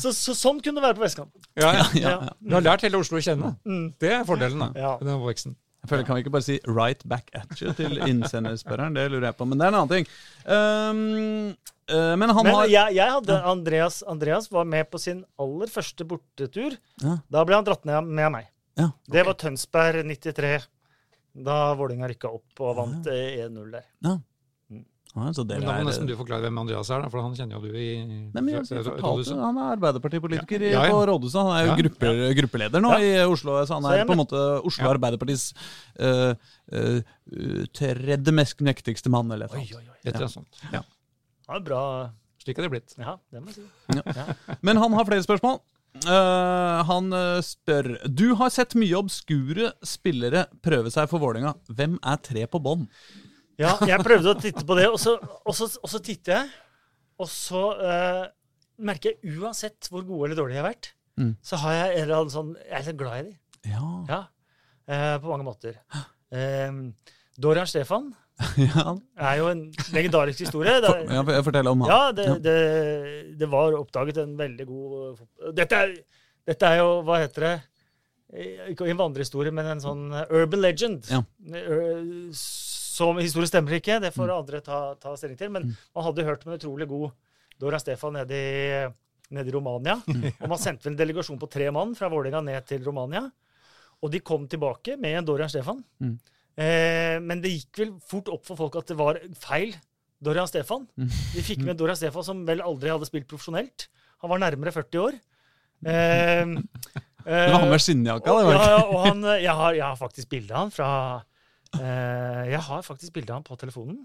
[0.00, 1.40] så, så sånn kunne det være på vestkanten.
[1.60, 1.84] Ja, ja.
[2.00, 2.14] Ja.
[2.40, 3.48] Du har lært hele Oslo å kjenne.
[3.68, 3.86] Mm.
[4.00, 4.92] Det er fordelen da, Ja.
[5.00, 5.52] med den veksten.
[5.84, 8.94] Jeg føler, Kan vi ikke bare si 'right back at you' til innsenderspørreren?
[8.96, 10.06] Det lurer jeg på, men det er en annen ting.
[10.46, 11.56] Um,
[11.92, 15.66] uh, men han Men har jeg, jeg hadde Andreas Andreas var med på sin aller
[15.68, 16.76] første bortetur.
[17.02, 17.18] Ja.
[17.30, 18.46] Da ble han dratt ned med meg.
[18.78, 20.66] Ja, Det var Tønsberg 93.
[21.34, 23.84] Da Vålerenga rykka opp og vant eh, 1-0 der.
[24.06, 24.18] ja.
[25.14, 27.22] Ja, så det Men da må er, nesten du forklare hvem Andreas er, da, for
[27.22, 30.70] han kjenner jo du i Nei, men jeg, jeg fortalte, Han er Arbeiderpartipolitiker ja.
[30.72, 30.90] Ja, ja.
[30.90, 31.38] på rådhuset.
[31.38, 31.76] Han er jo Ja.
[31.78, 32.10] gruppe,
[32.40, 32.98] gruppeleder nå Ja.
[32.98, 33.54] i Oslo.
[33.62, 34.90] Så han er så på en måte Oslo Ja.
[34.96, 35.44] Arbeiderpartis
[36.02, 36.34] uh,
[37.78, 40.34] tredje mest nektigste mann, eller noe sånt.
[40.34, 40.60] sånt.
[40.72, 40.82] Ja.
[41.46, 42.10] Ja, bra.
[42.42, 42.98] Slik er det blitt.
[42.98, 44.58] Ja, det må jeg si.
[44.66, 45.60] Men han har flere spørsmål.
[45.94, 51.52] Eh, han eh, spør Du har sett mye obskure spillere prøve seg for Vålerenga.
[51.70, 52.88] Hvem er tre på bånn?
[53.60, 55.14] Ja, jeg prøvde å titte på det, og så,
[55.46, 56.48] og så, og så titter jeg.
[57.22, 58.24] Og så uh,
[58.82, 61.36] merker jeg uansett hvor gode eller dårlige jeg har vært, Mm.
[61.46, 63.34] så har jeg en eller annen sånn Jeg er litt glad i dem.
[63.70, 64.16] Ja, Ja.
[64.90, 65.76] Uh, på mange måter.
[66.34, 66.72] Eh,
[67.38, 68.08] Dorian Stefan
[68.58, 68.96] ja.
[69.30, 69.60] er jo en
[69.94, 70.80] legendarisk historie.
[70.82, 71.90] Det For, ja fortell om han.
[71.92, 72.56] Ja, det, det,
[73.38, 75.20] det var oppdaget en veldig god
[75.54, 75.94] dette er,
[76.50, 77.54] dette er jo, hva heter det
[78.34, 81.04] Eh, Ikke en vandrehistorie, men en sånn eh, urban legend.
[81.06, 81.20] Ja.
[81.54, 84.16] Eh, Som historie stemmer ikke, det Mm.
[84.16, 85.50] får andre ta, ta stilling til.
[85.54, 87.12] Men man hadde hørt om en utrolig god
[87.60, 88.88] Dora Stefan nede i,
[89.30, 90.00] nede i Romania.
[90.10, 90.24] Mm.
[90.40, 93.22] Og man sendte en delegasjon på tre mann fra Vålerenga ned til Romania.
[94.02, 95.84] Og de kom tilbake med en Dorian Stefan.
[96.02, 96.16] Mm.
[96.56, 99.74] Eh, men det gikk vel fort opp for folk at det var feil.
[100.24, 100.86] Dorian Stefan.
[101.34, 103.88] Vi fikk med Dorian Stefan, som vel aldri hadde spilt profesjonelt.
[104.22, 105.18] Han var nærmere 40 år.
[105.84, 106.44] Eh,
[107.24, 109.96] Det var han med skinnjakka, det var ja, og han, eh, jeg, har, jeg har
[109.96, 110.88] faktisk bilde av han fra
[111.80, 114.02] eh, Jeg har faktisk bilde av han på telefonen.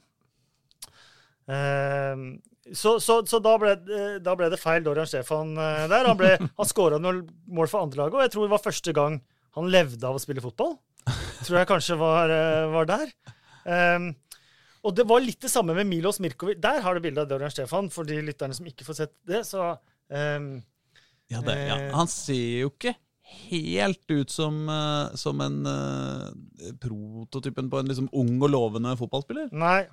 [1.49, 2.15] Eh,
[2.73, 3.73] så så, så da, ble,
[4.23, 6.07] da ble det feil Dorian Stefan eh, der.
[6.07, 9.19] Han, ble- han skåra noen mål for andrelaget, og jeg tror det var første gang
[9.57, 10.75] han levde av å spille fotball.
[11.43, 13.13] Tror jeg kanskje var, eh, var der.
[13.65, 14.11] Um,
[14.83, 16.59] og det var litt det samme med Milos Mirkovic.
[16.63, 19.45] Der har du bilde av Dorian Stefan, for de lytterne som ikke får sett det.
[19.47, 19.77] Så
[20.09, 20.63] Um,
[21.29, 21.75] Ja, det, ja.
[21.93, 22.95] Han ser jo ikke
[23.51, 26.31] helt ut som, eh, som en uh,
[26.81, 29.51] prototypen på en liksom ung og lovende fotballspiller.
[29.53, 29.83] Nei.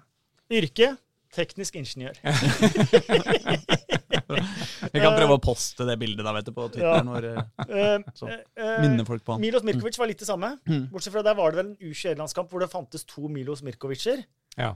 [0.49, 0.95] Yrke
[1.37, 2.17] teknisk ingeniør.
[4.93, 7.05] Vi kan prøve å poste det bildet da, vet du, på Twitter.
[7.07, 7.43] Når eh,
[7.77, 9.43] Eh, eh, minner folk på han.
[9.43, 10.55] Milos Mirkovic var litt det samme.
[10.69, 10.89] Mm.
[10.93, 14.25] Bortsett fra der var det vel en U21-landskamp hvor det fantes to Milos Mirkovicer.
[14.57, 14.73] Ja.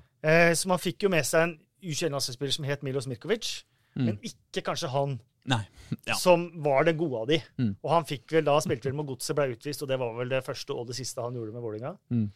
[0.54, 3.60] Så man fikk jo med seg en U21-landslagsspiller som het Milos Mirkovic,
[3.90, 4.04] Mm.
[4.06, 5.16] men ikke kanskje han
[5.50, 5.64] Nei.
[6.06, 6.14] Ja.
[6.14, 7.40] som var den gode av de.
[7.58, 7.72] Mm.
[7.82, 10.30] Og han fikk vel da spilte vel med Godset, ble utvist, og det var vel
[10.30, 11.90] det første og det siste han gjorde med Vålinga.
[12.14, 12.28] Mm.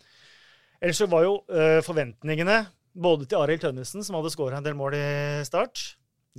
[0.82, 2.57] Ellers så var jo ø, forventningene
[3.07, 5.05] både til Arild Tønnesen, som hadde skåra en del mål i
[5.47, 5.84] start,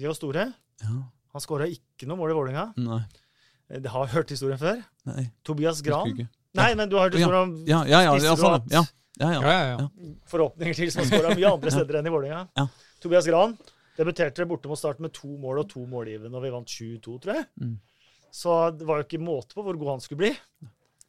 [0.02, 0.48] de var store.
[0.84, 0.96] Ja.
[1.36, 2.66] Han skåra ikke noe mål i Vålerenga.
[2.80, 3.02] Nei.
[3.70, 4.82] Eh, Det har hørt historien før.
[5.10, 5.30] Nei.
[5.44, 6.28] Tobias Gran.
[6.56, 8.16] Nei, men du har hørt historien om Ja, ja, ja.
[8.24, 8.84] ja, sånn, ja.
[9.20, 9.42] Ja, ja.
[9.42, 10.12] Ja, ja, ja.
[10.28, 12.46] forhåpninger til som har skåra mye andre steder enn i Vålerenga.
[12.60, 12.68] Ja.
[13.04, 13.56] Tobias Gran
[13.96, 17.38] debuterte borte mot start med to mål og to målgivende, og vi vant 7-2, tror
[17.38, 17.46] jeg.
[17.64, 17.76] Mm.
[18.36, 20.32] Så det var jo ikke måte på hvor god han skulle bli.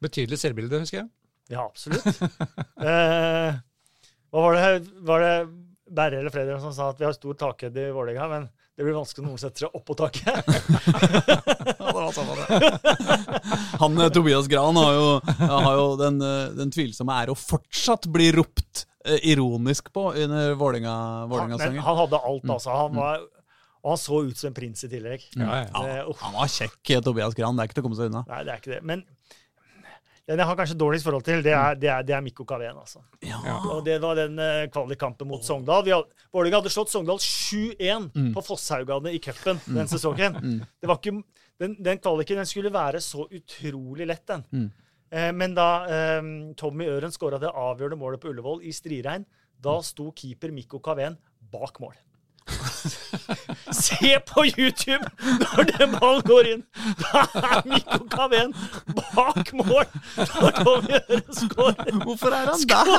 [0.02, 1.08] Betydelig selvbilde, husker jeg.
[1.50, 2.06] Ja, absolutt.
[2.90, 3.58] eh,
[4.30, 5.34] hva var det, var det
[5.96, 8.92] Berre eller Fredrik som sa at vi har stor takhøyde i Vålerenga, men det blir
[8.96, 10.36] vanskelig når noen setter seg oppå taket.
[13.80, 15.06] Han eh, Tobias Gran har jo,
[15.38, 20.52] har jo den, eh, den tvilsomme ære å fortsatt bli ropt eh, ironisk på under
[20.52, 21.80] Han, Vålerenga-sangen.
[21.86, 22.52] han hadde alt, Mm.
[22.56, 22.70] altså.
[22.76, 23.24] Han var,
[23.82, 25.24] og han så ut som en prins i tillegg.
[25.36, 25.82] Ja, ja.
[25.82, 26.16] Det, uh.
[26.24, 27.56] Han var kjekk, Tobias Gran.
[27.56, 28.24] Det er ikke til å komme seg unna.
[28.28, 28.82] Nei, det er ikke det.
[28.84, 29.04] Men
[30.26, 32.74] den jeg har kanskje dårligst forhold til, det er, det er, det er Mikko Kaveen.
[32.80, 32.98] Altså.
[33.22, 33.38] Ja.
[33.70, 35.86] Og det var den uh, kvalikkampen mot Sogndal.
[36.34, 38.32] Vålerenga hadde slått Sogndal 7-1 Mm.
[38.34, 40.34] på Fosshaugane i cupen den sesongen.
[40.80, 41.22] Det var ikke,
[41.62, 44.42] den, den kvaliken den skulle være så utrolig lett, den.
[44.50, 44.66] Mm.
[45.14, 46.22] Eh, men da eh,
[46.58, 49.24] Tommy Øren skåra det avgjørende målet på Ullevål i striregn,
[49.62, 51.14] da sto keeper Mikko Kaveen
[51.52, 51.94] bak mål.
[53.84, 55.04] Se på YouTube
[55.42, 56.62] når den ballen går inn!
[57.00, 58.54] Da er Mikko Kaveen
[58.96, 59.84] bak mål
[60.16, 61.92] når Tommy Øre skårer.
[62.04, 62.92] Hvorfor er han der?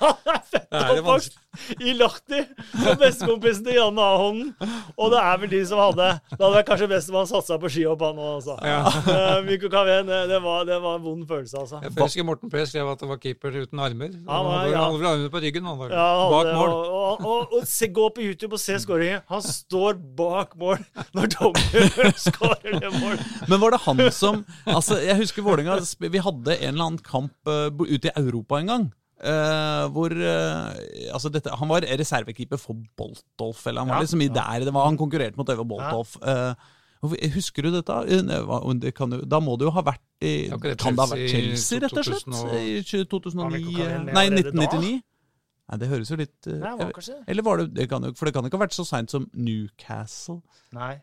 [0.00, 1.41] Han er født Det og oppvokst
[1.80, 2.40] i Lahti
[2.72, 4.52] som bestekompisen til Janne Ahonden.
[4.96, 7.58] Og det er vel de som hadde Det hadde vært kanskje best om han satsa
[7.60, 8.56] på skihopp, han òg, altså.
[8.64, 8.80] Ja.
[9.42, 11.82] Uh, Kaveen, det, det, var, det var en vond følelse, altså.
[11.84, 14.14] Jeg husker Morten P skrev at det var keeper uten armer.
[14.16, 14.84] Ja, Han hadde ja.
[14.86, 15.68] hadde vel armene på ryggen.
[15.68, 16.72] Han var Ja, han bak mål.
[16.72, 19.22] Og, og, og, og se, gå på YouTube og se skåringen.
[19.32, 20.82] Han står bak mål
[21.16, 23.20] når dommeren skårer det mål.
[23.48, 25.78] Men var det han som Altså, Jeg husker Vålerenga
[26.12, 28.90] Vi hadde en eller annen kamp uh, ute i Europa en gang.
[29.22, 33.66] Eh, hvor uh, altså dette, Han var reservekeeper for Boltolf.
[33.66, 34.06] Eller han var Ja.
[34.06, 36.16] liksom i der, det var, Han konkurrerte mot Øyvind Boltolf.
[36.22, 36.50] Ja.
[36.50, 36.70] Uh,
[37.02, 37.94] Husker du dette?
[38.14, 41.02] Eh, det kan jo, da må det jo ha vært i Ja, det Kan det
[41.02, 42.28] ha vært Chelsea rett og slett?
[42.54, 44.92] I 2009 Var Mikko Kaveen med Nei, 1999?
[45.72, 47.16] Nei, Det høres jo litt eh, Nei, var kanskje?
[47.26, 49.10] Eller var det, det kan jo, For det kan jo ikke ha vært så seint
[49.10, 50.38] som Newcastle.
[50.76, 50.94] Nei.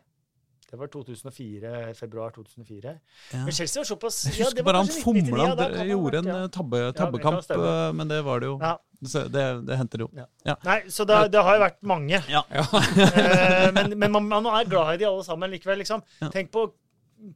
[0.70, 2.92] Det var 2004, februar 2004.
[3.32, 3.38] Ja.
[3.44, 6.18] Men Chelsea var såpass Jeg ja, husker det var bare han fomla, ja, ha gjorde
[6.20, 6.36] en ja.
[6.44, 8.58] eh, tabbe, tabbekamp, eh, men det var det jo.
[8.62, 8.76] Ja.
[9.00, 10.10] Det, det hendte det jo.
[10.14, 10.26] Ja.
[10.46, 10.54] Ja.
[10.68, 12.20] Nei, så det, det har jo vært mange.
[12.36, 12.44] Ja.
[12.54, 16.04] Eh, men men man, man er glad i de alle sammen likevel, liksom.
[16.20, 16.30] Ja.
[16.34, 16.68] Tenk på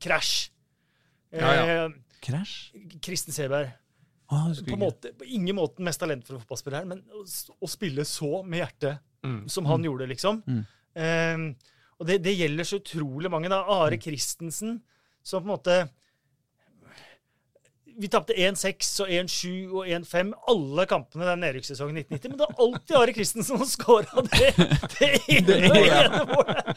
[0.01, 0.51] Crash.
[1.35, 1.89] Eh, Ja,
[2.23, 2.71] Crash?
[3.03, 3.73] Kristen Seberg.
[4.33, 7.25] Ah, På, måte, på ingen måte den mest talentfulle fotballspilleren, men å,
[7.61, 9.47] å spille så med hjertet Mm.
[9.49, 10.43] som han gjorde, liksom.
[10.45, 10.65] Mm.
[11.01, 11.39] Eh,
[12.05, 13.49] og det, det gjelder så utrolig mange.
[13.49, 13.63] da.
[13.81, 14.83] Are Christensen,
[15.25, 15.77] som på en måte
[17.95, 22.63] Vi tapte 1-6 og 1-7 og 1-5 alle kampene den nedrykkssesongen 1990, men det er
[22.65, 24.49] alltid Are Christensen som scora det,
[24.97, 26.75] det ene, ene målet!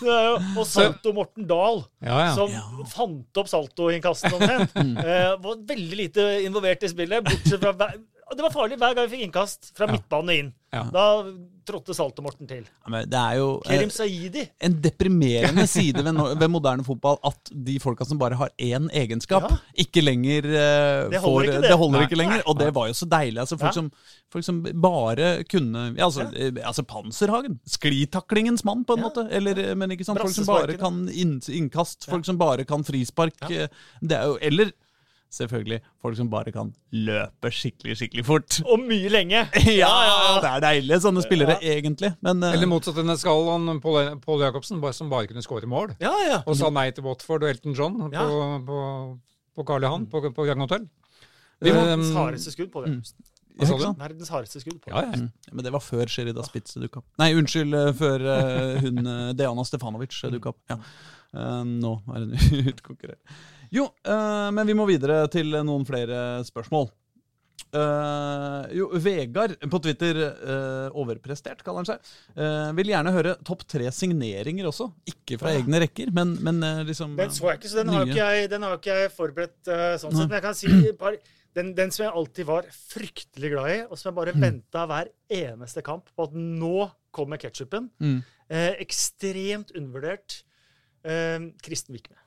[0.00, 2.32] det er jo, og Salto Morten Dahl, Ja, ja.
[2.36, 2.64] som Ja.
[2.94, 4.72] fant opp saltoinnkasten omtrent.
[5.04, 7.74] eh, var veldig lite involvert i spillet, bortsett fra
[8.34, 9.92] Det var farlig hver gang vi fikk innkast fra Ja.
[9.92, 10.52] midtbane inn.
[10.74, 10.82] Ja.
[10.90, 11.02] Da
[11.68, 12.64] trådte Salto-Morten til.
[12.66, 14.42] Ja, men det er jo eh, Kerim Saidi.
[14.60, 18.88] en deprimerende side ved, no ved moderne fotball at de folka som bare har én
[18.90, 19.46] egenskap,
[19.78, 21.70] ikke lenger eh, Det får ikke, det.
[21.70, 22.06] det holder Nei.
[22.08, 22.42] ikke lenger.
[22.50, 23.38] Og det var jo så deilig.
[23.44, 23.90] Altså, folk, som,
[24.34, 27.60] folk som bare kunne altså, eh, altså Panserhagen.
[27.70, 29.28] Sklitaklingens mann, på en måte.
[29.30, 33.36] Eller, men ikke sant, folk som bare kan inn, innkast, folk som bare kan frispark.
[33.46, 34.72] Det er jo, eller
[35.34, 38.58] selvfølgelig folk som bare kan løpe skikkelig, skikkelig fort.
[38.64, 39.44] Og mye lenge.
[39.74, 39.90] Ja,
[40.42, 42.12] det er deilig, sånne spillere, egentlig.
[42.24, 42.52] Men uh...
[42.54, 45.94] Eller motsatt enn skal han Pål Pål Jacobsen, som bare kunne skåre mål.
[46.02, 46.40] Ja, ja.
[46.46, 48.26] Og sa nei til Watford og Elton John på, Ja.
[48.66, 48.80] på,
[49.58, 50.86] på Karl Johan på, på Grand Hotel.
[51.64, 52.96] Verdens Um, hardeste skudd på det.
[52.96, 53.96] Mm.
[54.00, 54.94] Verdens hardeste skudd på det.
[54.96, 55.20] Ja, ja.
[55.24, 55.28] Mm.
[55.52, 57.06] Men det var før Sherida Spitze dukka opp.
[57.22, 58.98] Nei, unnskyld, eh, før eh, hun
[59.38, 60.60] Deana Stefanovic dukka opp.
[60.72, 60.80] Ja.
[61.34, 62.34] Eh, nå er hun
[62.72, 63.36] utkonkurrert.
[63.74, 66.92] Jo, uh, men vi må videre til noen flere spørsmål.
[67.74, 73.64] Uh, jo, Vegard på Twitter, uh, overprestert, kaller han seg, uh, vil gjerne høre topp
[73.66, 74.86] tre signeringer også.
[75.10, 78.28] Ikke fra egne rekker, men, men liksom Den så jeg ikke, så den har ikke
[78.30, 79.72] jeg, den har ikke jeg forberedt
[80.02, 80.28] sånn sett.
[80.28, 81.18] Men jeg kan si par,
[81.58, 84.20] den, den som jeg alltid var fryktelig glad i, og som jeg Mm.
[84.22, 85.10] bare venta hver
[85.42, 87.90] eneste kamp på at nå kommer ketsjupen.
[88.02, 88.20] Mm.
[88.86, 90.42] Ekstremt undervurdert.
[91.62, 92.23] Kristen Vikme.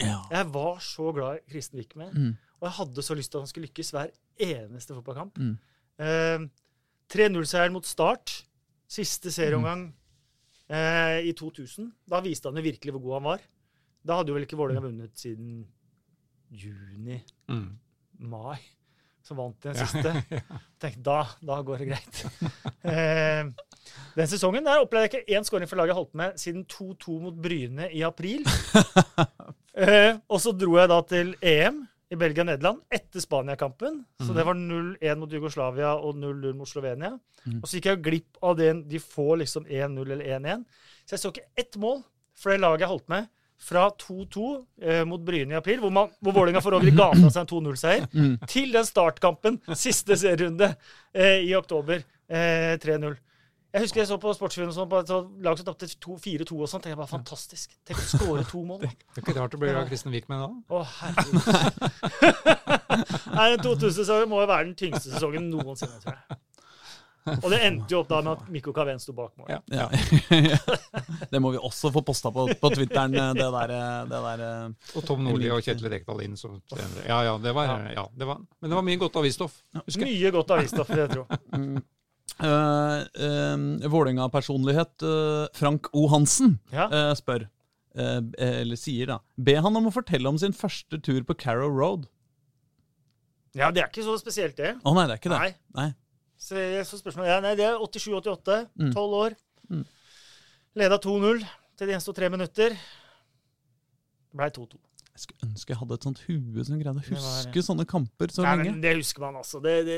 [0.00, 0.20] Ja.
[0.30, 2.36] Jeg var så glad i Kristen Wickman, Mm.
[2.60, 4.10] og jeg hadde så lyst til at han skulle lykkes hver
[4.40, 5.38] eneste fotballkamp.
[5.38, 5.58] Mm.
[6.00, 6.48] Eh,
[7.10, 8.44] 3-0-seieren mot Start,
[8.88, 9.92] siste serieomgang
[10.70, 11.90] eh, i 2000.
[12.08, 13.40] Da viste han jo virkelig hvor god han var.
[14.06, 15.66] Da hadde jo vel ikke Vålerenga vunnet siden
[16.50, 17.78] juni, Mm.
[18.18, 18.58] mai.
[19.22, 20.40] som vant de den siste.
[20.80, 22.22] Tenkte da, da går det greit.
[22.82, 23.44] Eh,
[24.16, 27.18] den sesongen der opplevde jeg ikke én skåring for laget jeg holdt med siden 2-2
[27.20, 28.42] mot Bryne i april.
[29.78, 34.00] Eh, og så dro jeg da til EM i Belgia og Nederland etter Spania-kampen.
[34.18, 37.12] Så det var 0-1 mot Jugoslavia og 0-0 mot Slovenia.
[37.60, 40.64] Og så gikk jeg glipp av det de får liksom 1-0 eller 1-1.
[41.06, 42.02] Så jeg så ikke ett mål
[42.40, 43.30] for det laget jeg holdt med.
[43.60, 47.28] Fra 2-2 eh, mot Bryne i april, hvor, man, hvor Vålerenga får over i gata
[47.28, 48.06] seg en 2-0-seier,
[48.48, 50.70] til den startkampen, siste serierunde,
[51.12, 52.00] eh, i oktober.
[52.24, 53.18] Eh, 3-0.
[53.70, 56.82] Jeg husker jeg så på Sportsfjorden sånn, sånt lag som tapte 4-2 og sånn.
[56.82, 57.76] tenkte jeg bare fantastisk.
[57.86, 58.82] Tenk å skåre to mål.
[59.14, 60.50] Det er ikke rart bli blir av Kristen Wickman da.
[60.74, 61.38] Å, herregud.
[63.36, 66.40] Nei, den 2000-sesongen må jo være den tyngste sesongen noensinne, tror jeg.
[67.30, 69.62] Og det endte jo opp da med at Mikko Kaven sto bak målet.
[69.70, 69.86] Ja.
[69.92, 70.58] Ja.
[71.30, 73.74] det må vi også få posta på, på Twitteren, det der,
[74.10, 77.04] det der eh, Og Tom Nordli og Kjetil Rekdal inn som trenere.
[77.06, 79.60] Ja, ja, det var, ja, det var Men det var mye godt avisstoff.
[80.00, 81.28] Mye godt avisstoff, vil jeg tro.
[82.40, 86.06] Uh, Vålerenga-personlighet uh, Frank O.
[86.12, 86.86] Hansen Ja.
[86.88, 87.48] uh, spør,
[88.00, 92.04] eller sier da Be han om å fortelle om sin første tur på Carrow Road.
[93.58, 94.76] Ja, det er ikke så spesielt, det.
[94.86, 95.40] Å nei, det er ikke det.
[95.42, 95.54] Nei.
[95.74, 95.88] Nei.
[96.40, 98.60] Så, så spørsmålet ja, nei, det er 87-88.
[98.78, 98.92] Mm.
[98.94, 99.34] 12 år.
[99.74, 99.82] Mm.
[100.80, 102.76] Leda 2-0 til det gjensto tre minutter.
[104.30, 104.78] Det blei 2-2.
[105.20, 108.40] Jeg skulle ønske jeg hadde et sånt hue som greide å huske sånne kamper så
[108.40, 108.70] Nei, lenge.
[108.72, 109.58] men Det husker man, altså.
[109.60, 109.96] Det, det,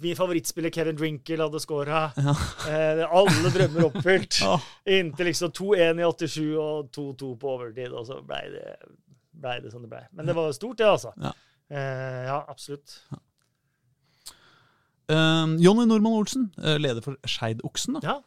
[0.00, 1.98] min favorittspiller Kevin Drinkle hadde scora.
[2.16, 2.32] Ja.
[2.70, 4.38] Eh, alle drømmer oppfylt.
[4.46, 4.54] Ja.
[4.88, 8.64] Inntil liksom 2-1 i 87 og 2-2 på overtid, og så blei det,
[9.44, 10.00] ble det som det blei.
[10.16, 11.12] Men det var stort, det, altså.
[11.20, 11.34] Ja.
[11.68, 12.96] Eh, ja, absolutt.
[15.12, 18.00] Eh, Jonny Normann Olsen, eh, leder for Skeidoksen.
[18.02, 18.22] Ja.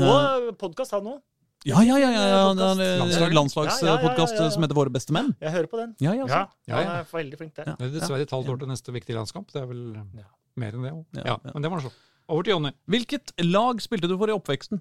[0.00, 1.20] Og podkast, han òg.
[1.68, 2.08] Ja, ja, ja.
[2.08, 2.78] ja, ja, Podcast.
[2.80, 4.50] det Landslagspodkast Ja, ja, ja, ja, ja.
[4.54, 5.34] som heter Våre beste menn.
[5.40, 5.90] Jeg hører på den.
[6.00, 6.38] Ja, ja, Ja.
[6.70, 7.66] Ja, han er veldig flink der.
[7.68, 7.74] Ja.
[7.76, 9.50] Det er dessverre et halvt år til neste viktige landskamp.
[9.52, 9.82] Det er vel
[10.16, 10.24] Ja.
[10.56, 11.04] mer enn det òg.
[11.26, 11.92] Ja, men det var sånn.
[12.30, 12.72] Over til Jonny.
[12.88, 14.80] Hvilket lag spilte du for i oppveksten?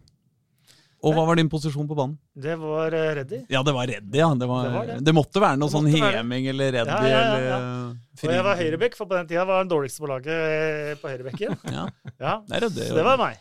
[0.99, 2.17] Og hva var din posisjon på banen?
[2.35, 3.45] Det var uh, Reddy.
[3.47, 4.27] Ja, det var Reddy, ja.
[4.35, 5.13] Det, var, Det det, var det.
[5.15, 5.99] måtte være noe sånn det.
[5.99, 9.45] Heming eller Reddy Ja, ja, ja, uh, Og jeg var høyrebekk, for på den tida
[9.47, 11.55] var jeg den dårligste på laget eh, på høyrebekken.
[11.71, 11.85] Ja,
[12.19, 13.39] Ja, det det, så det var meg.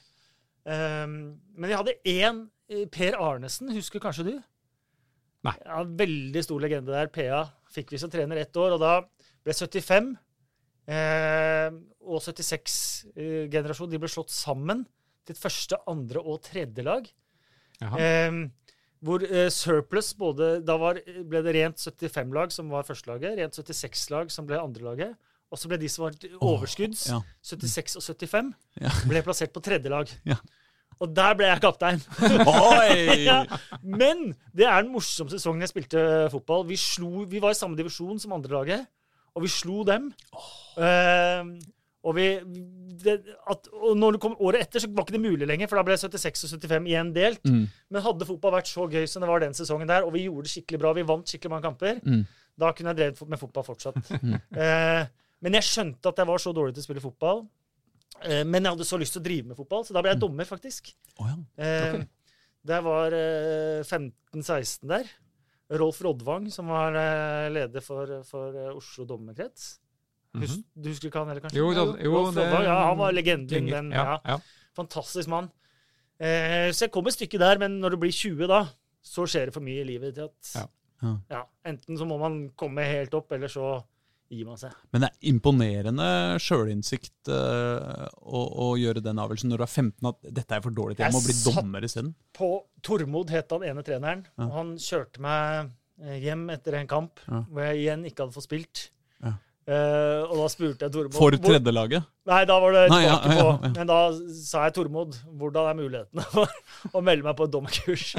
[0.69, 1.16] Um,
[1.59, 4.32] men jeg hadde én eh, Per Arnesen, husker kanskje du?
[5.47, 5.55] Nei.
[5.65, 7.09] Ja, veldig stor legende der.
[7.15, 8.93] PA fikk vi som trener ett år, og da
[9.47, 10.11] ble 75
[10.90, 11.70] eh,
[12.09, 14.85] og 76-generasjon de ble slått sammen
[15.28, 17.09] til et første, andre og tredje lag.
[17.81, 18.39] Eh,
[19.07, 24.32] hvor eh, surplus både Da var, ble det rent 75-lag som var førstelaget, rent 76-lag
[24.35, 25.15] som ble andrelaget.
[25.49, 27.23] Og så ble de som var overskudds, ja.
[27.47, 28.51] 76 og 75,
[28.82, 28.90] Ja.
[29.09, 30.11] ble plassert på tredje lag.
[30.28, 30.36] Ja.
[30.99, 32.01] Og der ble jeg kaptein.
[32.43, 33.25] Oi!
[33.29, 33.41] ja.
[33.83, 36.01] Men det er den morsomste sesongen jeg spilte
[36.33, 36.65] fotball.
[36.69, 38.87] Vi, slo, vi var i samme divisjon som andrelaget,
[39.37, 40.09] og vi slo dem.
[40.79, 41.53] Eh,
[42.03, 42.27] og, vi,
[43.05, 43.15] det,
[43.51, 45.85] at, og når det kom året etter, så var ikke det mulig lenger, for da
[45.87, 47.43] ble 76 og 75 igjen delt.
[47.47, 47.65] Mm.
[47.95, 50.47] Men hadde fotball vært så gøy som det var den sesongen der, og vi gjorde
[50.49, 52.25] det skikkelig bra, vi vant skikkelig mange kamper, Mm.
[52.59, 53.99] da kunne jeg drevet med fotball fortsatt.
[54.19, 55.03] uh,
[55.47, 57.45] men jeg skjønte at jeg var så dårlig til å spille fotball.
[58.24, 60.20] Eh, men jeg hadde så lyst til å drive med fotball, så da ble jeg
[60.23, 60.93] dommer, faktisk.
[61.20, 61.36] Oh, ja.
[61.65, 61.99] Eh,
[62.69, 65.07] Da Det var eh, 15-16 der.
[65.78, 69.78] Rolf Rodvang, som var eh, leder for, for eh, Oslo dommerkrets.
[70.36, 71.61] Hus, Du husker ikke han heller, kanskje?
[71.61, 73.69] Jo, da- jo, Rolf det- Rodvang, ja, han var legenden.
[73.70, 74.39] Den, Ja, ja.
[74.77, 75.49] Fantastisk mann.
[76.20, 78.65] Eh, så jeg kom et stykke der, men når du blir 20 da,
[79.03, 80.66] så skjer det for mye i livet til at Ja.
[81.01, 81.12] Ja.
[81.31, 83.85] ja, enten så må man komme helt opp, eller så
[84.29, 84.75] gir man seg.
[84.93, 86.09] Men det er imponerende
[86.43, 90.77] sjølinnsikt uh, å, å gjøre den avgjørelsen når du er 15 at dette er for
[90.77, 91.07] dårlig til.
[91.07, 92.13] Jeg må bli Jeg dommer isteden.
[92.37, 92.51] På
[92.85, 94.27] Tormod het han ene treneren.
[94.37, 94.47] Ja.
[94.49, 95.71] og Han kjørte meg
[96.05, 97.43] eh, hjem etter en kamp Ja.
[97.49, 98.85] hvor jeg igjen ikke hadde fått spilt.
[99.25, 99.35] Ja.
[99.69, 102.07] Eh, og da spurte jeg Tormod For tredjelaget.
[102.29, 103.73] Nei, da var det tilbake på.
[103.79, 103.99] Men da
[104.37, 106.53] sa jeg Tormod, hvordan er mulighetene for
[107.01, 108.13] å melde meg på et dommerkurs?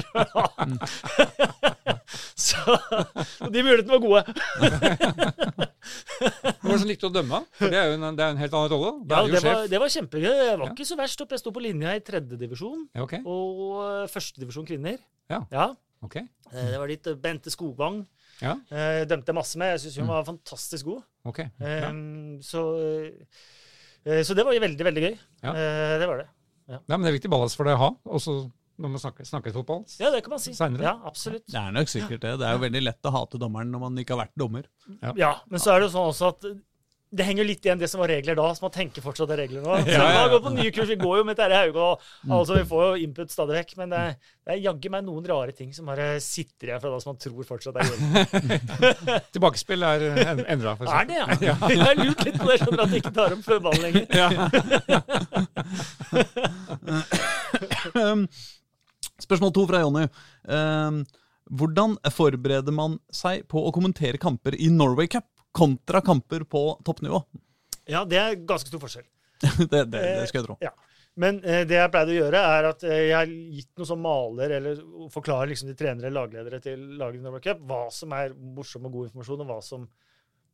[2.40, 2.76] Så
[3.52, 4.22] de mulighetene var gode.
[6.80, 7.42] Som likte å dømme?
[7.58, 8.90] For det er jo en, det er en helt annen rolle.
[9.10, 10.28] Ja, du det, var, det var kjempegøy.
[10.30, 10.72] Jeg var Ja.
[10.74, 11.34] ikke så verst opp.
[11.34, 13.20] Jeg sto på linja i tredjedivisjon Ja, okay.
[13.26, 14.98] og førstedivisjon kvinner.
[15.30, 15.42] Ja.
[16.04, 16.16] ok.
[16.20, 18.00] Eh, Det var dit eh, Bente Skogvang
[18.40, 19.74] Ja, eh, dømte masse med.
[19.76, 20.12] Jeg syns hun Mm.
[20.14, 21.02] var fantastisk god.
[21.28, 21.38] ok.
[21.60, 21.90] Ja.
[22.46, 22.62] Så,
[24.06, 25.18] eh, så det var veldig, veldig gøy.
[25.44, 25.52] Ja.
[26.00, 26.28] Det var det.
[26.70, 28.50] Nei, men det er viktig ballast for deg å ha, også
[28.80, 29.84] når man snakker, snakker fotball.
[30.00, 30.54] Ja, det kan man si.
[30.56, 30.86] Senere.
[30.88, 31.44] Ja, absolutt.
[31.50, 32.34] Det er nok sikkert det.
[32.40, 34.64] Det er jo veldig lett å hate dommeren når man ikke har vært dommer.
[35.20, 36.50] Ja, men så er det jo sånn også at
[37.10, 39.40] det henger litt igjen det som var regler da, så man tenker fortsatt det er
[39.42, 39.72] regler nå.
[39.82, 40.26] Så Ja, ja, ja.
[40.30, 41.98] går på nye kurs, Vi går jo med Terje Hauge, og
[42.36, 43.72] altså, vi får jo input stadig vekk.
[43.80, 44.02] Men det,
[44.46, 47.18] det er jaggu meg noen rare ting som bare sitter igjen fra da som man
[47.24, 49.18] tror fortsatt er regler.
[49.34, 50.76] Tilbakespill er en- endra.
[50.78, 51.26] for Er det, ja?
[51.50, 51.56] ja.
[51.66, 54.06] Jeg har lurt litt på det, skjønner at de ikke tar opp før ballen lenger.
[59.30, 60.06] Spørsmål to fra Jonny.
[60.50, 61.04] Um,
[61.50, 67.22] hvordan forbereder man seg på å kommentere kamper i Norway Cup kontra kamper på toppnivå?
[67.90, 69.06] Ja, det er ganske stor forskjell.
[69.70, 70.58] det, det, det skal jeg tro.
[70.62, 70.74] Ja.
[71.20, 74.02] Men eh, det jeg pleide å gjøre, er at eh, jeg har gitt noe som
[74.04, 74.82] maler, eller
[75.12, 78.94] forklarer liksom de trenere lagledere til laget i Norway Cup hva som er morsom og
[78.94, 79.88] god informasjon, og hva som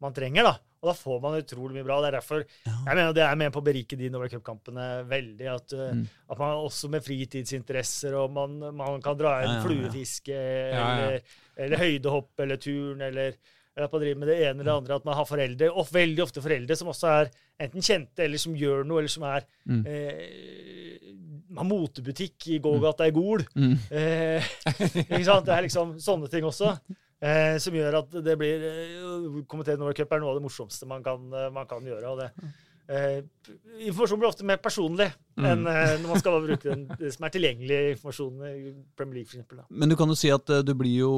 [0.00, 0.42] man trenger.
[0.44, 0.54] da.
[0.82, 2.00] Og da får man utrolig mye bra.
[2.04, 5.48] Det er derfor jeg mener det er med på å berike de Norway Cup-kampene veldig.
[5.54, 6.06] At, eh, Mm.
[6.30, 9.66] at man også med fritidsinteresser, og man, man kan dra inn Ja, ja, ja.
[9.66, 10.36] fluefiske.
[10.36, 11.20] Eller,
[11.56, 13.36] eller høydehopp, eller turn, eller
[13.76, 15.86] eller at man driver med det ene eller det andre, at man har foreldre, og
[15.92, 17.26] veldig ofte foreldre som også er
[17.60, 19.82] enten kjente, eller som gjør noe, eller som er Mm.
[19.86, 23.44] eh, har motebutikk i gågata i Gol.
[23.54, 23.74] Mm.
[23.90, 24.40] Eh,
[25.12, 25.44] ikke sant?
[25.44, 26.72] Det er liksom sånne ting også.
[27.24, 31.00] Eh, som gjør at det blir eh, Norway Cup er noe av det morsomste man
[31.06, 32.10] kan, eh, man kan gjøre.
[32.12, 32.28] og det
[32.92, 33.22] eh,
[33.86, 35.06] Informasjon blir ofte mer personlig
[35.40, 39.30] enn eh, når man skal bruke den, det som er tilgjengelig informasjon i Premier League,
[39.30, 39.64] for eksempel, da.
[39.72, 41.10] Men du kan jo si at eh, du blir jo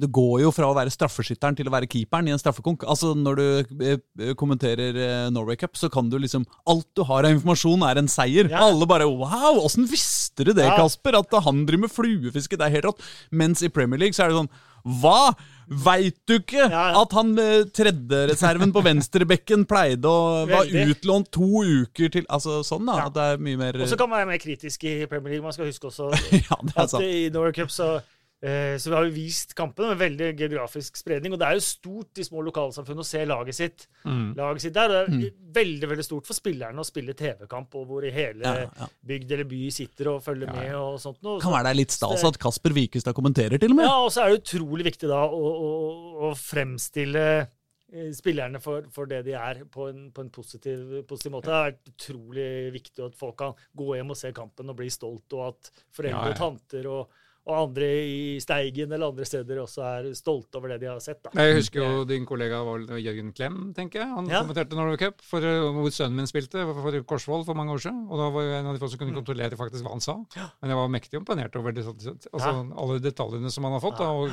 [0.00, 2.88] Du går jo fra å være straffeskytteren til å være keeperen i en straffekonk.
[2.88, 7.84] Altså Når du kommenterer Norway Cup, så kan du liksom Alt du har av informasjon,
[7.88, 8.48] er en seier.
[8.52, 8.64] Ja.
[8.70, 10.76] Alle bare Wow, åssen visste du det, Ja.
[10.80, 11.20] Kasper?
[11.20, 12.56] At han driver med fluefiske.
[12.56, 13.02] Det er helt rått.
[13.30, 14.52] Mens i Premier League så er det sånn
[14.82, 15.32] Hva?
[15.72, 17.00] Veit du ikke Ja, ja.
[17.00, 22.84] at han eh, tredjereserven på venstrebekken pleide å Var utlånt to uker til Altså sånn,
[22.90, 22.96] da.
[22.98, 23.06] Ja.
[23.08, 25.46] At det er mye mer Og så kan man være mer kritisk i Premier League.
[25.46, 26.10] Man skal huske også
[26.50, 27.06] Ja, det er at sant.
[27.06, 27.92] i Norway Cup så,
[28.82, 31.30] så vi har jo vist kampene med veldig geografisk spredning.
[31.32, 34.32] Og det er jo stort i små lokalsamfunn å se laget sitt, Mm.
[34.34, 34.90] laget sitt der.
[35.04, 38.42] Og det er veldig veldig stort for spillerne å spille TV-kamp, og hvor i hele
[38.42, 38.88] Ja, ja.
[39.06, 41.38] bygd eller by sitter og følger med og sånt noe.
[41.40, 43.86] Kan være det er litt stas at Kasper Wikestad kommenterer, til og med.
[43.86, 45.70] Ja, og så er det utrolig viktig da å, å,
[46.26, 47.24] å fremstille
[47.92, 51.46] eh, spillerne for, for det de er, på en, på en positiv, positiv måte.
[51.46, 55.30] Det er utrolig viktig at folk kan gå hjem og se kampen og bli stolt,
[55.36, 56.32] og at foreldre Ja, ja.
[56.34, 60.80] og tanter og, og andre i Steigen eller andre steder også er stolte over det
[60.84, 61.22] de har sett.
[61.24, 61.30] da.
[61.34, 64.08] Jeg husker jo din kollega var Jørgen Klem, tenker jeg.
[64.14, 64.42] Han Ja.
[64.44, 68.06] kommenterte Norway Cup, for, eh, hvor sønnen min spilte, for, Korsvoll for mange år siden.
[68.10, 69.06] Og da var jeg en av de få som Mm.
[69.12, 70.14] kunne kontrollere faktisk hva han sa.
[70.62, 73.98] Men jeg var mektig imponert over det, altså, alle detaljene som han har fått.
[73.98, 74.30] Da, og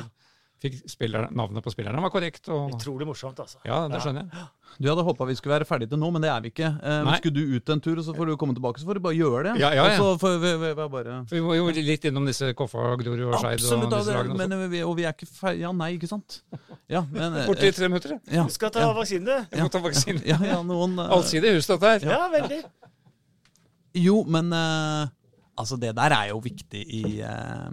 [0.60, 2.48] fikk spillerne, navnet på spillerne var korrekt.
[2.52, 3.60] Og, Utrolig morsomt, altså.
[3.66, 4.48] ja, det skjønner jeg.
[4.80, 6.68] Du hadde håpa vi skulle være ferdige til nå, men det er vi ikke.
[6.78, 9.04] Eh, skulle du ut en tur, og så får du komme tilbake, så får du
[9.08, 9.54] bare gjøre det.
[9.62, 9.96] Ja, ja, ja.
[9.96, 11.16] Og så får vi, vi, vi bare...
[11.30, 14.70] For Vi må jo litt innom disse Koffa, Grorud og Skeid Absolutt, og, disse men
[14.72, 15.64] vi, og vi er ikke ferdige.
[15.66, 16.42] Ja, nei, ikke sant?
[16.90, 19.56] Ja, men eh, Borti tre minutter, ja, Du skal ta vaksine, du.
[19.58, 20.22] Jeg ta vaksine.
[20.32, 21.16] ja, ja, noen Uh...
[21.16, 22.06] Allsidig hus, dette her.
[22.06, 22.60] Ja, veldig.
[23.98, 25.10] Jo, men uh,
[25.58, 27.68] altså, det der er jo viktig i eh,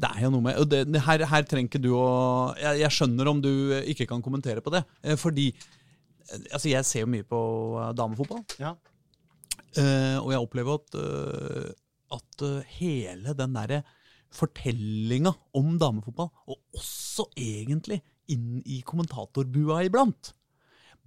[0.00, 2.06] Det er jo noe med og det, det her, her trenger ikke du å
[2.56, 3.50] jeg, jeg skjønner om du
[3.92, 7.40] ikke kan kommentere på det, eh, fordi eh, Altså, jeg ser jo mye på
[7.82, 8.44] eh, damefotball.
[8.62, 8.76] Ja.
[9.70, 10.96] Og jeg opplever at,
[12.16, 12.42] at
[12.74, 13.76] hele den derre
[14.34, 18.00] fortellinga om damefotball, og også egentlig
[18.30, 20.32] inn i kommentatorbua iblant,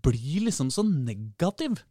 [0.03, 1.82] blir liksom så negativ.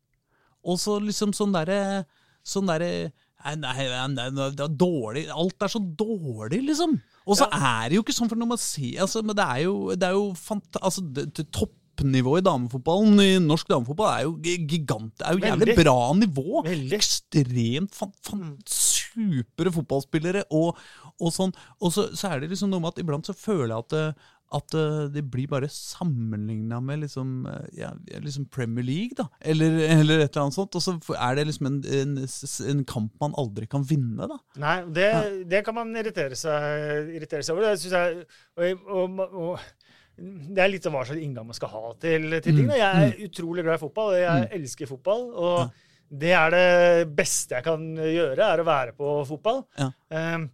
[0.64, 2.04] Og så liksom sånn derre
[2.42, 3.12] Sånn derre
[3.42, 6.96] Nei, nei, nei, det er dårlig Alt er så dårlig, liksom.
[7.26, 9.62] Og så er det jo ikke sånn, for når man ser altså, Men det er
[9.66, 14.22] jo, det er jo fant, altså, det, det Toppnivået i damefotballen, i norsk damefotball, er
[14.24, 15.12] jo gigant.
[15.20, 16.62] Det er jo jævlig bra nivå.
[16.64, 16.96] Veldig.
[16.96, 20.80] Ekstremt fan, fan, supre fotballspillere og,
[21.20, 21.52] og sånn.
[21.84, 24.31] Og så, så er det liksom noe med at iblant så føler jeg at, eh,
[24.56, 27.92] at det de blir bare sammenligna med liksom, eh, ja,
[28.22, 29.28] liksom Premier League, da.
[29.40, 30.78] Eller, eller et eller annet sånt.
[30.78, 32.16] Og så er det liksom en, en,
[32.72, 34.40] en kamp man aldri kan vinne, da.
[34.62, 35.12] Nei, det,
[35.50, 37.70] det kan man irritere seg, irritere seg over.
[37.70, 38.26] Det synes jeg,
[38.58, 39.70] og, og, og,
[40.22, 42.68] det er litt av hva slags inngang man skal ha til, til ting.
[42.68, 42.82] da.
[42.82, 45.26] Jeg er utrolig glad i fotball, og jeg elsker fotball.
[45.32, 49.62] og det er det beste jeg kan gjøre, er å være på fotball.
[49.80, 49.88] Ja.
[50.12, 50.50] Um,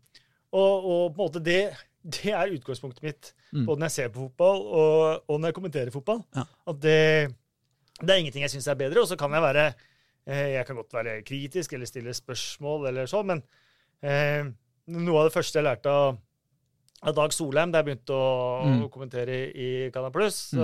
[0.54, 1.62] og, og på en måte det,
[2.04, 3.64] det er utgangspunktet mitt Mm.
[3.64, 6.18] både når jeg ser på fotball og, og når jeg kommenterer fotball.
[6.36, 6.42] Ja.
[6.68, 7.32] At det,
[8.02, 9.00] det er ingenting jeg syns er bedre.
[9.00, 9.64] Og så kan jeg være
[10.28, 13.40] eh, Jeg kan godt være kritisk eller stille spørsmål eller sånn, men
[14.04, 14.44] eh,
[14.92, 16.18] noe av det første jeg lærte av,
[17.08, 18.28] av Dag Solheim da jeg begynte å,
[18.68, 18.82] Mm.
[18.84, 19.48] å kommentere i,
[19.86, 20.60] i Canal Pluss, mm.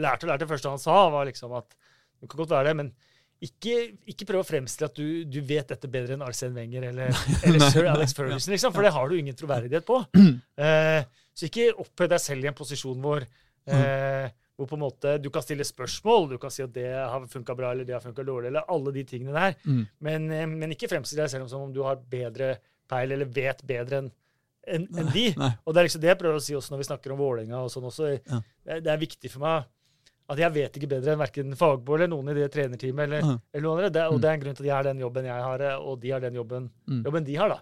[0.00, 1.76] lærte og lærte det første han sa, var liksom at
[2.22, 2.92] du kan godt være det, men
[3.44, 3.74] ikke,
[4.08, 7.12] ikke prøv å fremstille at du, du vet dette bedre enn Arsène Wenger eller,
[7.46, 10.00] eller sir Alex Ferguson, liksom, for det har du ingen troverdighet på.
[10.54, 11.02] Eh,
[11.34, 13.24] så ikke opphøy deg selv i en posisjon hvor,
[13.66, 16.28] eh, hvor på en måte du kan stille spørsmål.
[16.30, 18.92] Du kan si at det har funka bra eller det har funka dårlig, eller alle
[18.94, 19.56] de tingene der.
[19.66, 19.80] Mm.
[20.06, 22.52] Men, eh, men ikke fremstill deg selv som om du har bedre
[22.90, 24.12] peil eller vet bedre enn
[24.64, 25.26] enn en de.
[25.36, 25.50] Nei.
[25.66, 27.58] Og det er liksom det jeg prøver å si også når vi snakker om Vålerenga
[27.66, 28.14] og sånn også.
[28.14, 28.38] Ja.
[28.64, 29.66] Det, det er viktig for meg
[30.30, 33.02] at jeg vet ikke bedre enn verken Fagbo eller noen i det trenerteamet.
[33.04, 33.34] eller, Ja.
[33.52, 33.90] eller noen andre.
[33.92, 35.76] Det, og det er en grunn til at jeg har den jobben jeg har, eh,
[35.76, 37.02] og de har den jobben, Mm.
[37.04, 37.48] jobben de har.
[37.48, 37.58] da.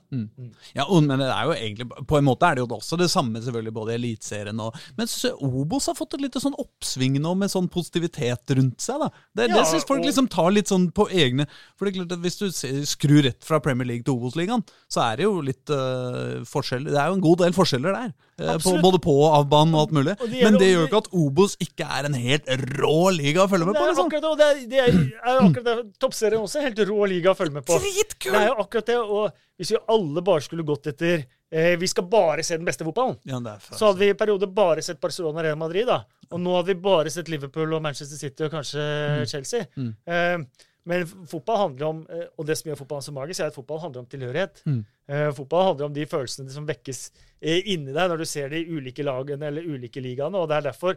[0.74, 3.40] Ja, men det er jo egentlig, På en måte er det jo også det samme
[3.42, 7.50] selvfølgelig både i Eliteserien og Mens Obos har fått et lite sånn oppsving nå med
[7.50, 9.00] sånn positivitet rundt seg.
[9.00, 9.08] da.
[9.34, 12.04] Det, Ja, det syns folk og- liksom tar litt sånn på egne For det er
[12.04, 12.46] klart at Hvis du
[12.86, 16.94] skrur rett fra Premier League til Obos-ligaen, så er det jo litt uh, forskjell Det
[16.94, 18.12] er jo en god del forskjeller der.
[18.40, 20.20] Uh, på, både på og av banen og alt mulig.
[20.20, 23.44] Og det Men det gjør jo ikke at Obos ikke er en helt rå liga
[23.44, 23.84] å følge med Det på.
[23.84, 24.08] er liksom.
[24.10, 25.76] akkurat det, og det er, det er, er jo akkurat det.
[26.02, 27.78] Toppserien også er helt rå liga å følge med på.
[27.82, 28.32] Dritkul!
[28.32, 31.86] Det er jo akkurat det, og Hvis vi alle bare skulle gått etter eh, Vi
[31.86, 33.18] skal bare se den beste fotballen.
[33.28, 35.86] Ja, det er Så hadde vi i perioder bare sett Barcelona og Real Madrid.
[35.86, 36.02] da.
[36.32, 38.84] Og nå hadde vi bare sett Liverpool og Manchester City og kanskje
[39.30, 39.68] Chelsea.
[39.76, 39.94] Mm.
[40.06, 43.54] Eh, men fotball handler om, eh, og det som gjør fotballen så magisk, er at
[43.54, 44.62] fotball handler om tilhørighet.
[44.66, 44.80] Mm.
[45.12, 47.00] Uh, fotball handler om de følelsene som vekkes
[47.42, 50.38] eh, inni deg når du ser de ulike lagene eller ulike ligaene.
[50.38, 50.96] Og det er derfor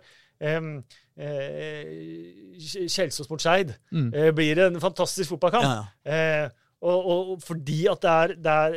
[2.92, 4.14] Kjelsås mot Skeid Mm.
[4.14, 5.64] eh, blir en fantastisk fotballkamp.
[5.66, 6.12] Ja.
[6.12, 6.50] Eh,
[6.82, 8.76] og, og, fordi at det er, det er,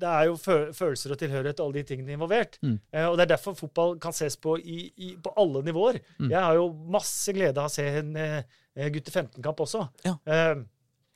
[0.00, 0.36] det er jo
[0.72, 2.58] følelser og tilhørighet og alle de tingene involvert.
[2.62, 2.78] Mm.
[2.92, 6.00] Eh, og det er derfor fotball kan ses på i, i, på alle nivåer.
[6.18, 6.30] Mm.
[6.30, 9.86] Jeg har jo masse glede av å se en eh, gutte 15-kamp også.
[10.04, 10.16] Ja.
[10.26, 10.54] Eh,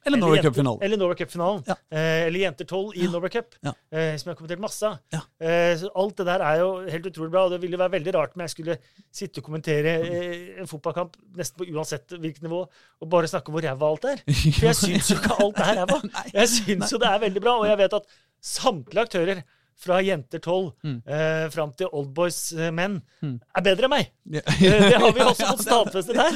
[0.06, 0.82] Eller Norway Cup-finalen.
[0.84, 1.62] Eller Norway Cup-finalen.
[1.66, 1.74] Ja.
[1.90, 3.72] Eh, eller Jenter 12 i Norway Cup, Ja.
[3.90, 4.98] eh, som jeg har kommentert masse av.
[5.14, 5.20] Ja.
[5.40, 7.44] Eh, alt det der er jo helt utrolig bra.
[7.46, 8.76] Og det ville være veldig rart om jeg skulle
[9.12, 12.62] sitte og kommentere eh, en fotballkamp nesten på uansett hvilket nivå,
[13.00, 14.22] og bare snakke om hvor ræva alt er.
[14.60, 16.00] For jeg syns jo ikke alt er ræva.
[16.34, 18.14] Jeg syns jo det er veldig bra, og jeg vet at
[18.44, 19.42] samtlige aktører
[19.76, 20.98] fra Jenter 12 Mm.
[21.06, 23.40] eh, fram til Oldboys eh, menn Mm.
[23.56, 24.10] er bedre enn meg.
[24.30, 24.40] Ja.
[24.46, 26.34] Eh, det har vi også fått det stadfestet her.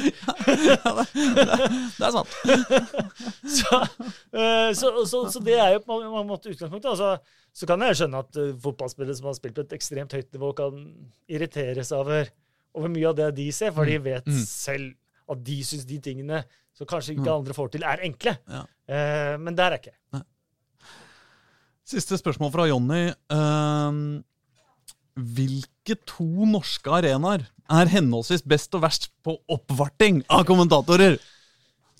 [1.99, 2.33] Det er sant.
[3.59, 3.79] så,
[4.33, 6.91] eh, så, så, så det er jo på en måte utgangspunktet.
[6.91, 7.13] Altså,
[7.55, 10.51] så kan jeg skjønne at uh, fotballspillere som har spilt på et ekstremt høyt nivå,
[10.57, 10.83] kan
[11.31, 12.29] irriteres over,
[12.77, 14.41] over mye av det de ser, for de vet Mm.
[14.45, 14.93] selv
[15.29, 16.43] at de syns de tingene
[16.77, 18.35] som kanskje ikke andre får til, er enkle.
[18.49, 18.61] Ja.
[18.89, 20.23] Eh, men der er ikke jeg.
[21.89, 23.07] Siste spørsmål fra Jonny.
[23.33, 24.21] Uh,
[25.17, 31.17] hvilke to norske arenaer er henholdsvis best og verst på oppvarting av kommentatorer?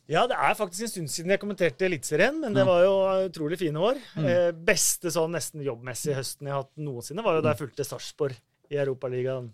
[0.10, 2.94] Ja, det er faktisk en stund siden jeg kommenterte Eliteserien, men det var jo
[3.28, 4.00] utrolig fine år.
[4.18, 4.26] Mm.
[4.26, 7.86] Eh, beste sånn nesten jobbmessig høsten jeg har hatt noensinne, var jo da jeg fulgte
[7.86, 8.38] Sarpsborg
[8.74, 9.52] i Europaligaen.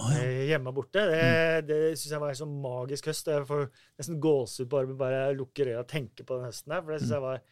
[0.00, 0.22] oh, ja.
[0.22, 1.04] eh, Hjemme og borte.
[1.12, 1.26] Det,
[1.68, 3.28] det syns jeg var en sånn magisk høst.
[3.28, 3.66] Jeg får
[4.00, 6.94] nesten gåsehud bare armen bare jeg lukker øya og tenker på den høsten her, for
[6.94, 7.44] det syns jeg var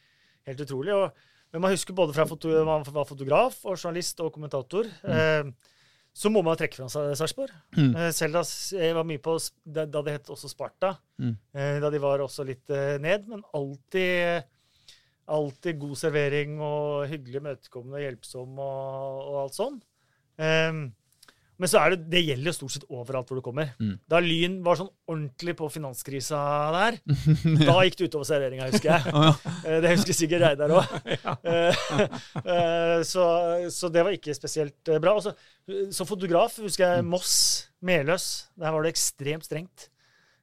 [0.48, 0.96] helt utrolig.
[0.96, 4.86] Og, men man husker både fra foto, man var fotograf og journalist og kommentator.
[5.02, 5.50] Eh,
[6.10, 7.52] så må man trekke fra seg Sarpsborg.
[7.76, 7.90] Mm.
[7.94, 8.44] Eh, selv da
[8.78, 10.94] jeg var mye på da, da det het også Sparta.
[11.22, 11.34] Mm.
[11.54, 12.70] Eh, da de var også litt
[13.02, 14.48] ned, men alltid
[15.30, 19.76] Alltid god servering og hyggelig imøtekommende og hjelpsom og, og alt sånn.
[20.42, 20.80] Ehm,
[21.60, 23.74] men så er det, det gjelder jo stort sett overalt hvor du kommer.
[23.82, 23.92] Mm.
[24.08, 26.40] Da Lyn var sånn ordentlig på finanskrisa
[26.76, 26.96] der,
[27.68, 29.12] da gikk det utover serveringa, husker jeg.
[29.12, 29.52] oh, ja.
[29.68, 30.84] Eh, Det husker sikkert Reidar òg.
[33.12, 33.24] så,
[33.70, 35.14] så det var ikke spesielt eh, bra.
[35.20, 35.34] Også,
[35.94, 37.34] som fotograf husker jeg Moss,
[37.84, 38.28] Meløs.
[38.58, 39.88] Der var det ekstremt strengt.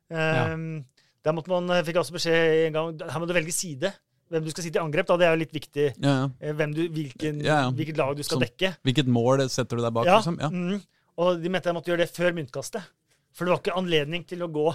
[0.07, 0.85] Um,
[1.25, 3.89] Der måtte man, eh, fikk også beskjed en gang Her må du velge side.
[4.31, 5.07] Hvem du skal sitte i angrep.
[5.07, 5.87] da, Det er jo litt viktig.
[6.03, 6.29] Ja, ja.
[6.51, 7.71] eh, du, hvilken, Ja, ja.
[7.71, 8.45] Hvilket lag du skal Sånn.
[8.47, 8.75] dekke.
[8.83, 10.05] Hvilket mål setter du deg bak?
[10.07, 10.39] Ja, Liksom?
[10.39, 10.49] Ja.
[10.51, 10.81] mm.
[11.17, 12.91] Og de mente jeg måtte gjøre det før myntkastet.
[13.33, 14.67] For det var ikke anledning til å gå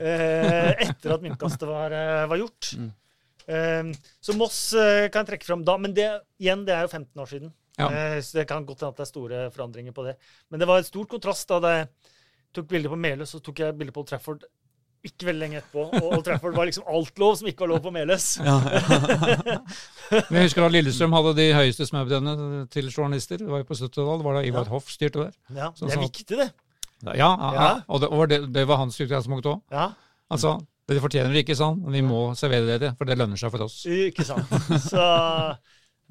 [0.00, 2.72] eh, etter at myntkastet var, eh, var gjort.
[2.78, 2.90] Mm.
[3.46, 3.90] Eh,
[4.20, 5.76] så Moss eh, kan jeg trekke fram da.
[5.80, 6.08] Men det,
[6.42, 7.52] igjen, det er jo 15 år siden.
[7.80, 7.88] Ja.
[7.88, 10.16] Eh, så det kan godt hende at det er store forandringer på det.
[10.52, 11.88] Men det var et stort kontrast da jeg
[12.52, 14.44] tok bilder på Meløs, så tok jeg bilder på Old Trafford
[15.08, 15.84] ikke veldig lenge etterpå.
[15.98, 18.26] Og Old Trafford var liksom alt lov som ikke var lov på Meløs.
[18.46, 19.58] Ja, ja.
[20.28, 23.40] Men jeg husker da Lillestrøm hadde de høyeste smørbrødene til journalister.
[23.40, 24.20] Det var jo på 70-tallet.
[24.20, 24.72] Det var da Ivar Ja.
[24.74, 25.32] Hoff styrte der.
[25.56, 26.50] Ja, Så det er viktig, det.
[27.02, 27.52] Ja, ja, ja.
[27.56, 27.70] Ja.
[27.88, 29.62] og det, var, det, det var hans utgangspunkt òg.
[29.74, 29.88] Ja,
[30.32, 30.52] Altså,
[30.88, 33.66] dere fortjener det ikke sånn, men vi må servere dere, for det lønner seg for
[33.66, 33.80] oss.
[33.84, 34.48] ikke sant.
[34.80, 35.02] Så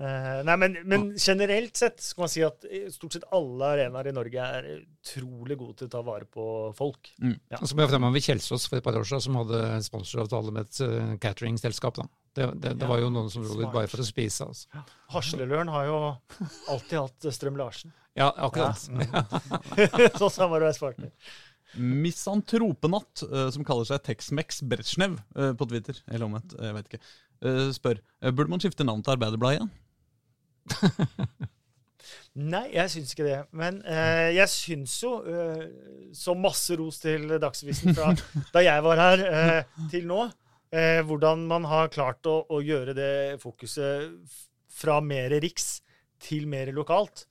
[0.01, 4.09] eh, Nei, men, men generelt sett skal man si at eh, stort sett alle arenaer
[4.09, 6.45] i Norge er utrolig gode til å ta vare på
[6.77, 7.11] folk.
[7.21, 7.59] Ja.
[7.61, 10.55] Og så må jeg fremme ved Kjelsås for et par år siden, som hadde sponsoravtale
[10.55, 12.01] med et uh, cateringselskap.
[12.01, 12.07] da.
[12.31, 14.47] Det, det, det Ja, var jo noen som dro dit bare for å spise.
[14.49, 14.83] altså.
[15.15, 15.97] Hasleløren har jo
[16.71, 17.93] alltid hatt Strøm-Larsen.
[18.19, 18.85] Ja, akkurat.
[18.91, 20.09] Ja.
[20.21, 21.11] sånn samarbeidspartner.
[21.79, 23.23] Misantropenatt,
[23.55, 25.19] som kaller seg Tex-Mex Brezjnev
[25.59, 26.99] på Twitter, eller omvendt, jeg vet ikke,
[27.47, 28.01] eh, spør
[28.35, 29.71] burde man skifte navn til Arbeiderbladet igjen.
[32.41, 33.39] Nei, jeg syns ikke det.
[33.59, 35.65] Men eh, jeg syns jo, eh,
[36.15, 38.13] så masse ros til Dagsavisen fra
[38.55, 40.21] da jeg var her, eh, til nå,
[40.71, 43.11] eh, hvordan man har klart å, å gjøre det
[43.43, 44.15] fokuset
[44.71, 45.81] fra mer riks
[46.23, 47.25] til mer lokalt.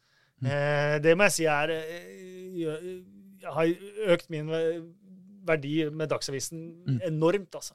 [0.45, 2.85] Eh, det må jeg si er eh,
[3.49, 3.73] har
[4.13, 4.53] økt min
[5.49, 6.67] verdi med Dagsavisen
[7.09, 7.75] enormt, altså.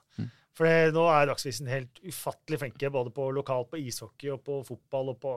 [0.56, 4.62] For det, nå er Dagsavisen helt ufattelig flinke både på lokalt, på ishockey og på
[4.68, 5.34] fotball og på,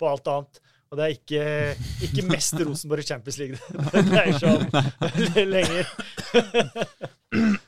[0.00, 0.60] på alt annet.
[0.92, 1.44] Og det er ikke,
[2.06, 3.58] ikke mest Rosenborg i Champions League
[3.92, 4.64] det dreier seg om
[5.56, 5.88] lenger.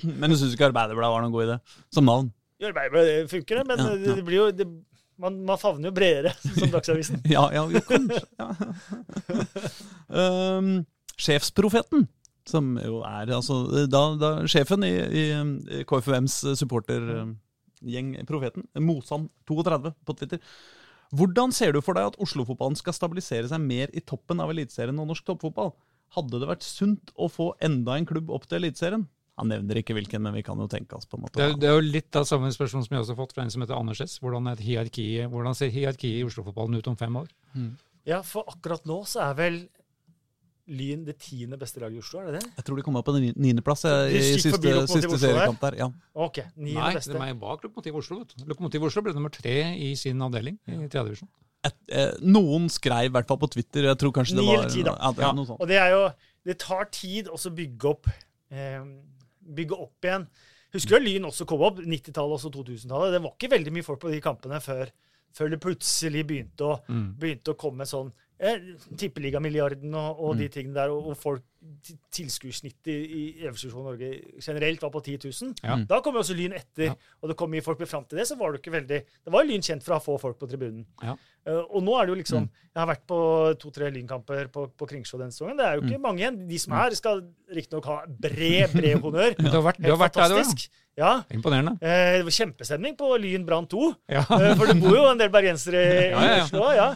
[0.06, 1.56] Men du syns ikke Arbeiderbladet var noen god idé?
[1.92, 2.28] Som navn?
[2.62, 4.14] Jo, Arbeiderbladet funker det, men Ja, ja.
[4.20, 4.68] det blir jo det,
[5.20, 7.20] man, man favner jo bredere, som Dagsavisen.
[7.32, 8.22] Ja, ja, jo, kanskje.
[8.38, 8.48] Ja.
[10.56, 10.70] um,
[11.16, 12.06] sjefsprofeten,
[12.50, 15.24] som jo er altså da, da Sjefen i, i,
[15.88, 20.42] KFUMs supportergjeng, Profeten, Mosan32 på Twitter.
[21.16, 24.98] Hvordan ser du for deg at Oslo-fotballen skal stabilisere seg mer i toppen av Eliteserien
[25.02, 25.74] og norsk toppfotball?
[26.16, 29.06] Hadde det vært sunt å få enda en klubb opp til Eliteserien?
[29.36, 31.36] Han nevner ikke hvilken, men vi kan jo tenke oss på en måte.
[31.36, 33.44] Det er, det er jo litt av samme spørsmål som jeg også har fått fra
[33.44, 34.16] en som heter Anders S.
[34.22, 34.48] Hvordan,
[35.32, 37.28] hvordan ser hierarkiet i Oslo-fotballen ut om fem år?
[38.08, 39.58] Ja, for akkurat nå så er vel
[40.68, 42.50] Lyn det tiende beste laget i Oslo, er det det?
[42.56, 44.58] Jeg tror de kom opp på ni- niendeplass eh, i siste,
[44.90, 45.76] siste seriekamp der.
[45.78, 45.86] Ja.
[46.14, 47.12] OK, niende Nei, beste.
[47.14, 48.18] de er bak Lokomotiv Oslo.
[48.18, 48.44] vet du.
[48.50, 51.28] Lokomotiv Oslo ble nummer tre i sin avdeling i tredje divisjon.
[51.88, 54.70] eh, noen skrev i hvert fall på Twitter Jeg tror kanskje det Ni var eller
[54.74, 54.96] ti, da.
[55.00, 55.60] Ja, det er noe sånt.
[55.60, 56.02] Og det er jo
[56.46, 58.06] Det tar tid å bygge opp
[58.50, 58.82] eh,
[59.46, 60.26] Bygge opp igjen.
[60.74, 61.78] Husker du Lyn også kom opp?
[61.78, 63.12] 90-tallet og 2000-tallet.
[63.14, 64.90] Det var ikke veldig mye folk på de kampene før,
[65.32, 67.14] før det plutselig begynte å, Mm.
[67.18, 68.10] begynte å komme sånn
[68.40, 68.58] eh,
[68.98, 70.38] Tippeligamilliarden og, og Mm.
[70.42, 71.42] de tingene der, og, og folk
[71.82, 74.10] ti- Tilskuersnittet i, Øverste Norge
[74.42, 75.54] generelt var på 10 000.
[75.64, 75.76] Ja.
[75.88, 76.94] Da kom jo også Lyn etter, Ja.
[77.22, 77.80] og det kom mye folk.
[77.86, 79.98] Fram til det så var det ikke veldig Det var jo Lyn kjent for å
[79.98, 80.84] ha få folk på tribunen.
[81.02, 81.16] Ja.
[81.46, 82.50] Uh, og nå er det jo liksom Mm.
[82.76, 83.18] Jeg har vært på
[83.58, 85.56] to-tre Lynkamper på, på Kringsjå denne sesongen.
[85.56, 85.88] Det er jo Mm.
[85.92, 86.48] ikke mange igjen.
[86.48, 87.22] De som er, skal
[87.54, 89.34] riktignok ha bred, bred honnør.
[89.38, 90.66] Du har vært, du har vært der du.
[90.98, 91.22] Ja.
[91.30, 91.72] Imponerende.
[91.82, 93.94] Uh, det var kjempestemning på Lyn Brann 2.
[94.08, 94.20] Ja.
[94.28, 96.12] Eh, for det bor jo en del bergensere i.
[96.42, 96.70] Oslo.
[96.74, 96.94] Ja.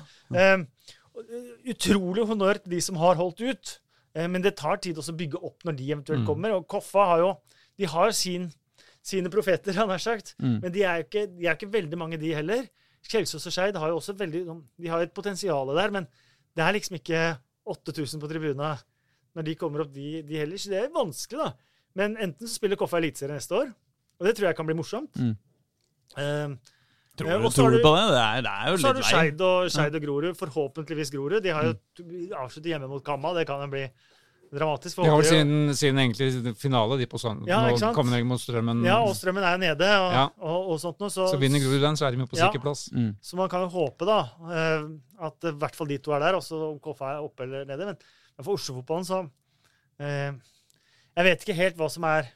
[1.21, 3.73] Eh, utrolig honnør til de som har holdt ut.
[4.15, 6.27] Eh, men det tar tid også å bygge opp når de eventuelt Mm.
[6.27, 6.55] kommer.
[6.57, 7.31] Og Koffa har jo
[7.79, 8.51] de har sin,
[9.03, 10.35] sine profeter, han har sagt.
[10.39, 10.61] Mm.
[10.63, 12.67] Men de er jo ikke, de er ikke veldig mange, de heller.
[13.09, 14.43] Kjelsås og Skeid har jo også veldig
[14.79, 16.07] De har et potensial der, men
[16.57, 18.75] det er liksom ikke 8000 på tribuna
[19.35, 20.59] når de kommer opp, de, de heller.
[20.59, 21.53] Så det er vanskelig, da.
[21.95, 23.71] Men enten så spiller Koffa Eliteserien neste år,
[24.19, 25.17] og det tror jeg kan bli morsomt.
[25.17, 25.37] Mm.
[26.19, 26.49] Eh,
[27.21, 28.05] Tror, du, tror du du- på det?
[28.11, 29.03] Det er, det er jo så har du.
[29.07, 30.37] Skeid og, Skeid og Grorud.
[30.41, 31.43] Forhåpentligvis Grorud.
[31.45, 31.75] De har jo
[32.41, 33.35] avsluttet hjemme mot Kamma.
[33.37, 33.85] Det kan jo bli
[34.51, 34.97] dramatisk.
[34.99, 37.45] De har vel sin, sin egentlig finale, de på sånn.
[37.47, 38.81] Ja, ikke Nå kommer de mot Strømmen.
[38.89, 40.25] Ja, og Strømmen er nede, og, Ja.
[40.43, 41.13] og, og sånt noe.
[41.15, 42.49] Så, Så vinner Grorud den, så er de jo på Ja.
[42.51, 42.89] sikker plass.
[42.91, 43.13] Mm.
[43.23, 44.19] så man kan jo håpe, da,
[44.51, 44.89] eh,
[45.29, 46.35] at i hvert fall de to er der.
[46.41, 47.87] Også om KFA er oppe eller nede.
[47.93, 47.97] Men,
[48.37, 49.21] men for Oslo-fotballen, så
[50.01, 50.33] eh,
[51.17, 52.27] Jeg vet ikke helt hva som er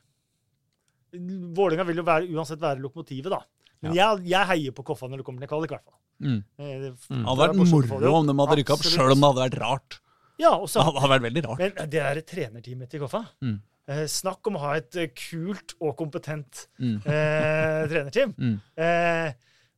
[1.15, 3.39] Vålerenga vil jo være, uansett være lokomotivet, da.
[3.85, 6.01] Men jeg, jeg heier på Koffa når det kommer til kvalik, i hvert fall.
[6.24, 6.40] Mm.
[6.59, 7.24] Eh, det- Mm.
[7.27, 10.01] Hadde vært moro om de hadde rykka opp, sjøl om det hadde vært rart.
[10.39, 11.59] Ja, og så Det hadde vært veldig rart.
[11.78, 13.61] Men det er trenerteamet til Koffa Mm.
[13.89, 17.02] eh, Snakk om å ha et eh, kult og kompetent Mm.
[17.06, 18.32] eh, trenerteam.
[18.39, 18.61] Mm.
[18.77, 19.32] Eh,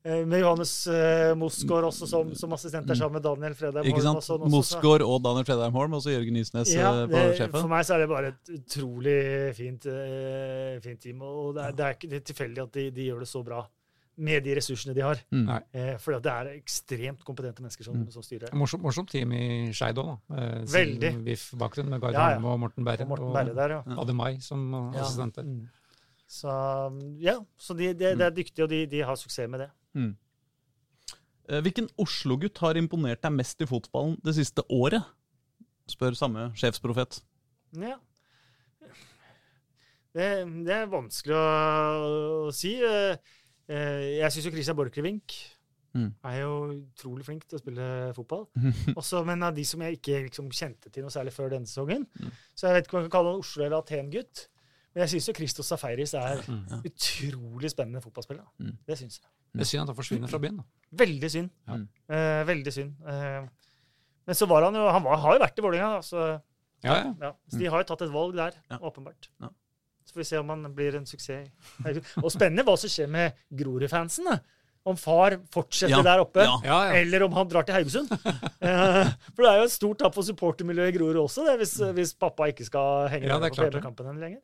[0.06, 3.84] eh, med Johannes eh, Mosgaard også som, som assistent der sammen med Daniel Fredheim.
[3.84, 4.24] Ikke Holm sant?
[4.28, 7.60] sånn også, så- Mosgaard og Daniel Fredheim Holm, og så Jørgen Isnes Ja, på sjefen.
[7.60, 11.20] for meg så er det bare et utrolig fint, eh, fint team.
[11.22, 13.42] Og det er, det er ikke det er tilfeldig at de, de gjør det så
[13.44, 13.66] bra
[14.16, 15.18] med de ressursene de har.
[15.30, 15.48] Mm.
[15.76, 18.10] Eh, for det er ekstremt kompetente mennesker som, Mm.
[18.10, 18.52] som styrer.
[18.56, 20.36] Morsomt, morsomt team i Skeid òg, da.
[20.42, 21.10] Eh, Veldig.
[21.26, 22.38] VIF-bakgrunn med Gard Ja, ja.
[22.40, 23.02] Og Morten Berre.
[23.04, 23.82] Og Morten Berre der, ja.
[23.86, 25.00] og Ademai som Ja.
[25.02, 25.42] assistenter.
[25.44, 25.68] Mm.
[26.28, 26.48] Så
[27.20, 29.70] ja, så de, de, de er dyktige, og de, de har suksess med det.
[31.48, 35.04] Eh, Hvilken Oslo-gutt har imponert deg mest i fotballen det siste året?
[35.88, 37.20] Spør samme sjefsprofet.
[37.78, 37.98] Ja.
[40.16, 42.72] Det, det er vanskelig å, å si.
[43.68, 45.34] Eh, Jeg syns jo Christian Borchgrevink
[45.96, 46.10] Mm.
[46.28, 46.50] er jo
[46.92, 48.42] utrolig flink til å spille fotball.
[49.00, 52.04] Også, men av de som jeg ikke liksom kjente til noe særlig før denne sesongen.
[52.20, 52.30] Mm.
[52.54, 54.48] Så jeg vet ikke om jeg kan kalle han Oslo- eller Aten-gutt.
[54.94, 56.80] Men jeg syns jo Christos Safaris er Ja.
[56.84, 58.44] utrolig spennende fotballspiller.
[58.44, 58.64] da.
[58.64, 58.76] Mm.
[58.86, 59.30] Det syns jeg.
[59.54, 60.56] Det er synd at han forsvinner fra byen.
[60.60, 60.64] da.
[61.04, 61.50] Veldig synd.
[61.66, 61.74] Ja.
[62.12, 62.92] Eh, veldig synd.
[63.08, 63.48] Eh,
[64.26, 66.42] men så var han jo Han var, har jo vært i Vålerenga, så
[66.84, 67.14] Ja, ja.
[67.22, 68.78] ja, så de har jo tatt et valg der, Ja.
[68.78, 69.28] åpenbart.
[69.40, 69.48] Ja.
[70.06, 71.48] Så får vi se om han blir en suksess.
[72.22, 74.28] Og spennende hva som skjer med Grorud-fansen.
[74.86, 76.52] Om far fortsetter Ja, der oppe, ja.
[76.62, 78.12] Ja, eller om han drar til Haugesund.
[78.66, 81.74] Eh, For det er jo et stort tap for supportermiljøet i Grorud også, det, hvis,
[81.94, 84.40] hvis pappa ikke skal henge Ja, med på hjemmekampen lenger.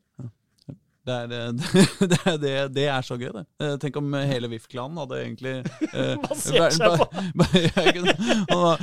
[1.03, 1.47] Det er, eh,
[2.11, 3.43] det, det, det er så gøy, det.
[3.59, 5.55] Eh, Tenk om hele VIF-klanen hadde egentlig
[5.89, 7.07] eh, Basert seg på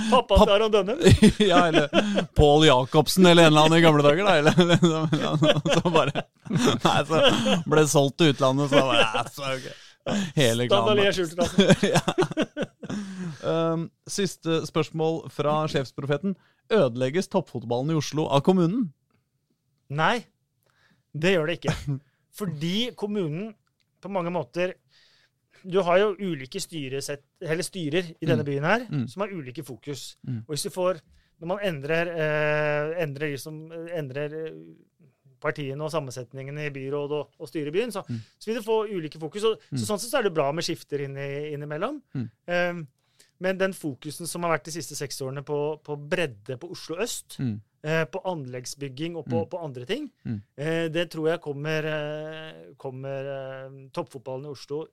[0.12, 1.01] pappa til Aron Dønnem.
[1.40, 1.88] Ja, eller
[2.36, 4.34] Pål Jacobsen eller en eller annen i gamle dager, da.
[4.40, 4.52] Eller,
[5.78, 7.22] så bare Nei, så
[7.70, 9.78] ble solgt til utlandet, så bare ja, så okay.
[10.36, 11.01] Hele klanen.
[11.14, 11.92] skjulteplassen.
[11.94, 12.02] ja.
[13.47, 16.36] um, siste spørsmål fra sjefsprofeten.
[16.74, 18.90] Ødelegges toppfotballen i Oslo av kommunen?
[19.88, 20.26] Nei,
[21.16, 21.76] det gjør det ikke.
[22.41, 23.53] Fordi kommunen
[24.01, 24.75] på mange måter
[25.61, 28.47] Du har jo ulike styresett, eller styrer i denne Mm.
[28.49, 29.03] byen her Mm.
[29.12, 30.17] som har ulike fokus.
[30.27, 30.39] Mm.
[30.49, 31.01] Og hvis du får
[31.41, 34.53] Når man endrer, eh, endrer, liksom, endrer eh,
[35.41, 38.19] partiene og sammensetningene i byråd og, og styre i byen, så, Mm.
[38.39, 39.45] så vil du få ulike fokus.
[39.45, 39.79] Og, Mm.
[39.79, 42.03] Så sånn sett så er det bra med skifter inni- innimellom.
[42.15, 42.31] Mm.
[42.47, 42.75] Eh,
[43.41, 46.97] men den fokusen som har vært de siste seks årene på, på bredde på Oslo
[46.97, 47.61] øst, Mm.
[47.82, 49.51] Eh, på anleggsbygging og på, Mm.
[49.51, 50.11] på andre ting.
[50.27, 50.43] Mm.
[50.57, 54.86] Eh, det tror jeg kommer, eh, kommer toppfotballen i Oslo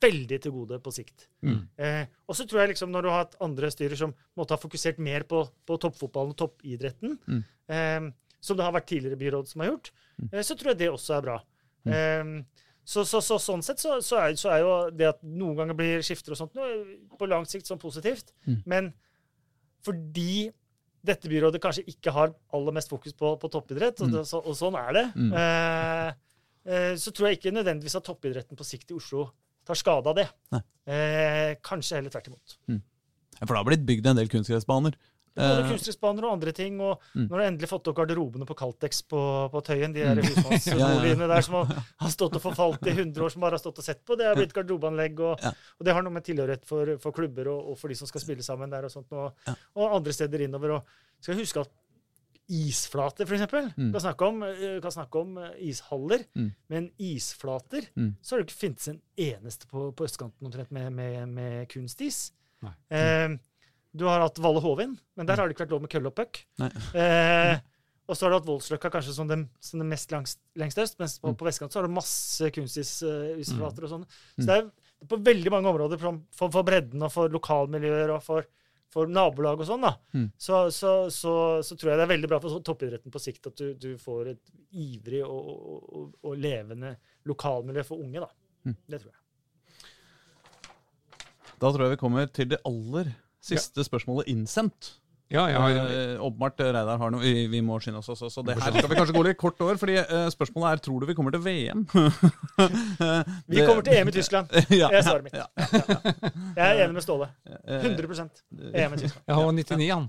[0.00, 1.28] veldig til gode på sikt.
[1.42, 1.68] Mm.
[1.78, 4.58] Eh, og så tror jeg liksom når du har hatt andre styrer som måtte ha
[4.60, 7.44] fokusert mer på, på toppfotballen og toppidretten, Mm.
[7.68, 9.90] eh, som det har vært tidligere byråd som har gjort,
[10.20, 10.28] Mm.
[10.42, 11.42] så tror jeg det også er bra.
[11.86, 12.44] Mm.
[12.84, 15.74] Så, så, så sånn sett så, så, er, så er jo det at noen ganger
[15.74, 16.52] blir skifter og sånt
[17.18, 18.32] på lang sikt sånn positivt.
[18.64, 18.92] Men
[19.84, 20.50] fordi
[21.06, 24.14] dette byrådet kanskje ikke har aller mest fokus på, på toppidrett, og, Mm.
[24.18, 25.32] det, så, og sånn er det, Mm.
[25.32, 26.12] eh,
[26.66, 29.28] eh, så tror jeg ikke nødvendigvis at toppidretten på sikt i Oslo
[29.66, 30.28] tar skade av det.
[30.86, 32.56] Eh, kanskje heller tvert imot.
[32.68, 32.82] Mm.
[33.40, 34.94] For det har blitt bygd en del kunstgressbaner.
[35.36, 36.80] Både Eh, kunstgressbaner og andre ting.
[36.80, 37.28] Og Mm.
[37.28, 39.20] når du endelig fått opp garderobene på Caltex på,
[39.52, 43.30] på Tøyen, de der husmannsboligene der som har, har stått og forfalt i 100 år,
[43.30, 45.20] som bare har stått og sett på, det har blitt garderobeanlegg.
[45.20, 45.52] Og, Ja.
[45.78, 48.20] og det har noe med tilhørighet for, for klubber og, og for de som skal
[48.24, 49.12] spille sammen der og sånt.
[49.12, 49.54] Og, Ja.
[49.76, 50.70] og andre steder innover.
[50.80, 50.84] Og
[51.20, 51.68] skal huske at
[52.48, 53.92] isflater, for eksempel, Mm.
[53.92, 56.52] kan snakke om, eh, kan snakke om eh, ishaller, Mm.
[56.68, 58.14] men isflater, Mm.
[58.22, 62.30] så har det ikke fintes en eneste på, på østkanten omtrent med, med, med kunstis.
[62.62, 62.72] Nei.
[62.90, 63.36] Eh,
[63.96, 66.16] du har hatt Valle Hovin, men der har det ikke vært lov med kølle og
[66.18, 66.42] puck.
[66.60, 67.56] Eh,
[68.06, 70.98] og så har du hatt Voldsløkka kanskje som den, som den mest langs, lengst øst,
[71.00, 71.36] mens på, Mm.
[71.40, 74.04] på vestkanten så har du masse kunstisisflater og sånn.
[74.38, 74.46] Så Mm.
[74.46, 78.46] det er på veldig mange områder for, for, for bredden og for lokalmiljøer og for,
[78.94, 79.96] for nabolag og sånn, da.
[80.14, 80.28] Mm.
[80.38, 81.34] Så, så, så,
[81.66, 84.30] så tror jeg det er veldig bra for toppidretten på sikt at du, du får
[84.36, 86.94] et ivrig og, og, og, og levende
[87.26, 88.30] lokalmiljø for unge, da.
[88.70, 88.76] Mm.
[88.86, 89.22] Det tror jeg.
[91.58, 93.10] Da tror jeg vi kommer til det aller
[93.46, 94.94] siste spørsmålet innsendt.
[95.26, 95.84] Ja, ja, ja.
[95.90, 98.70] Eh, Åpenbart eh, Reidar har noe vi, vi må skynde oss også, så det her
[98.76, 99.74] skal vi kanskje gå litt kort over.
[99.80, 101.82] fordi eh, spørsmålet er tror du vi kommer til VM.
[103.50, 104.54] Vi kommer til EM i Tyskland.
[104.70, 105.34] ja, Det er svaret mitt.
[105.34, 107.28] ja, Jeg er enig med Ståle.
[107.66, 108.30] eh, 100
[108.70, 109.24] EM i Tyskland.
[109.26, 110.06] jeg har 99, han.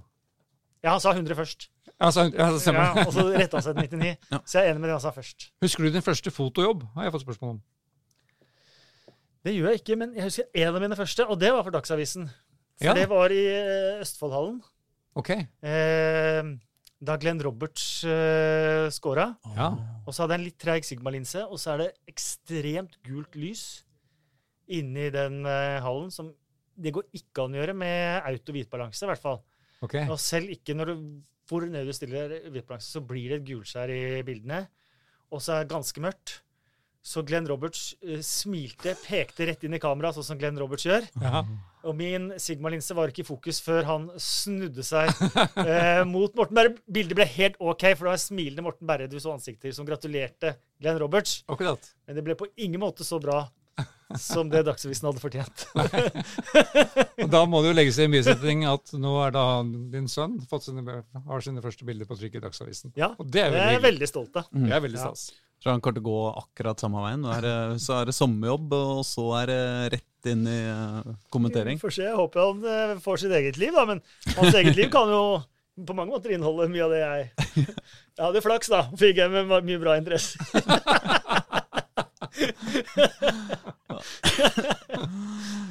[0.84, 1.70] Ja, han sa 100 først.
[2.00, 2.74] Altså, ja, det.
[2.78, 4.18] Ja, og så retta han seg til 99.
[4.32, 4.40] Ja.
[4.46, 5.50] Så jeg er enig med det han sa først.
[5.66, 6.86] Husker du din første fotojobb?
[6.94, 7.62] Har jeg fått spørsmål om.
[9.46, 11.74] Det gjør jeg ikke, men jeg husker en av mine første, og det var for
[11.74, 12.30] Dagsavisen.
[12.78, 12.94] For Ja.
[12.94, 14.60] det var i eh, Østfoldhallen.
[15.18, 15.30] Ok.
[15.34, 16.44] Eh,
[17.02, 19.32] da Glenn Roberts eh, scora.
[19.56, 19.72] Ja.
[20.06, 23.64] Og så hadde jeg en litt treig Sigma-linse, og så er det ekstremt gult lys
[24.70, 26.12] inni den eh, hallen.
[26.14, 26.34] som
[26.78, 29.42] Det går ikke an å gjøre med auto hvitbalanse, i hvert fall.
[29.82, 30.06] Okay.
[30.10, 33.90] Og selv ikke når du hvor nøye du stiller hvitbalanse, så blir det et gulskjær
[33.94, 34.66] i bildene.
[35.32, 36.42] Og så er det ganske mørkt.
[37.08, 41.06] Så Glenn Roberts eh, smilte, pekte rett inn i kameraet, sånn som Glenn Roberts gjør.
[41.24, 41.44] Ja.
[41.88, 45.08] Og min Sigma-linse var ikke i fokus før han snudde seg
[45.64, 46.74] eh, mot Morten Berre.
[46.84, 50.58] Bildet ble helt OK, for det var smilende Morten Berre du så ansikter som gratulerte
[50.84, 51.40] Glenn Roberts.
[51.48, 51.94] Akkurat.
[52.10, 53.46] Men det ble på ingen måte så bra
[54.20, 55.66] som det Dagsavisen hadde fortjent.
[57.24, 60.38] Og da må det jo legges i en bisetning at nå er da din sønn
[60.50, 60.84] fått sine,
[61.28, 62.94] har sine første bilder på trykk i Dagsavisen.
[63.00, 64.50] Ja, Og det er jeg er jeg veldig stolt av.
[64.52, 65.12] Det er veldig Ja.
[65.58, 67.24] Tror han kommer til å gå akkurat samme veien.
[67.34, 69.62] Er det, så er det sommerjobb, og så er det
[69.98, 71.18] rett inn i kommentering.
[71.34, 71.80] kommentering.
[71.82, 72.06] Får se.
[72.06, 73.86] Jeg håper han eh, får sitt eget liv, da.
[73.90, 74.02] Men
[74.38, 75.24] hans eget liv kan jo
[75.78, 77.28] på mange måter inneholde mye av det jeg
[78.18, 78.84] Jeg hadde flaks, da.
[78.98, 80.38] Fikk jeg med mye bra interesse.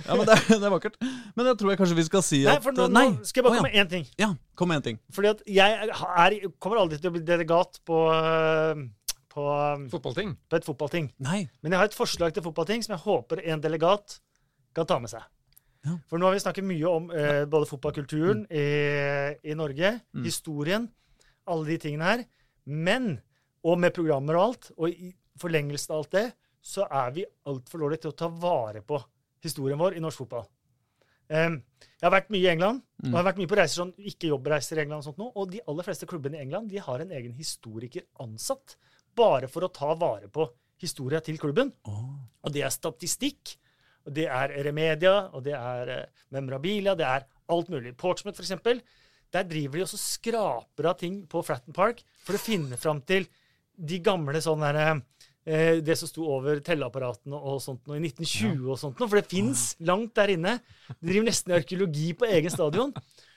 [0.07, 0.99] Ja, men det er, det er vakkert.
[1.37, 3.07] Men jeg tror jeg kanskje vi skal si Nei, at for nå, Nei.
[3.15, 4.05] nå skal jeg bare Å, komme med én ting.
[4.15, 4.29] ja.
[4.29, 5.01] ja, kom med en ting.
[5.15, 8.85] Fordi at jeg er, kommer aldri til å bli delegat på, eh,
[9.37, 10.33] på, eh, Fotballting.
[10.49, 11.11] på et fotballting.
[11.27, 11.43] Nei.
[11.63, 14.19] Men jeg har et forslag til fotballting som jeg håper en delegat
[14.77, 15.23] kan ta med seg.
[15.87, 15.99] Ja.
[16.11, 18.65] For nå har vi snakket mye om eh, både fotballkulturen i,
[19.53, 20.25] i Norge, Mm.
[20.25, 20.89] historien,
[21.47, 22.25] alle de tingene her.
[22.67, 23.21] Men,
[23.63, 26.27] og med programmer og alt, og i forlengelsen av alt det,
[26.67, 28.99] så er vi altfor dårlige til å ta vare på
[29.45, 30.49] historien vår i norsk fotball.
[31.31, 33.95] Um, jeg har vært mye i England, og jeg har vært mye på reiser sånn,
[33.99, 36.79] ikke jobbreiser i England og sånt nå, og de aller fleste klubbene i England de
[36.83, 38.77] har en egen historiker ansatt
[39.17, 40.47] bare for å ta vare på
[40.83, 41.73] historia til klubben.
[42.45, 43.57] Og det er statistikk,
[44.07, 47.97] og det er remedia, og det er eh, memorabilia, det er alt mulig.
[47.99, 48.83] Portsmouth, for eksempel,
[49.35, 53.27] der driver de også skraper av ting på Fratton Park for å finne fram til
[53.77, 55.03] de gamle sånne der,
[55.45, 59.21] eh, Det som sto over telleapparatene og sånt noe i 1920 og sånt noe, for
[59.21, 60.61] det fins langt der inne.
[61.01, 62.95] De driver nesten arkeologi på egen stadion.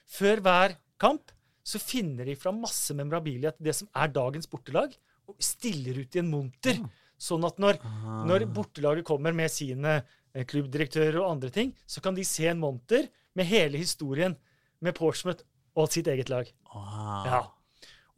[0.10, 1.32] Før hver kamp
[1.66, 4.94] så finner de fram masse memorabilia til det som er dagens bortelag,
[5.40, 6.82] stiller ut i en monter.
[7.20, 7.82] Sånn at når,
[8.30, 12.62] når bortelaget kommer med sine eh, klubbdirektører og andre ting, så kan de se en
[12.62, 14.38] monter med hele historien
[14.80, 15.44] med Portsmouth
[15.80, 16.48] og sitt eget lag.
[16.72, 17.26] Ah.
[17.28, 17.42] Ja.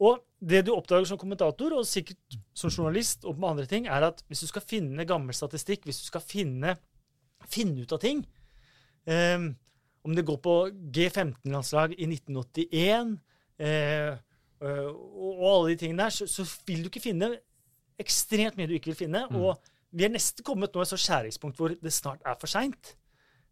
[0.02, 4.08] Og det du oppdager som kommentator, og sikkert som journalist, og med andre ting, er
[4.08, 6.76] at hvis du skal finne gammel statistikk, hvis du skal finne,
[7.50, 8.20] finne ut av ting
[9.10, 9.48] um,
[10.06, 10.54] Om det går på
[10.94, 13.16] G15-landslag i 1981
[13.58, 14.20] eh, øh,
[14.62, 17.32] og, og alle de tingene der, så, så vil du ikke finne
[18.02, 19.24] ekstremt mye du ikke vil finne.
[19.36, 19.58] Og
[19.92, 22.94] vi er nesten kommet nå et så skjæringspunkt hvor det snart er for seint.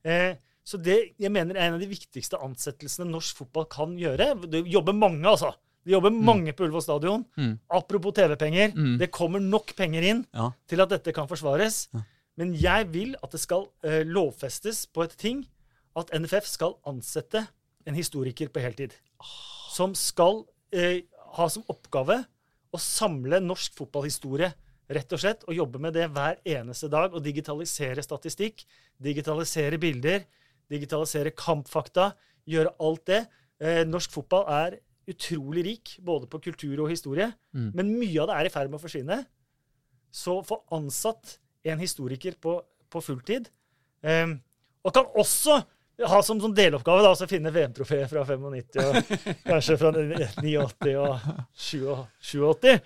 [0.06, 4.32] Eh, så det jeg mener er en av de viktigste ansettelsene norsk fotball kan gjøre.
[4.50, 5.52] Det jobber mange, altså.
[5.84, 7.22] Det jobber mange på Ullevål stadion.
[7.40, 7.54] Mm.
[7.72, 8.74] Apropos TV-penger.
[8.76, 8.96] Mm.
[9.00, 10.50] Det kommer nok penger inn Ja.
[10.68, 11.88] til at dette kan forsvares.
[11.94, 12.02] Ja.
[12.40, 15.42] Men jeg vil at det skal eh, lovfestes på et ting
[15.98, 17.46] at NFF skal ansette
[17.88, 18.92] en historiker på heltid.
[19.72, 21.02] Som skal eh,
[21.36, 22.20] ha som oppgave
[22.70, 24.52] å samle norsk fotballhistorie,
[24.90, 27.14] rett og slett, og jobbe med det hver eneste dag.
[27.14, 28.64] Og digitalisere statistikk,
[29.02, 30.24] digitalisere bilder,
[30.70, 32.12] digitalisere kampfakta,
[32.50, 33.20] gjøre alt det.
[33.60, 34.78] Eh, norsk fotball er
[35.10, 37.72] utrolig rik, både på kultur og historie, Mm.
[37.74, 39.26] men mye av det er i ferd med å forsvinne.
[40.12, 43.48] Så få ansatt en historiker på, på fulltid,
[44.02, 44.26] eh,
[44.84, 45.64] og kan også
[46.08, 49.10] ha som, som deloppgave da, å finne VM-trofeet fra 95 og
[49.50, 52.78] kanskje fra 89 og 87.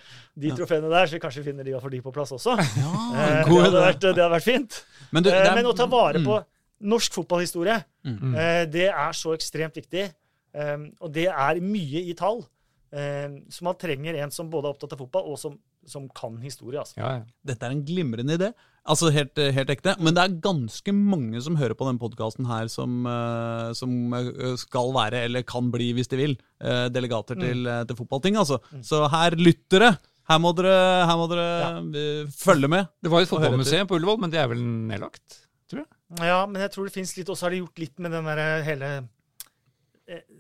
[0.45, 2.57] De trofeene der, så vi kanskje finner de og får de på plass også.
[2.59, 2.91] Eh, Ja,
[3.29, 4.81] det, god hadde vært, det hadde vært fint.
[5.13, 6.45] Men, du, Eh, er- Men å ta vare på Mm.
[6.91, 8.35] norsk fotballhistorie, Mm.
[8.37, 10.13] eh, det er så ekstremt viktig.
[10.55, 12.45] Eh, og det er mye i tall.
[12.93, 15.59] Eh, så man trenger en som både er opptatt av fotball, og som,
[15.91, 16.81] som kan historie.
[16.81, 16.97] Altså.
[17.01, 17.27] Ja, ja.
[17.47, 18.51] Dette er en glimrende idé.
[18.85, 19.95] Altså helt, helt ekte.
[20.01, 24.51] Men det er ganske mange som hører på denne podkasten her, som, eh, som eh,
[24.61, 28.37] skal være, eller kan bli hvis de vil, eh, delegater til, eh, til fotballting.
[28.41, 28.61] Altså.
[28.85, 29.95] Så her, lyttere,
[30.29, 30.77] her må dere,
[31.09, 32.29] her må dere ja.
[32.37, 32.93] følge med.
[33.01, 35.45] Det var et fotballmuseum på Ullevål, men det er vel nedlagt?
[35.71, 36.29] tror jeg.
[36.29, 38.29] Ja, men jeg tror det fins litt Og så har de gjort litt med den
[38.29, 39.07] der hele eh,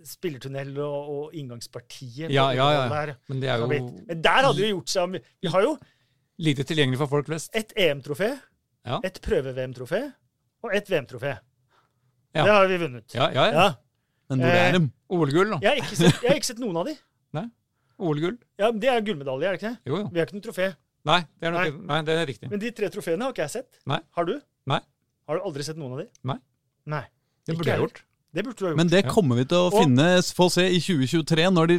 [0.04, 2.30] spillertunnel og, og inngangspartiet.
[2.32, 2.82] Ja, ja, ja.
[2.92, 3.14] Der.
[3.28, 5.76] Men det er jo Men der hadde det gjort seg Vi har jo
[6.44, 7.50] lite tilgjengelig for folk flest.
[7.56, 8.32] Et EM-trofé,
[8.84, 8.98] Ja.
[9.04, 10.00] et prøve-VM-trofé
[10.64, 11.36] og et VM-trofé.
[12.34, 12.42] Ja.
[12.44, 13.14] Det har vi vunnet.
[13.14, 13.52] Ja, ja, ja.
[13.64, 13.72] Ja.
[14.30, 14.90] Men hvor Eh, er de?
[15.10, 15.58] OL-gull, da.
[15.62, 16.96] Jeg, har ikke sett, jeg har ikke sett noen av de.
[17.98, 18.38] OL-gull.
[18.58, 19.78] Ja, Det er gullmedalje, er det ikke det?
[19.86, 20.08] Jo, jo.
[20.10, 20.64] Vi har ikke noe trofé.
[21.06, 21.86] Nei, det er, nok, Nei.
[21.92, 22.48] nei, det er riktig.
[22.50, 23.78] Men de tre trofeene har ikke jeg sett.
[23.86, 24.00] Nei.
[24.16, 24.40] Har du?
[24.66, 24.80] Nei.
[25.28, 26.06] Har du aldri sett noen av de?
[26.26, 26.36] Nei.
[26.90, 27.02] Nei.
[27.46, 27.84] Det burde jeg jeg.
[27.84, 28.02] gjort.
[28.34, 28.76] Det burde du ha gjort.
[28.82, 31.78] Men det kommer vi til å Og- finne, få se i 2023, når de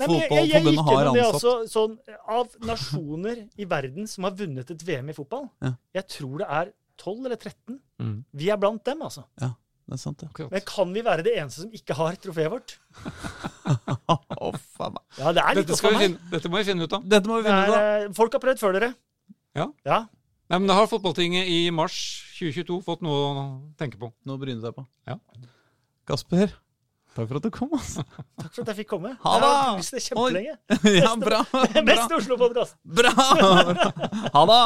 [0.00, 1.34] Nei, men jeg, jeg, jeg gikk fotballforbundet har gjennom det ansatt.
[1.34, 1.98] altså, sånn,
[2.32, 5.72] Av nasjoner i verden som har vunnet et VM i fotball, Ja.
[5.94, 7.80] jeg tror det er 12 eller 13.
[8.00, 8.24] Mm.
[8.34, 9.24] Vi er blant dem, altså.
[9.40, 9.50] Ja,
[9.88, 10.48] Det er sant, ja.
[10.48, 12.78] Men kan vi være det eneste som ikke har trofeet vårt?
[14.42, 15.02] Å, faen meg.
[15.18, 17.04] Ja, det er litt Dette, opp skal vi finne, dette må vi finne ut av.
[17.08, 17.82] Dette må vi finne finne ut av.
[17.82, 18.94] er, eh, folk har prøvd før dere.
[19.58, 19.66] Ja.
[19.84, 20.00] Ja.
[20.50, 21.94] Nei, men Da har fotballtinget i mars
[22.38, 23.44] 2022 fått noe å
[23.80, 24.12] tenke på.
[24.24, 24.86] Noe å bryne seg på.
[25.08, 25.18] Ja.
[26.12, 26.50] Kasper,
[27.16, 27.70] takk for at du kom.
[27.72, 28.02] Altså.
[28.36, 29.14] Takk for at jeg fikk komme.
[29.22, 29.86] Ha Jeg har det!
[29.94, 30.54] det kjempelenge.
[31.00, 31.40] ja, bra.
[31.52, 31.84] bra.
[31.88, 32.76] Best Oslo-podkast!
[32.84, 33.12] bra.
[34.36, 34.60] Ha det!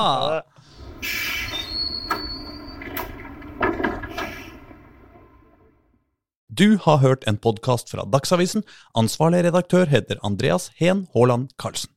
[6.56, 8.64] Du har hørt en podkast fra Dagsavisen.
[8.98, 11.95] Ansvarlig redaktør heter Andreas Heen Haaland Karlsen.